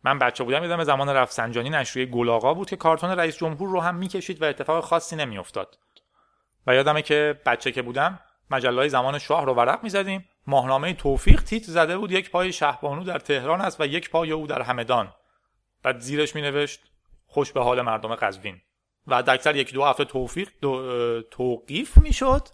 من 0.05 0.19
بچه 0.19 0.45
بودم 0.45 0.63
یادم 0.63 0.85
زمان 0.85 1.09
رفسنجانی 1.09 1.71
نشریه 1.71 2.07
گلاغا 2.07 2.55
بود 2.55 2.71
که 2.71 2.77
کارتون 2.77 3.11
رئیس 3.11 3.37
جمهور 3.37 3.69
رو 3.69 3.81
هم 3.81 3.95
می‌کشید 3.95 4.43
و 4.43 4.45
اتفاق 4.45 4.85
خاصی 4.85 5.17
نمیافتاد. 5.17 5.79
و 6.67 6.75
یادمه 6.75 7.03
که 7.03 7.41
بچه 7.47 7.73
که 7.73 7.83
بودم 7.83 8.21
مجله 8.51 8.89
زمان 8.89 9.19
شاه 9.19 9.45
رو 9.45 9.55
ورق 9.55 9.83
می‌زدیم. 9.83 10.29
ماهنامه 10.47 10.93
توفیق 10.93 11.43
تیت 11.43 11.63
زده 11.63 11.99
بود 11.99 12.13
یک 12.13 12.31
پای 12.31 12.53
شهبانو 12.53 13.05
در 13.05 13.19
تهران 13.19 13.61
است 13.61 13.81
و 13.81 13.87
یک 13.87 14.11
پای 14.11 14.33
او 14.33 14.47
در 14.47 14.63
همدان. 14.63 15.13
بعد 15.83 16.01
زیرش 16.01 16.35
می 16.35 16.43
نوشت 16.43 16.81
خوش 17.27 17.53
به 17.53 17.63
حال 17.63 17.83
مردم 17.83 18.15
قزوین. 18.15 18.61
و 19.07 19.23
اکثر 19.29 19.57
یک 19.57 19.73
دو 19.73 19.85
هفته 19.85 20.05
توفیق 20.05 20.49
دو 20.61 21.23
توقیف 21.23 21.99
می‌شد 21.99 22.49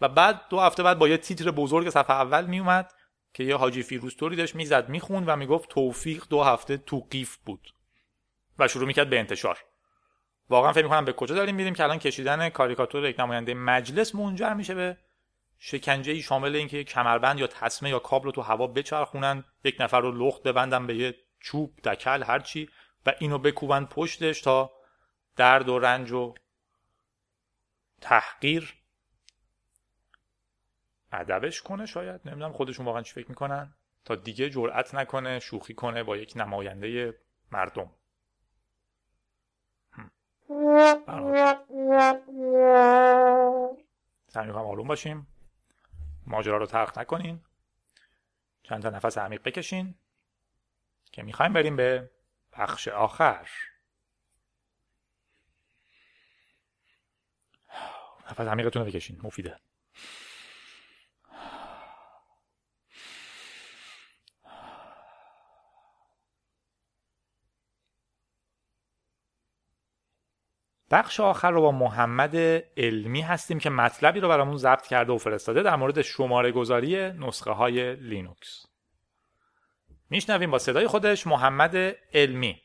و 0.00 0.08
بعد 0.08 0.40
دو 0.50 0.60
هفته 0.60 0.82
بعد 0.82 0.98
با 0.98 1.08
یه 1.08 1.16
تیتر 1.16 1.50
بزرگ 1.50 1.90
صفحه 1.90 2.16
اول 2.16 2.46
می 2.46 2.58
اومد 2.58 2.92
که 3.34 3.44
یه 3.44 3.56
حاجی 3.56 3.82
فیروستوری 3.82 4.36
داشت 4.36 4.54
می‌زد 4.54 4.88
می‌خوند 4.88 5.28
و 5.28 5.36
می‌گفت 5.36 5.68
توفیق 5.68 6.24
دو 6.30 6.42
هفته 6.42 6.76
توقیف 6.76 7.36
بود. 7.36 7.74
و 8.58 8.68
شروع 8.68 8.86
می‌کرد 8.86 9.10
به 9.10 9.18
انتشار. 9.18 9.58
واقعا 10.50 10.72
فکر 10.72 10.84
می‌کنم 10.84 11.04
به 11.04 11.12
کجا 11.12 11.34
داریم 11.34 11.54
میریم 11.54 11.74
که 11.74 11.84
الان 11.84 11.98
کشیدن 11.98 12.48
کاریکاتور 12.48 13.08
یک 13.08 13.20
نماینده 13.20 13.54
مجلس 13.54 14.14
منجر 14.14 14.54
میشه 14.54 14.74
به 14.74 14.96
شکنجه 15.66 16.12
ای 16.12 16.22
شامل 16.22 16.56
اینکه 16.56 16.84
کمربند 16.84 17.38
یا 17.38 17.46
تسمه 17.46 17.90
یا 17.90 17.98
کابل 17.98 18.24
رو 18.24 18.32
تو 18.32 18.42
هوا 18.42 18.66
بچرخونن 18.66 19.44
یک 19.64 19.76
نفر 19.80 20.00
رو 20.00 20.12
لخت 20.12 20.42
ببندن 20.42 20.86
به 20.86 20.96
یه 20.96 21.14
چوب 21.40 21.80
دکل 21.84 22.22
هرچی 22.22 22.70
و 23.06 23.12
اینو 23.18 23.38
بکوبن 23.38 23.84
پشتش 23.84 24.40
تا 24.40 24.72
درد 25.36 25.68
و 25.68 25.78
رنج 25.78 26.12
و 26.12 26.34
تحقیر 28.00 28.74
ادبش 31.12 31.62
کنه 31.62 31.86
شاید. 31.86 32.20
نمی‌دونم 32.24 32.52
خودشون 32.52 32.86
واقعا 32.86 33.02
چی 33.02 33.12
فکر 33.12 33.28
می‌کنن. 33.28 33.74
تا 34.04 34.14
دیگه 34.14 34.50
جرأت 34.50 34.94
نکنه 34.94 35.38
شوخی 35.40 35.74
کنه 35.74 36.02
با 36.02 36.16
یک 36.16 36.32
نماینده 36.36 37.18
مردم. 37.52 37.90
سعی 44.28 44.46
می‌کنم 44.46 44.66
آروم 44.66 44.88
باشیم. 44.88 45.33
ماجرا 46.26 46.56
رو 46.56 46.66
ترخ 46.66 46.98
نکنین. 46.98 47.40
چند 48.62 48.82
تا 48.82 48.90
نفس 48.90 49.18
عمیق 49.18 49.42
بکشین 49.42 49.94
که 51.12 51.22
می‌خوایم 51.22 51.52
بریم 51.52 51.76
به 51.76 52.10
بخش 52.52 52.88
آخر. 52.88 53.48
نفس 58.30 58.40
عمیقتون 58.40 58.82
رو 58.82 58.88
بکشین 58.88 59.20
مفیده. 59.22 59.60
بخش 70.90 71.20
آخر 71.20 71.50
رو 71.50 71.60
با 71.60 71.72
محمد 71.72 72.36
علمی 72.76 73.20
هستیم 73.20 73.58
که 73.58 73.70
مطلبی 73.70 74.20
رو 74.20 74.28
برامون 74.28 74.56
ضبط 74.56 74.86
کرده 74.86 75.12
و 75.12 75.18
فرستاده 75.18 75.62
در 75.62 75.76
مورد 75.76 76.02
شماره 76.02 76.52
گذاری 76.52 76.96
نسخه 77.12 77.50
های 77.50 77.96
لینوکس. 77.96 78.66
میشنویم 80.10 80.50
با 80.50 80.58
صدای 80.58 80.86
خودش 80.86 81.26
محمد 81.26 81.76
علمی. 82.14 82.60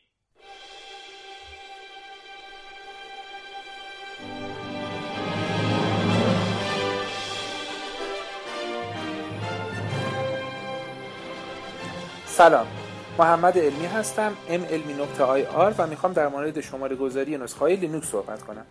سلام. 12.26 12.79
محمد 13.18 13.58
علمی 13.58 13.86
هستم 13.86 14.32
m 14.48 14.64
علمی 14.64 14.92
نقطه 14.92 15.24
ir 15.24 15.74
و 15.78 15.86
می‌خوام 15.86 16.12
در 16.12 16.28
مورد 16.28 16.60
شماره 16.60 16.96
گذاری 16.96 17.38
نسخه 17.38 17.60
های 17.60 17.76
لینوکس 17.76 18.06
صحبت 18.06 18.42
کنم. 18.42 18.66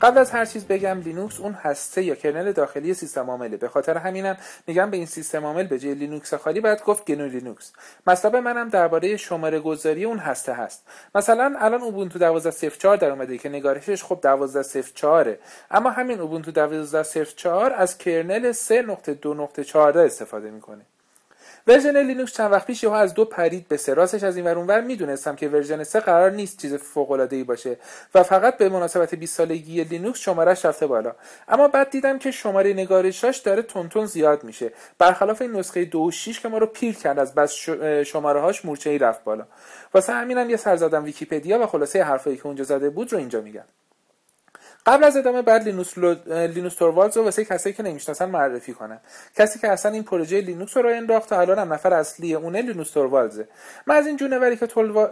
قبل 0.00 0.18
از 0.18 0.30
هر 0.30 0.44
چیز 0.44 0.66
بگم 0.66 1.00
لینوکس 1.00 1.40
اون 1.40 1.52
هسته 1.52 2.02
یا 2.02 2.14
کرنل 2.14 2.52
داخلی 2.52 2.94
سیستم 2.94 3.30
عامله. 3.30 3.56
به 3.56 3.68
خاطر 3.68 3.96
همینم 3.96 4.36
میگم 4.66 4.90
به 4.90 4.96
این 4.96 5.06
سیستم 5.06 5.44
عامل 5.44 5.66
به 5.66 5.78
جای 5.78 5.94
لینوکس 5.94 6.34
خالی 6.34 6.60
باید 6.60 6.82
گفت 6.82 7.04
گنو 7.04 7.28
لینوکس. 7.28 7.72
مطلب 8.06 8.36
منم 8.36 8.68
درباره 8.68 9.16
شماره 9.16 9.60
گذاری 9.60 10.04
اون 10.04 10.18
هسته 10.18 10.52
هست. 10.52 10.86
مثلا 11.14 11.54
الان 11.58 11.82
اوبونتو 11.82 12.40
12.04 12.40 12.82
در 12.82 13.10
اومده 13.10 13.38
که 13.38 13.48
نگارشش 13.48 14.04
خب 14.04 14.20
12.04 14.22 15.28
اما 15.70 15.90
همین 15.90 16.20
اوبونتو 16.20 16.52
12.04 17.32 17.46
از 17.46 17.98
کرنل 17.98 18.52
3.2.14 18.52 19.76
استفاده 19.76 20.50
می‌کنه. 20.50 20.86
ورژن 21.66 21.96
لینوکس 21.96 22.32
چند 22.32 22.52
وقت 22.52 22.66
پیش 22.66 22.82
یهو 22.82 22.92
از 22.92 23.14
دو 23.14 23.24
پرید 23.24 23.68
به 23.68 23.76
سه 23.76 23.94
راستش 23.94 24.22
از 24.22 24.36
این 24.36 24.46
ور 24.46 24.80
می‌دونستم 24.80 25.36
که 25.36 25.48
ورژن 25.48 25.84
سه 25.84 26.00
قرار 26.00 26.30
نیست 26.30 26.60
چیز 26.60 26.74
فوق 26.74 27.10
العاده 27.10 27.36
ای 27.36 27.44
باشه 27.44 27.76
و 28.14 28.22
فقط 28.22 28.56
به 28.56 28.68
مناسبت 28.68 29.14
20 29.14 29.36
سالگی 29.36 29.84
لینوکس 29.84 30.18
شمارش 30.18 30.64
رفته 30.64 30.86
بالا. 30.86 31.14
اما 31.48 31.68
بعد 31.68 31.90
دیدم 31.90 32.18
که 32.18 32.30
شماره 32.30 32.72
نگارشاش 32.72 33.38
داره 33.38 33.62
تندتند 33.62 34.06
زیاد 34.06 34.44
میشه. 34.44 34.72
برخلاف 34.98 35.42
این 35.42 35.56
نسخه 35.56 35.84
2 35.84 36.10
6 36.10 36.40
که 36.40 36.48
ما 36.48 36.58
رو 36.58 36.66
پیر 36.66 36.94
کرد 36.94 37.18
از 37.18 37.34
بس 37.34 37.52
شماره 38.06 38.40
هاش 38.40 38.64
مورچه 38.64 38.90
ای 38.90 38.98
رفت 38.98 39.24
بالا. 39.24 39.46
واسه 39.94 40.12
همینم 40.12 40.50
یه 40.50 40.56
سر 40.56 40.76
زدم 40.76 41.04
ویکیپدیا 41.04 41.62
و 41.62 41.66
خلاصه 41.66 42.02
حرفایی 42.02 42.36
که 42.36 42.46
اونجا 42.46 42.64
زده 42.64 42.90
بود 42.90 43.12
رو 43.12 43.18
اینجا 43.18 43.40
میگم. 43.40 43.64
قبل 44.86 45.04
از 45.04 45.16
ادامه 45.16 45.42
بحث 45.42 45.62
لینوس, 45.62 45.98
لو... 45.98 46.14
لینوس 46.46 46.74
توروالز 46.74 47.16
رو 47.16 47.24
واسه 47.24 47.44
کسایی 47.44 47.74
که 47.74 47.82
نمی‌شناسن 47.82 48.24
معرفی 48.24 48.72
کنم 48.72 49.00
کسی 49.36 49.58
که 49.58 49.68
اصلا 49.68 49.92
این 49.92 50.02
پروژه 50.02 50.40
لینوکس 50.40 50.76
رو 50.76 50.88
انداخت 50.88 51.28
تا 51.28 51.40
الان 51.40 51.58
هم 51.58 51.72
نفر 51.72 51.94
اصلی 51.94 52.34
اونه 52.34 52.62
لینوس 52.62 52.90
توروالزه 52.90 53.48
من 53.86 53.96
از 53.96 54.06
این 54.06 54.16
جونوری 54.16 54.56
که 54.56 54.66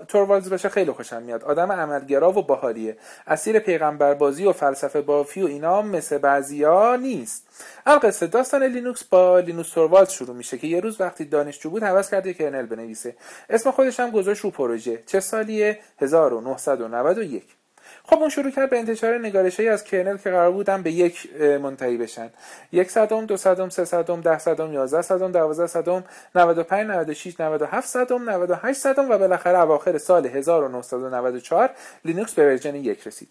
توروالز 0.09 0.51
باشه 0.51 0.69
خیلی 0.69 0.93
خوشم 0.93 1.23
میاد. 1.23 1.45
آدم 1.45 1.73
عملگرا 1.73 2.33
و 2.33 2.43
باحالیه. 2.43 2.97
اسیر 3.27 3.59
پیغمبر 3.59 4.15
بازی 4.15 4.45
و 4.45 4.53
فلسفه 4.53 5.01
بافی 5.01 5.43
و 5.43 5.47
اینا 5.47 5.83
مثل 5.83 6.19
بعضیا 6.19 6.97
نیست. 6.97 7.47
القصه 7.87 8.27
داستان 8.27 8.63
لینوکس 8.63 9.05
با 9.05 9.39
لینوس 9.39 9.71
توروالز 9.71 10.11
شروع 10.11 10.37
میشه 10.37 10.59
که 10.59 10.67
یه 10.67 10.81
روز 10.81 11.01
وقتی 11.01 11.25
دانشجو 11.25 11.71
بود 11.71 11.83
هوس 11.83 12.11
کرده 12.11 12.35
کرنل 12.35 12.67
بنویسه. 12.67 13.17
اسم 13.51 13.71
خودش 13.71 14.01
هم 14.01 14.11
گذاشت 14.11 14.41
رو 14.41 14.51
پروژه. 14.51 15.03
چه 15.07 15.21
سالیه؟ 15.21 15.79
1991 15.99 17.62
خب 18.05 18.19
اون 18.19 18.29
شروع 18.29 18.51
کرد 18.51 18.71
به 18.71 18.79
انتشار 18.79 19.19
نگارش 19.19 19.61
از 19.61 19.85
کرنل 19.85 20.17
که 20.17 20.31
قرار 20.31 20.51
بودن 20.51 20.83
به 20.83 20.93
یک 20.93 21.35
منتهی 21.41 21.97
بشن. 21.97 22.31
یک 22.73 22.91
صدم 22.91 23.27
دو 23.27 23.37
صدم 23.37 23.69
سه 23.69 23.85
صدم 23.85 24.21
ده 24.21 24.39
صدم 24.39 24.73
یازده 24.73 25.03
صدم 25.03 25.33
دوازده 25.33 25.67
صدم 25.67 26.05
95 26.35 26.91
96 26.91 27.41
97 27.41 27.89
صدم 27.89 28.31
98 28.31 28.81
صدم 28.81 29.11
و 29.11 29.19
بالاخره 29.19 29.59
اواخر 29.59 29.99
سال 29.99 30.27
1994 30.27 31.71
لینوکس 32.05 32.35
به 32.35 32.47
ورژن 32.47 32.75
یک 32.75 33.07
رسید. 33.07 33.29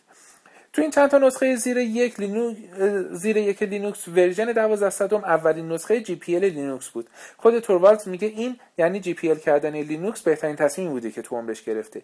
تو 0.74 0.82
این 0.82 0.91
چند 0.91 1.09
تا 1.09 1.17
نسخه 1.17 1.55
زیر 1.55 1.78
یک 1.78 2.19
لینوکس 2.19 2.59
زیر 3.11 3.38
یک 3.38 3.63
لینوکس 3.63 4.07
ورژن 4.07 4.53
12 4.53 4.89
صدم 4.89 5.24
اولین 5.24 5.72
نسخه 5.72 6.01
GPL 6.01 6.45
لینوکس 6.45 6.89
بود. 6.89 7.09
خود 7.38 7.59
توروالز 7.59 8.07
میگه 8.07 8.28
این 8.28 8.59
یعنی 8.78 8.99
GPL 8.99 9.38
کردن 9.38 9.76
لینوکس 9.76 10.22
بهترین 10.22 10.55
تصمیم 10.55 10.89
بوده 10.89 11.11
که 11.11 11.22
تو 11.22 11.36
عمرش 11.36 11.63
گرفته. 11.63 12.03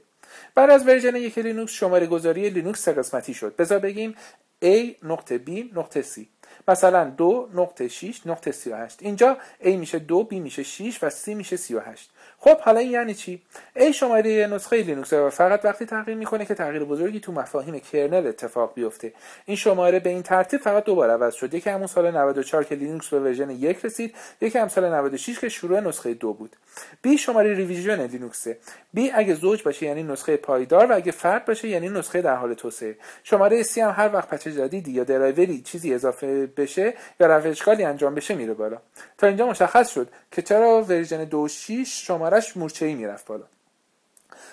بعد 0.55 0.69
از 0.69 0.87
ورژن 0.87 1.15
یک 1.15 1.37
لینوکس 1.37 1.71
شماره 1.71 2.07
گذاری 2.07 2.49
لینوکس 2.49 2.81
سه 2.81 2.93
قسمتی 2.93 3.33
شد. 3.33 3.55
بذار 3.55 3.79
بگیم 3.79 4.15
A 4.63 4.95
نقطه 5.03 5.41
B 5.47 5.77
نقطه 5.77 6.03
C. 6.03 6.21
مثلا 6.67 7.09
دو 7.09 7.49
نقطه 7.53 7.87
6 7.87 8.21
نقطه 8.27 8.51
38 8.51 9.03
اینجا 9.03 9.37
A 9.61 9.67
میشه 9.67 9.99
دو 9.99 10.27
B 10.31 10.33
میشه 10.33 10.63
6 10.63 11.03
و 11.03 11.09
C 11.09 11.27
میشه 11.27 11.57
38 11.57 12.11
خب 12.39 12.59
حالا 12.59 12.79
این 12.79 12.91
یعنی 12.91 13.13
چی؟ 13.13 13.41
A 13.75 13.93
شماره 13.93 14.47
نسخه 14.51 14.77
لینوکس 14.81 15.13
و 15.13 15.29
فقط 15.29 15.65
وقتی 15.65 15.85
تغییر 15.85 16.17
می‌کنه 16.17 16.45
که 16.45 16.55
تغییر 16.55 16.83
بزرگی 16.83 17.19
تو 17.19 17.31
مفاهیم 17.31 17.79
کرنل 17.79 18.27
اتفاق 18.27 18.73
بیفته. 18.73 19.13
این 19.45 19.57
شماره 19.57 19.99
به 19.99 20.09
این 20.09 20.23
ترتیب 20.23 20.59
فقط 20.59 20.83
دو 20.83 20.95
بار 20.95 21.09
عوض 21.09 21.33
شد. 21.33 21.53
یکی 21.53 21.69
همون 21.69 21.87
سال 21.87 22.11
94 22.11 22.63
که 22.63 22.75
لینوکس 22.75 23.09
به 23.09 23.19
ورژن 23.19 23.49
یک 23.49 23.85
رسید 23.85 24.15
یکی 24.41 24.59
هم 24.59 24.67
سال 24.67 24.93
96 24.93 25.39
که 25.39 25.49
شروع 25.49 25.79
نسخه 25.79 26.13
دو 26.13 26.33
بود. 26.33 26.55
B 27.01 27.17
شماره 27.17 27.53
revision 27.53 28.05
لینوکسه. 28.05 28.57
B 28.93 29.11
اگه 29.11 29.33
زوج 29.33 29.63
باشه 29.63 29.85
یعنی 29.85 30.03
نسخه 30.03 30.37
پایدار 30.37 30.91
و 30.91 30.95
اگه 30.95 31.11
فرد 31.11 31.45
باشه 31.45 31.67
یعنی 31.67 31.89
نسخه 31.89 32.21
در 32.21 32.35
حال 32.35 32.53
توسعه. 32.53 32.95
شماره 33.23 33.63
C 33.63 33.81
هم 33.81 33.93
هر 33.97 34.13
وقت 34.13 34.29
patch 34.29 34.47
جدیدی 34.47 34.91
یا 34.91 35.03
درایوری 35.03 35.61
چیزی 35.61 35.93
اضافه 35.93 36.45
بشه 36.57 36.93
یا 37.19 37.27
رفع 37.27 37.49
اشکالی 37.49 37.83
انجام 37.83 38.15
بشه 38.15 38.35
میره 38.35 38.53
بالا. 38.53 38.77
تا 39.17 39.27
اینجا 39.27 39.47
مشخص 39.47 39.89
شد 39.89 40.09
که 40.31 40.41
چرا 40.41 40.81
ورژن 40.81 41.29
2.6 41.29 41.87
شمارش 42.27 42.57
مورچه‌ای 42.57 42.95
می‌رفت 42.95 43.27
بالا. 43.27 43.45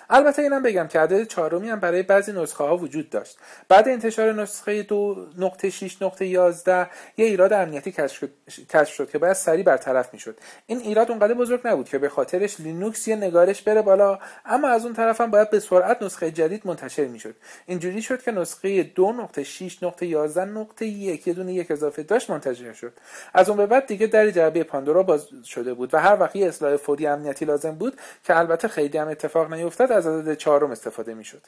البته 0.09 0.41
اینم 0.41 0.63
بگم 0.63 0.87
که 0.87 0.99
عدد 0.99 1.27
چهارمی 1.27 1.69
هم 1.69 1.79
برای 1.79 2.03
بعضی 2.03 2.31
نسخه 2.31 2.63
ها 2.63 2.77
وجود 2.77 3.09
داشت. 3.09 3.37
بعد 3.69 3.89
انتشار 3.89 4.33
نسخه 4.33 4.83
دو 4.83 5.27
نقطه 5.37 5.69
6 5.69 6.01
نقطه 6.01 6.25
11 6.25 6.89
یه 7.17 7.25
ایراد 7.25 7.53
امنیتی 7.53 7.91
کشف 7.91 8.29
شد, 8.69 8.85
شد 8.85 9.09
که 9.09 9.17
باید 9.17 9.33
سریع 9.33 9.63
برطرف 9.63 10.13
می‌شد. 10.13 10.37
این 10.65 10.79
ایراد 10.79 11.09
اونقدر 11.09 11.33
بزرگ 11.33 11.61
نبود 11.65 11.89
که 11.89 11.97
به 11.97 12.09
خاطرش 12.09 12.59
لینوکس 12.59 13.07
یه 13.07 13.15
نگارش 13.15 13.61
بره 13.61 13.81
بالا 13.81 14.19
اما 14.45 14.67
از 14.67 14.85
اون 14.85 14.93
طرف 14.93 15.21
هم 15.21 15.31
باید 15.31 15.49
به 15.49 15.59
سرعت 15.59 16.03
نسخه 16.03 16.31
جدید 16.31 16.67
منتشر 16.67 17.05
می‌شد. 17.05 17.35
اینجوری 17.65 18.01
شد 18.01 18.21
که 18.21 18.31
نسخه 18.31 18.83
دو 18.83 19.11
نقطه 19.11 19.43
6 19.43 19.83
نقطه 19.83 20.05
11 20.05 20.45
نقطه 20.45 20.85
یک 20.85 21.29
دونه 21.29 21.53
یک 21.53 21.71
اضافه 21.71 22.03
داشت 22.03 22.29
منتشر 22.29 22.73
شد. 22.73 22.93
از 23.33 23.49
اون 23.49 23.57
به 23.57 23.65
بعد 23.65 23.85
دیگه 23.85 24.07
در 24.07 24.29
جعبه 24.29 24.63
پاندورا 24.63 25.03
باز 25.03 25.27
شده 25.45 25.73
بود 25.73 25.93
و 25.93 25.97
هر 25.97 26.19
وقت 26.19 26.35
اصلاح 26.35 26.77
فوری 26.77 27.07
امنیتی 27.07 27.45
لازم 27.45 27.71
بود 27.71 27.97
که 28.23 28.37
البته 28.37 28.67
خیلی 28.67 28.97
هم 28.97 29.07
اتفاق 29.07 29.49
نیفتاد 29.81 29.97
از 29.97 30.07
عدد 30.07 30.33
چهارم 30.33 30.71
استفاده 30.71 31.13
می‌شد. 31.13 31.41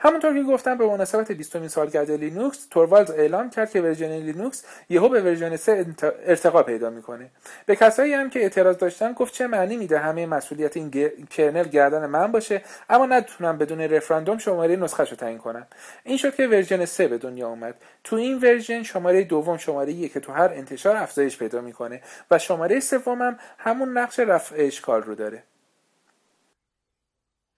همونطور 0.00 0.34
که 0.34 0.42
گفتم 0.42 0.78
به 0.78 0.86
مناسبت 0.86 1.32
20 1.32 1.68
سالگرد 1.68 2.10
لینوکس 2.10 2.66
توروالز 2.70 3.10
اعلام 3.10 3.50
کرد 3.50 3.70
که 3.70 3.80
ورژن 3.80 4.12
لینوکس 4.12 4.64
یهو 4.88 5.08
به 5.08 5.22
ورژن 5.22 5.56
3 5.56 5.86
ارتقا 6.26 6.62
پیدا 6.62 6.90
می‌کنه. 6.90 7.30
به 7.66 7.76
کسایی 7.76 8.14
هم 8.14 8.30
که 8.30 8.40
اعتراض 8.40 8.76
داشتن 8.76 9.12
گفت 9.12 9.34
چه 9.34 9.46
معنی 9.46 9.76
میده 9.76 9.98
همه 9.98 10.26
مسئولیت 10.26 10.76
این 10.76 10.90
کرنل 11.30 11.68
گردن 11.68 12.06
من 12.06 12.32
باشه 12.32 12.62
اما 12.90 13.06
نتونم 13.06 13.58
بدون 13.58 13.80
رفراندوم 13.80 14.38
شماره 14.38 14.76
نسخه 14.76 15.04
رو 15.04 15.16
تعیین 15.16 15.38
کنم. 15.38 15.66
این 16.04 16.16
شد 16.16 16.34
که 16.34 16.46
ورژن 16.46 16.84
3 16.84 17.08
به 17.08 17.18
دنیا 17.18 17.48
اومد. 17.48 17.74
تو 18.04 18.16
این 18.16 18.38
ورژن 18.38 18.82
شماره 18.82 19.24
دوم 19.24 19.56
شماره 19.56 20.08
که 20.08 20.20
تو 20.20 20.32
هر 20.32 20.48
انتشار 20.48 20.96
افزایش 20.96 21.38
پیدا 21.38 21.60
می‌کنه 21.60 22.02
و 22.30 22.38
شماره 22.38 22.80
سوم 22.80 23.22
هم 23.22 23.38
همون 23.58 23.98
نقش 23.98 24.18
رفع 24.18 24.54
اشکال 24.58 25.02
رو 25.02 25.14
داره. 25.14 25.42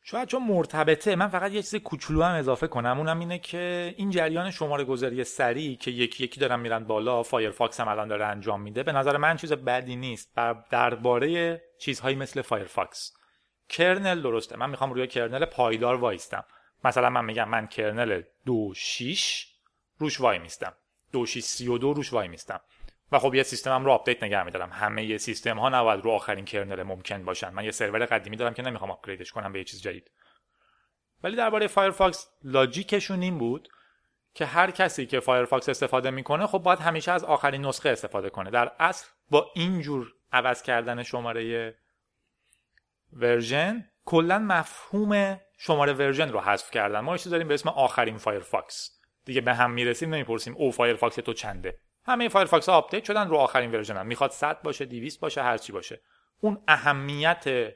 شاید 0.06 0.28
چون 0.28 0.42
مرتبطه 0.42 1.16
من 1.16 1.28
فقط 1.28 1.52
یه 1.52 1.62
چیز 1.62 1.74
کوچولو 1.74 2.22
هم 2.22 2.34
اضافه 2.34 2.66
کنم. 2.66 2.98
اونم 2.98 3.20
اینه 3.20 3.38
که 3.38 3.94
این 3.96 4.10
جریان 4.10 4.50
شماره 4.50 4.84
گذاری 4.84 5.24
سریع 5.24 5.76
که 5.76 5.90
یکی 5.90 6.24
یکی 6.24 6.40
دارن 6.40 6.60
میرن 6.60 6.84
بالا 6.84 7.22
فایرفاکس 7.22 7.80
هم 7.80 7.88
الان 7.88 8.08
داره 8.08 8.26
انجام 8.26 8.62
میده 8.62 8.82
به 8.82 8.92
نظر 8.92 9.16
من 9.16 9.36
چیز 9.36 9.52
بدی 9.52 9.96
نیست. 9.96 10.34
درباره 10.70 11.62
چیزهایی 11.78 12.16
مثل 12.16 12.42
فایرفاکس. 12.42 13.12
کرنل 13.68 14.22
درسته. 14.22 14.56
من 14.56 14.70
می‌خوام 14.70 14.92
روی 14.92 15.06
کرنل 15.06 15.44
پایدار 15.44 15.94
وایستم. 15.94 16.44
مثلا 16.84 17.10
من 17.10 17.24
میگم 17.24 17.48
من 17.48 17.66
کرنل 17.66 18.22
دو 18.46 18.72
شیش 18.76 19.48
روش 19.98 20.20
وای 20.20 20.38
میستم. 20.38 20.72
دو 21.12 21.26
شیش 21.26 21.44
سی 21.44 21.68
و 21.68 21.78
دو 21.78 21.92
روش 21.92 22.12
وای 22.12 22.28
میستم. 22.28 22.60
و 23.14 23.18
خب 23.18 23.34
یه 23.34 23.42
سیستمم 23.42 23.84
رو 23.84 23.90
آپدیت 23.90 24.22
نگه 24.22 24.42
میدارم. 24.42 24.70
همه 24.72 25.04
یه 25.04 25.18
سیستم 25.18 25.58
ها 25.58 25.68
نباید 25.68 26.04
رو 26.04 26.10
آخرین 26.10 26.44
کرنل 26.44 26.82
ممکن 26.82 27.24
باشن. 27.24 27.50
من 27.50 27.64
یه 27.64 27.70
سرور 27.70 28.04
قدیمی 28.04 28.36
دارم 28.36 28.54
که 28.54 28.62
نمی‌خوام 28.62 28.90
upgrade 28.90 29.23
ش 29.23 29.32
کنم 29.32 29.52
به 29.52 29.58
یه 29.58 29.64
چیز 29.64 29.82
جدید. 29.82 30.10
ولی 31.22 31.36
درباره 31.36 31.66
فایرفاکس 31.66 32.28
logic 32.44 32.88
شون 32.88 33.22
این 33.22 33.38
بود 33.38 33.68
که 34.34 34.46
هر 34.46 34.70
کسی 34.70 35.06
که 35.06 35.20
فایرفاکس 35.20 35.68
استفاده 35.68 36.10
می‌کنه 36.10 36.46
خب 36.46 36.58
باید 36.58 36.78
همیشه 36.78 37.12
از 37.12 37.24
آخرین 37.24 37.66
نسخه 37.66 37.88
استفاده 37.88 38.30
کنه. 38.30 38.50
در 38.50 38.72
اصل 38.78 39.06
با 39.30 39.50
اینجور 39.54 40.12
عوض 40.32 40.62
کردن 40.62 41.02
شماره 41.02 41.74
version 43.12 43.90
کلا 44.04 44.38
مفهوم 44.38 45.40
شماره 45.58 45.92
version 45.92 46.28
رو 46.28 46.40
حذف 46.40 46.70
کردن. 46.70 47.00
ما 47.00 47.16
داریم 47.16 47.48
به 47.48 47.54
اسم 47.54 47.68
آخرین 47.68 48.16
فایرفاکس 48.16 49.00
دیگه 49.24 49.40
به 49.40 49.54
هم 49.54 49.70
می‌رسیم 49.70 50.14
نمی‌پرسیم 50.14 50.56
او 50.56 50.72
فایرفاکس 50.72 51.16
تو 51.16 51.32
چنده؟ 51.32 51.78
همه 52.06 52.28
فایرفاکس 52.28 52.68
update 52.68 53.04
شدن 53.04 53.28
رو 53.28 53.36
آخرین 53.36 53.72
version 53.72 53.96
هم. 53.96 54.06
می‌خواد 54.06 54.30
100 54.30 54.62
باشه 54.62 54.84
200 54.84 55.20
باشه 55.20 55.42
هر 55.42 55.58
چی 55.58 55.72
باشه. 55.72 56.00
اون 56.40 56.62
اهمیت 56.68 57.74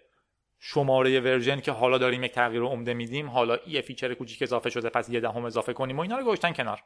شماره 0.59 1.21
version 1.21 1.61
که 1.61 1.73
حالا 1.73 1.99
داریم 1.99 2.25
یک 2.25 2.33
تغییر 2.33 2.63
عمده 2.63 2.95
میدیم 2.95 3.31
حالا 3.31 3.59
یه 3.67 3.81
feature 3.81 4.15
کوچیک 4.15 4.43
اضافه 4.43 4.71
شده 4.71 4.89
پس 4.89 5.09
یه 5.09 5.21
دهم 5.21 5.45
اضافه 5.45 5.73
کنیم 5.73 5.99
و 5.99 6.01
اینا 6.01 6.19
رو 6.19 6.25
گذاشتن 6.25 6.53
کنار. 6.53 6.83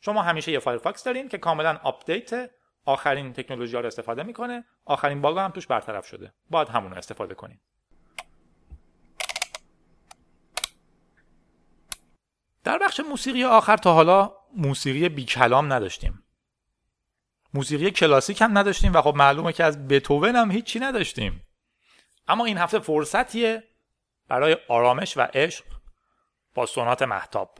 شما 0.00 0.22
همیشه 0.22 0.52
یه 0.52 0.58
فایرفاکس 0.58 1.04
دارین 1.04 1.28
که 1.28 1.38
کاملا 1.38 1.80
update 1.82 2.50
آخرین 2.84 3.32
تکنولوژی 3.32 3.74
ها 3.74 3.80
رو 3.80 3.86
استفاده 3.86 4.22
می‌کنه. 4.22 4.64
آخرین 4.84 5.20
bug 5.20 5.38
هم 5.38 5.50
توش 5.50 5.66
برطرف 5.66 6.06
شده. 6.06 6.32
باید 6.50 6.68
همون 6.68 6.90
رو 6.90 6.98
استفاده 6.98 7.34
کنیم. 7.34 7.60
در 12.64 12.78
بخش 12.78 13.00
موسیقی 13.00 13.44
آخر 13.44 13.76
تا 13.76 13.92
حالا 13.92 14.32
موسیقی 14.56 15.08
بی 15.08 15.24
کلام 15.24 15.72
نداشتیم. 15.72 16.22
موسیقی 17.54 17.90
کلاسیک 17.90 18.42
هم 18.42 18.58
نداشتیم 18.58 18.92
و 18.92 19.02
خب 19.02 19.14
معلومه 19.16 19.52
که 19.52 19.64
از 19.64 19.88
بتوون 19.88 20.36
هم 20.36 20.50
هیچی 20.50 20.80
نداشتیم. 20.80 21.42
اما 22.28 22.44
این 22.44 22.58
هفته 22.58 22.78
فرصتیه 22.78 23.62
برای 24.28 24.56
آرامش 24.68 25.16
و 25.16 25.20
عشق 25.20 25.64
با 26.54 26.66
سونات 26.66 27.02
محتاب. 27.02 27.58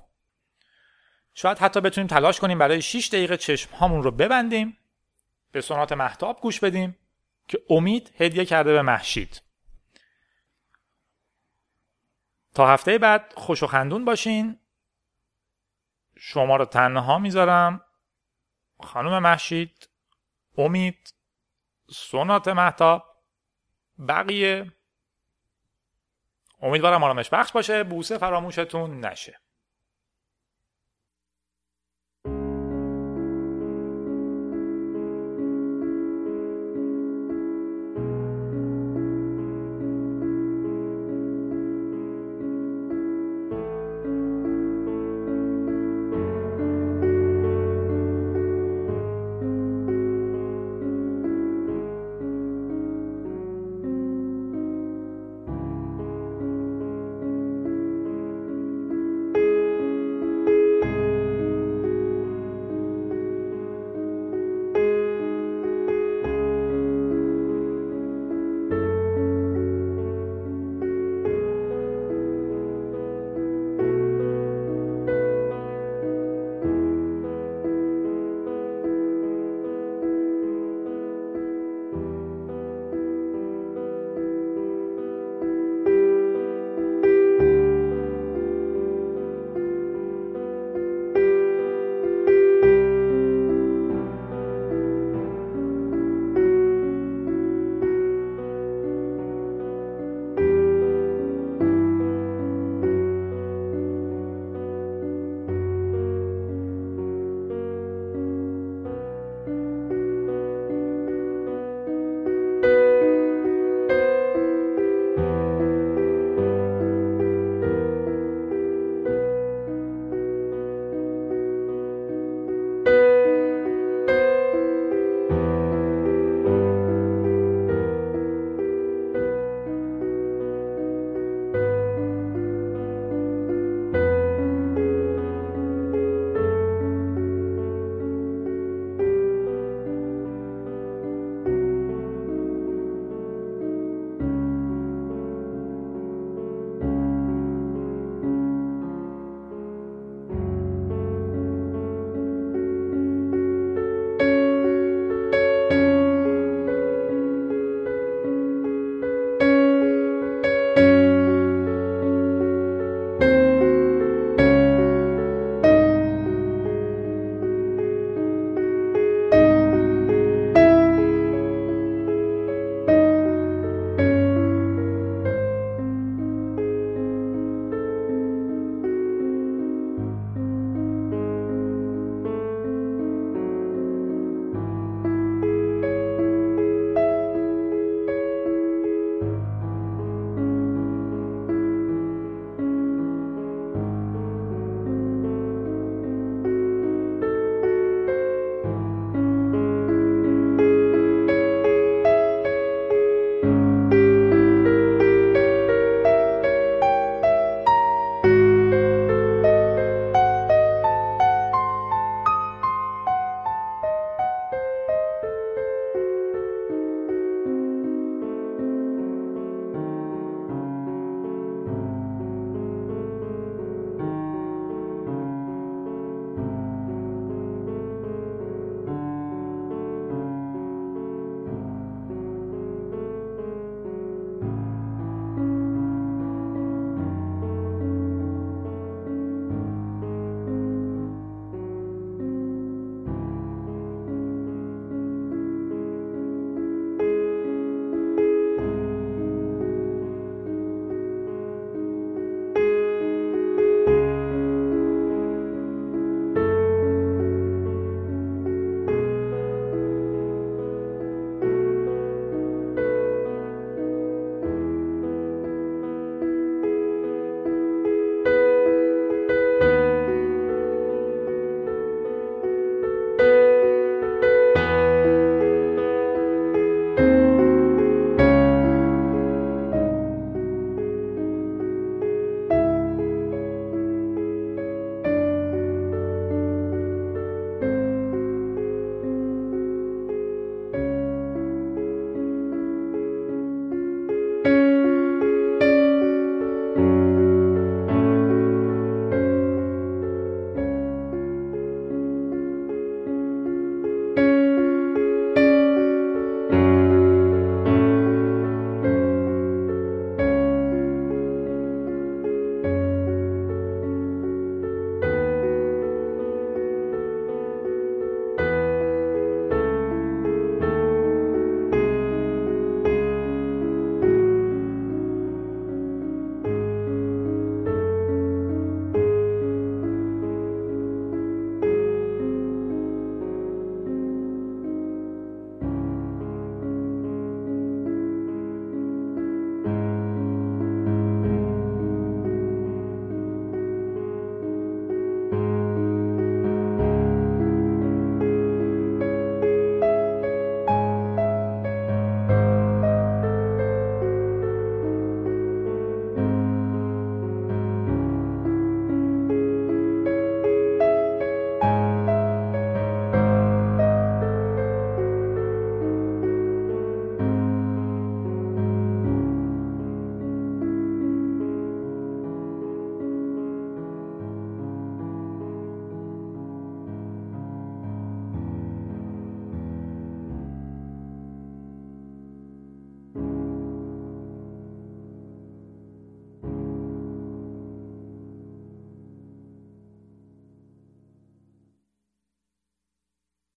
شاید 1.35 1.59
حتی 1.59 1.81
بتونیم 1.81 2.09
تلاش 2.09 2.41
کنیم 2.41 2.59
برای 2.59 2.83
6 2.83 3.09
دقیقه 3.09 3.37
چشم 3.37 3.75
هامون 3.75 4.03
رو 4.03 4.11
ببندیم 4.11 4.79
به 5.53 5.61
سونات 5.61 5.93
محتاب 5.93 6.41
گوش 6.41 6.61
بدیم 6.61 6.97
که 7.49 7.63
امید 7.71 8.15
هدیه 8.19 8.45
کرده 8.45 8.73
به 8.73 8.83
محشید. 8.83 9.43
تا 12.55 12.69
هفته 12.69 12.99
بعد 12.99 13.33
خوش 13.37 13.63
و 13.63 13.67
خندون 13.67 14.05
باشین. 14.05 14.59
شما 16.17 16.57
رو 16.57 16.65
تنها 16.65 17.19
می‌ذارم. 17.19 17.85
خانم 18.81 19.19
محشید 19.19 19.89
امید 20.59 21.15
سونات 21.91 22.49
محتاب 22.49 23.23
بقیه. 24.09 24.73
امیدوارم 26.63 27.05
آرامش 27.05 27.31
بخش 27.31 27.53
باشه. 27.53 27.85
بوسه 27.85 28.19
فراموشتون 28.19 29.05
نشه. 29.05 29.41